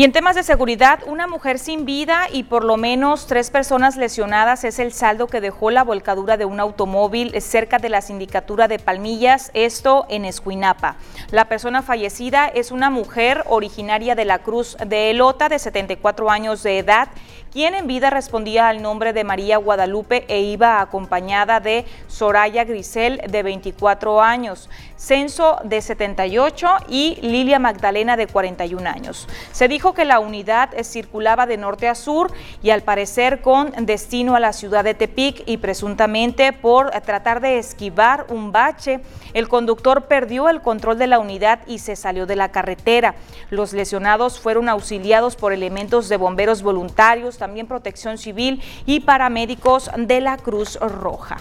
Y 0.00 0.04
en 0.04 0.12
temas 0.12 0.34
de 0.34 0.42
seguridad, 0.44 1.00
una 1.06 1.26
mujer 1.26 1.58
sin 1.58 1.84
vida 1.84 2.22
y 2.32 2.44
por 2.44 2.64
lo 2.64 2.78
menos 2.78 3.26
tres 3.26 3.50
personas 3.50 3.98
lesionadas 3.98 4.64
es 4.64 4.78
el 4.78 4.94
saldo 4.94 5.26
que 5.26 5.42
dejó 5.42 5.70
la 5.70 5.84
volcadura 5.84 6.38
de 6.38 6.46
un 6.46 6.58
automóvil 6.58 7.38
cerca 7.42 7.76
de 7.76 7.90
la 7.90 8.00
sindicatura 8.00 8.66
de 8.66 8.78
Palmillas, 8.78 9.50
esto 9.52 10.06
en 10.08 10.24
Escuinapa. 10.24 10.96
La 11.32 11.50
persona 11.50 11.82
fallecida 11.82 12.48
es 12.48 12.70
una 12.70 12.88
mujer 12.88 13.44
originaria 13.46 14.14
de 14.14 14.24
la 14.24 14.38
Cruz 14.38 14.78
de 14.86 15.10
Elota 15.10 15.50
de 15.50 15.58
74 15.58 16.30
años 16.30 16.62
de 16.62 16.78
edad 16.78 17.08
quien 17.52 17.74
en 17.74 17.86
vida 17.86 18.10
respondía 18.10 18.68
al 18.68 18.82
nombre 18.82 19.12
de 19.12 19.24
María 19.24 19.56
Guadalupe 19.58 20.24
e 20.28 20.40
iba 20.40 20.80
acompañada 20.80 21.60
de 21.60 21.84
Soraya 22.06 22.64
Grisel, 22.64 23.20
de 23.28 23.42
24 23.42 24.22
años, 24.22 24.68
Censo, 24.96 25.58
de 25.64 25.80
78 25.80 26.68
y 26.88 27.18
Lilia 27.22 27.58
Magdalena, 27.58 28.16
de 28.16 28.26
41 28.26 28.88
años. 28.88 29.26
Se 29.52 29.66
dijo 29.66 29.94
que 29.94 30.04
la 30.04 30.20
unidad 30.20 30.70
circulaba 30.84 31.46
de 31.46 31.56
norte 31.56 31.88
a 31.88 31.94
sur 31.94 32.32
y 32.62 32.70
al 32.70 32.82
parecer 32.82 33.40
con 33.40 33.72
destino 33.86 34.36
a 34.36 34.40
la 34.40 34.52
ciudad 34.52 34.84
de 34.84 34.94
Tepic 34.94 35.42
y 35.46 35.56
presuntamente 35.56 36.52
por 36.52 36.90
tratar 37.00 37.40
de 37.40 37.58
esquivar 37.58 38.26
un 38.28 38.52
bache, 38.52 39.00
el 39.32 39.48
conductor 39.48 40.06
perdió 40.06 40.48
el 40.48 40.60
control 40.60 40.98
de 40.98 41.06
la 41.06 41.18
unidad 41.18 41.60
y 41.66 41.78
se 41.78 41.96
salió 41.96 42.26
de 42.26 42.36
la 42.36 42.50
carretera. 42.50 43.14
Los 43.50 43.72
lesionados 43.72 44.38
fueron 44.38 44.68
auxiliados 44.68 45.36
por 45.36 45.52
elementos 45.52 46.08
de 46.08 46.16
bomberos 46.16 46.62
voluntarios, 46.62 47.38
también 47.40 47.66
protección 47.66 48.18
civil 48.18 48.62
y 48.86 49.00
paramédicos 49.00 49.90
de 49.96 50.20
la 50.20 50.36
Cruz 50.36 50.78
Roja. 50.80 51.38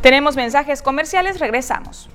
Tenemos 0.00 0.36
mensajes 0.36 0.82
comerciales, 0.82 1.40
regresamos. 1.40 2.08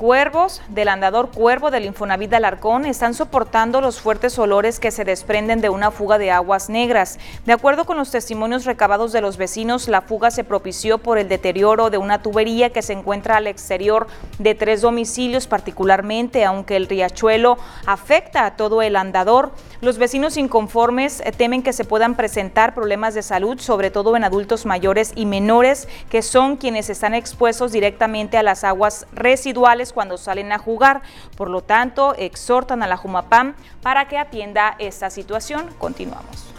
Cuervos 0.00 0.62
del 0.70 0.88
andador 0.88 1.30
cuervo 1.30 1.70
del 1.70 1.84
Infonavit 1.84 2.30
de 2.30 2.36
Alarcón 2.36 2.86
están 2.86 3.12
soportando 3.12 3.82
los 3.82 4.00
fuertes 4.00 4.38
olores 4.38 4.80
que 4.80 4.90
se 4.90 5.04
desprenden 5.04 5.60
de 5.60 5.68
una 5.68 5.90
fuga 5.90 6.16
de 6.16 6.30
aguas 6.30 6.70
negras. 6.70 7.18
De 7.44 7.52
acuerdo 7.52 7.84
con 7.84 7.98
los 7.98 8.10
testimonios 8.10 8.64
recabados 8.64 9.12
de 9.12 9.20
los 9.20 9.36
vecinos, 9.36 9.88
la 9.88 10.00
fuga 10.00 10.30
se 10.30 10.42
propició 10.42 10.96
por 10.96 11.18
el 11.18 11.28
deterioro 11.28 11.90
de 11.90 11.98
una 11.98 12.22
tubería 12.22 12.70
que 12.70 12.80
se 12.80 12.94
encuentra 12.94 13.36
al 13.36 13.46
exterior 13.46 14.06
de 14.38 14.54
tres 14.54 14.80
domicilios 14.80 15.46
particularmente, 15.46 16.46
aunque 16.46 16.76
el 16.76 16.88
riachuelo 16.88 17.58
afecta 17.84 18.46
a 18.46 18.56
todo 18.56 18.80
el 18.80 18.96
andador. 18.96 19.52
Los 19.82 19.98
vecinos 19.98 20.38
inconformes 20.38 21.20
eh, 21.20 21.32
temen 21.32 21.62
que 21.62 21.74
se 21.74 21.84
puedan 21.84 22.14
presentar 22.14 22.74
problemas 22.74 23.12
de 23.12 23.22
salud, 23.22 23.58
sobre 23.60 23.90
todo 23.90 24.16
en 24.16 24.24
adultos 24.24 24.64
mayores 24.64 25.12
y 25.14 25.26
menores, 25.26 25.88
que 26.08 26.22
son 26.22 26.56
quienes 26.56 26.88
están 26.88 27.12
expuestos 27.12 27.72
directamente 27.72 28.38
a 28.38 28.42
las 28.42 28.64
aguas 28.64 29.06
residuales 29.12 29.89
cuando 29.92 30.18
salen 30.18 30.52
a 30.52 30.58
jugar. 30.58 31.02
Por 31.36 31.50
lo 31.50 31.62
tanto, 31.62 32.14
exhortan 32.16 32.82
a 32.82 32.86
la 32.86 32.96
Jumapam 32.96 33.54
para 33.82 34.08
que 34.08 34.18
atienda 34.18 34.76
esta 34.78 35.10
situación. 35.10 35.68
Continuamos. 35.78 36.49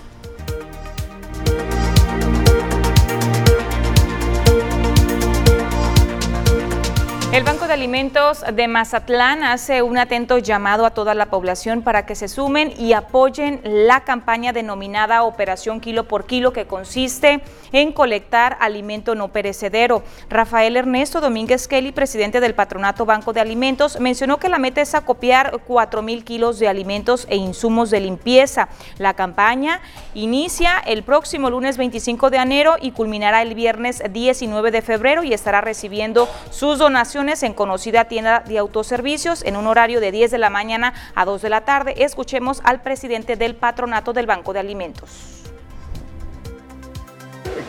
De 7.71 7.75
Alimentos 7.75 8.43
de 8.53 8.67
Mazatlán 8.67 9.45
hace 9.45 9.81
un 9.81 9.97
atento 9.97 10.37
llamado 10.39 10.85
a 10.85 10.89
toda 10.89 11.13
la 11.13 11.27
población 11.27 11.83
para 11.83 12.05
que 12.05 12.15
se 12.15 12.27
sumen 12.27 12.73
y 12.77 12.91
apoyen 12.91 13.61
la 13.63 14.01
campaña 14.01 14.51
denominada 14.51 15.23
Operación 15.23 15.79
Kilo 15.79 16.05
por 16.05 16.25
Kilo, 16.25 16.51
que 16.51 16.67
consiste 16.67 17.41
en 17.71 17.93
colectar 17.93 18.57
alimento 18.59 19.15
no 19.15 19.29
perecedero. 19.29 20.03
Rafael 20.29 20.75
Ernesto 20.75 21.21
Domínguez 21.21 21.69
Kelly, 21.69 21.93
presidente 21.93 22.41
del 22.41 22.55
Patronato 22.55 23.05
Banco 23.05 23.31
de 23.31 23.39
Alimentos, 23.39 24.01
mencionó 24.01 24.37
que 24.37 24.49
la 24.49 24.59
meta 24.59 24.81
es 24.81 24.93
acopiar 24.93 25.61
4 25.65 26.01
mil 26.01 26.25
kilos 26.25 26.59
de 26.59 26.67
alimentos 26.67 27.25
e 27.29 27.37
insumos 27.37 27.89
de 27.89 28.01
limpieza. 28.01 28.67
La 28.97 29.13
campaña 29.13 29.79
inicia 30.13 30.77
el 30.79 31.03
próximo 31.03 31.49
lunes 31.49 31.77
25 31.77 32.31
de 32.31 32.37
enero 32.37 32.75
y 32.81 32.91
culminará 32.91 33.41
el 33.41 33.55
viernes 33.55 34.03
19 34.11 34.71
de 34.71 34.81
febrero 34.81 35.23
y 35.23 35.33
estará 35.33 35.61
recibiendo 35.61 36.27
sus 36.49 36.77
donaciones 36.77 37.43
en 37.43 37.53
conocida 37.61 38.05
tienda 38.05 38.43
de 38.47 38.57
autoservicios 38.57 39.43
en 39.45 39.55
un 39.55 39.67
horario 39.67 39.99
de 39.99 40.11
10 40.11 40.31
de 40.31 40.39
la 40.39 40.49
mañana 40.49 40.95
a 41.13 41.25
2 41.25 41.43
de 41.43 41.49
la 41.49 41.61
tarde. 41.61 41.93
Escuchemos 42.03 42.59
al 42.63 42.81
presidente 42.81 43.35
del 43.35 43.53
patronato 43.53 44.13
del 44.13 44.25
Banco 44.25 44.51
de 44.51 44.59
Alimentos. 44.59 45.11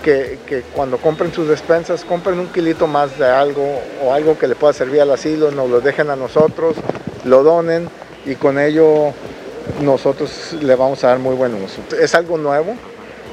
Que, 0.03 0.39
que, 0.47 0.63
cuando 0.75 0.97
compren 0.97 1.31
sus 1.35 1.47
despensas, 1.47 2.07
compren 2.07 2.39
un 2.39 2.47
kilito 2.47 2.87
más 2.87 3.19
de 3.19 3.27
algo 3.27 3.83
o 4.03 4.15
algo 4.15 4.39
que 4.39 4.47
le 4.49 4.55
pueda 4.55 4.73
servir 4.73 5.03
al 5.03 5.11
asilo, 5.11 5.51
nos 5.51 5.69
lo 5.69 5.83
dejen 5.83 6.09
a 6.09 6.17
nosotros, 6.17 6.75
lo 7.27 7.43
donen 7.43 7.91
y 8.25 8.37
con 8.37 8.59
ello 8.59 9.13
nosotros 9.83 10.55
le 10.59 10.75
vamos 10.75 11.05
a 11.05 11.09
dar 11.09 11.19
muy 11.19 11.35
buen 11.35 11.53
uso. 11.63 11.83
Es 12.01 12.15
algo 12.15 12.39
nuevo, 12.39 12.77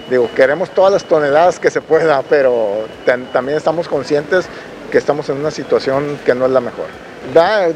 digo, 0.09 0.29
queremos 0.35 0.71
todas 0.71 0.91
las 0.91 1.05
toneladas 1.05 1.57
que 1.57 1.71
se 1.71 1.79
pueda, 1.79 2.21
pero 2.23 2.85
también 3.31 3.57
estamos 3.57 3.87
conscientes 3.87 4.49
que 4.89 4.97
estamos 4.97 5.29
en 5.29 5.37
una 5.37 5.51
situación 5.51 6.19
que 6.25 6.35
no 6.35 6.45
es 6.45 6.51
la 6.51 6.61
mejor. 6.61 6.87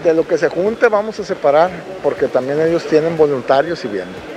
de 0.03 0.13
lo 0.13 0.27
que 0.27 0.37
se 0.37 0.49
junte 0.49 0.87
vamos 0.87 1.19
a 1.19 1.23
separar 1.23 1.71
porque 2.01 2.27
también 2.27 2.59
ellos 2.61 2.85
tienen 2.85 3.15
voluntarios 3.17 3.83
y 3.85 3.87
vienen. 3.87 4.32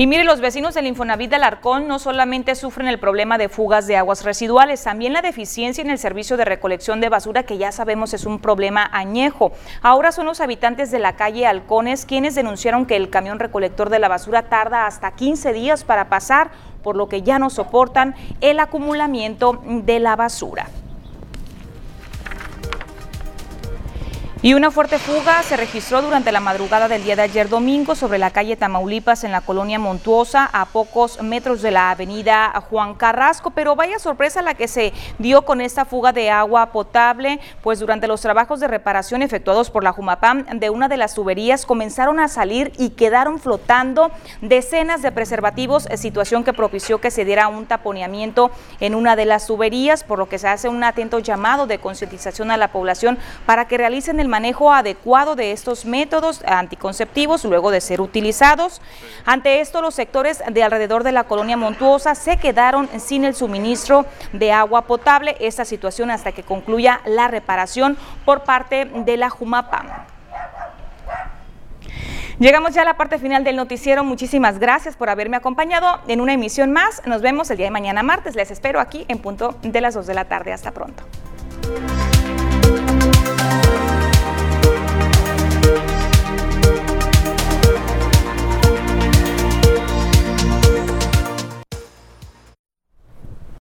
Y 0.00 0.06
mire, 0.06 0.24
los 0.24 0.40
vecinos 0.40 0.72
del 0.72 0.86
Infonavit 0.86 1.30
del 1.30 1.42
Arcón 1.42 1.86
no 1.86 1.98
solamente 1.98 2.54
sufren 2.54 2.88
el 2.88 2.98
problema 2.98 3.36
de 3.36 3.50
fugas 3.50 3.86
de 3.86 3.98
aguas 3.98 4.24
residuales, 4.24 4.82
también 4.82 5.12
la 5.12 5.20
deficiencia 5.20 5.84
en 5.84 5.90
el 5.90 5.98
servicio 5.98 6.38
de 6.38 6.46
recolección 6.46 7.02
de 7.02 7.10
basura, 7.10 7.42
que 7.42 7.58
ya 7.58 7.70
sabemos 7.70 8.14
es 8.14 8.24
un 8.24 8.38
problema 8.38 8.88
añejo. 8.92 9.52
Ahora 9.82 10.10
son 10.10 10.24
los 10.24 10.40
habitantes 10.40 10.90
de 10.90 11.00
la 11.00 11.16
calle 11.16 11.46
Halcones 11.46 12.06
quienes 12.06 12.34
denunciaron 12.34 12.86
que 12.86 12.96
el 12.96 13.10
camión 13.10 13.38
recolector 13.38 13.90
de 13.90 13.98
la 13.98 14.08
basura 14.08 14.48
tarda 14.48 14.86
hasta 14.86 15.10
15 15.10 15.52
días 15.52 15.84
para 15.84 16.08
pasar 16.08 16.50
por 16.82 16.96
lo 16.96 17.10
que 17.10 17.20
ya 17.20 17.38
no 17.38 17.50
soportan 17.50 18.14
el 18.40 18.58
acumulamiento 18.58 19.62
de 19.66 20.00
la 20.00 20.16
basura. 20.16 20.70
Y 24.42 24.54
una 24.54 24.70
fuerte 24.70 24.98
fuga 24.98 25.42
se 25.42 25.54
registró 25.54 26.00
durante 26.00 26.32
la 26.32 26.40
madrugada 26.40 26.88
del 26.88 27.04
día 27.04 27.14
de 27.14 27.20
ayer 27.20 27.50
domingo 27.50 27.94
sobre 27.94 28.16
la 28.16 28.30
calle 28.30 28.56
Tamaulipas 28.56 29.22
en 29.24 29.32
la 29.32 29.42
colonia 29.42 29.78
Montuosa, 29.78 30.48
a 30.50 30.64
pocos 30.64 31.22
metros 31.22 31.60
de 31.60 31.70
la 31.70 31.90
avenida 31.90 32.50
Juan 32.70 32.94
Carrasco. 32.94 33.50
Pero 33.50 33.76
vaya 33.76 33.98
sorpresa 33.98 34.40
la 34.40 34.54
que 34.54 34.66
se 34.66 34.94
dio 35.18 35.42
con 35.42 35.60
esta 35.60 35.84
fuga 35.84 36.14
de 36.14 36.30
agua 36.30 36.72
potable, 36.72 37.38
pues 37.60 37.80
durante 37.80 38.06
los 38.06 38.22
trabajos 38.22 38.60
de 38.60 38.68
reparación 38.68 39.20
efectuados 39.20 39.70
por 39.70 39.84
la 39.84 39.92
Jumapam 39.92 40.46
de 40.46 40.70
una 40.70 40.88
de 40.88 40.96
las 40.96 41.12
tuberías 41.12 41.66
comenzaron 41.66 42.18
a 42.18 42.26
salir 42.26 42.72
y 42.78 42.90
quedaron 42.90 43.40
flotando 43.40 44.10
decenas 44.40 45.02
de 45.02 45.12
preservativos, 45.12 45.86
situación 45.96 46.44
que 46.44 46.54
propició 46.54 46.98
que 46.98 47.10
se 47.10 47.26
diera 47.26 47.48
un 47.48 47.66
taponeamiento 47.66 48.50
en 48.80 48.94
una 48.94 49.16
de 49.16 49.26
las 49.26 49.46
tuberías, 49.46 50.02
por 50.02 50.18
lo 50.18 50.30
que 50.30 50.38
se 50.38 50.48
hace 50.48 50.70
un 50.70 50.82
atento 50.82 51.18
llamado 51.18 51.66
de 51.66 51.76
concientización 51.76 52.50
a 52.50 52.56
la 52.56 52.68
población 52.68 53.18
para 53.44 53.68
que 53.68 53.76
realicen 53.76 54.18
el 54.18 54.29
manejo 54.30 54.72
adecuado 54.72 55.36
de 55.36 55.52
estos 55.52 55.84
métodos 55.84 56.42
anticonceptivos 56.46 57.44
luego 57.44 57.70
de 57.70 57.82
ser 57.82 58.00
utilizados. 58.00 58.80
Ante 59.26 59.60
esto, 59.60 59.82
los 59.82 59.94
sectores 59.94 60.42
de 60.50 60.62
alrededor 60.62 61.04
de 61.04 61.12
la 61.12 61.24
colonia 61.24 61.58
Montuosa 61.58 62.14
se 62.14 62.38
quedaron 62.38 62.88
sin 62.98 63.24
el 63.24 63.34
suministro 63.34 64.06
de 64.32 64.52
agua 64.52 64.82
potable. 64.82 65.36
Esta 65.40 65.66
situación 65.66 66.10
hasta 66.10 66.32
que 66.32 66.42
concluya 66.42 67.00
la 67.04 67.28
reparación 67.28 67.98
por 68.24 68.44
parte 68.44 68.86
de 68.86 69.16
la 69.18 69.28
Jumapam. 69.28 69.88
Llegamos 72.40 72.72
ya 72.72 72.80
a 72.80 72.84
la 72.86 72.96
parte 72.96 73.18
final 73.18 73.44
del 73.44 73.56
noticiero. 73.56 74.02
Muchísimas 74.02 74.58
gracias 74.58 74.96
por 74.96 75.10
haberme 75.10 75.36
acompañado 75.36 76.00
en 76.08 76.22
una 76.22 76.32
emisión 76.32 76.72
más. 76.72 77.02
Nos 77.04 77.20
vemos 77.20 77.50
el 77.50 77.58
día 77.58 77.66
de 77.66 77.70
mañana 77.70 78.02
martes. 78.02 78.34
Les 78.34 78.50
espero 78.50 78.80
aquí 78.80 79.04
en 79.08 79.18
punto 79.18 79.58
de 79.60 79.80
las 79.82 79.92
2 79.92 80.06
de 80.06 80.14
la 80.14 80.24
tarde. 80.24 80.54
Hasta 80.54 80.72
pronto. 80.72 81.02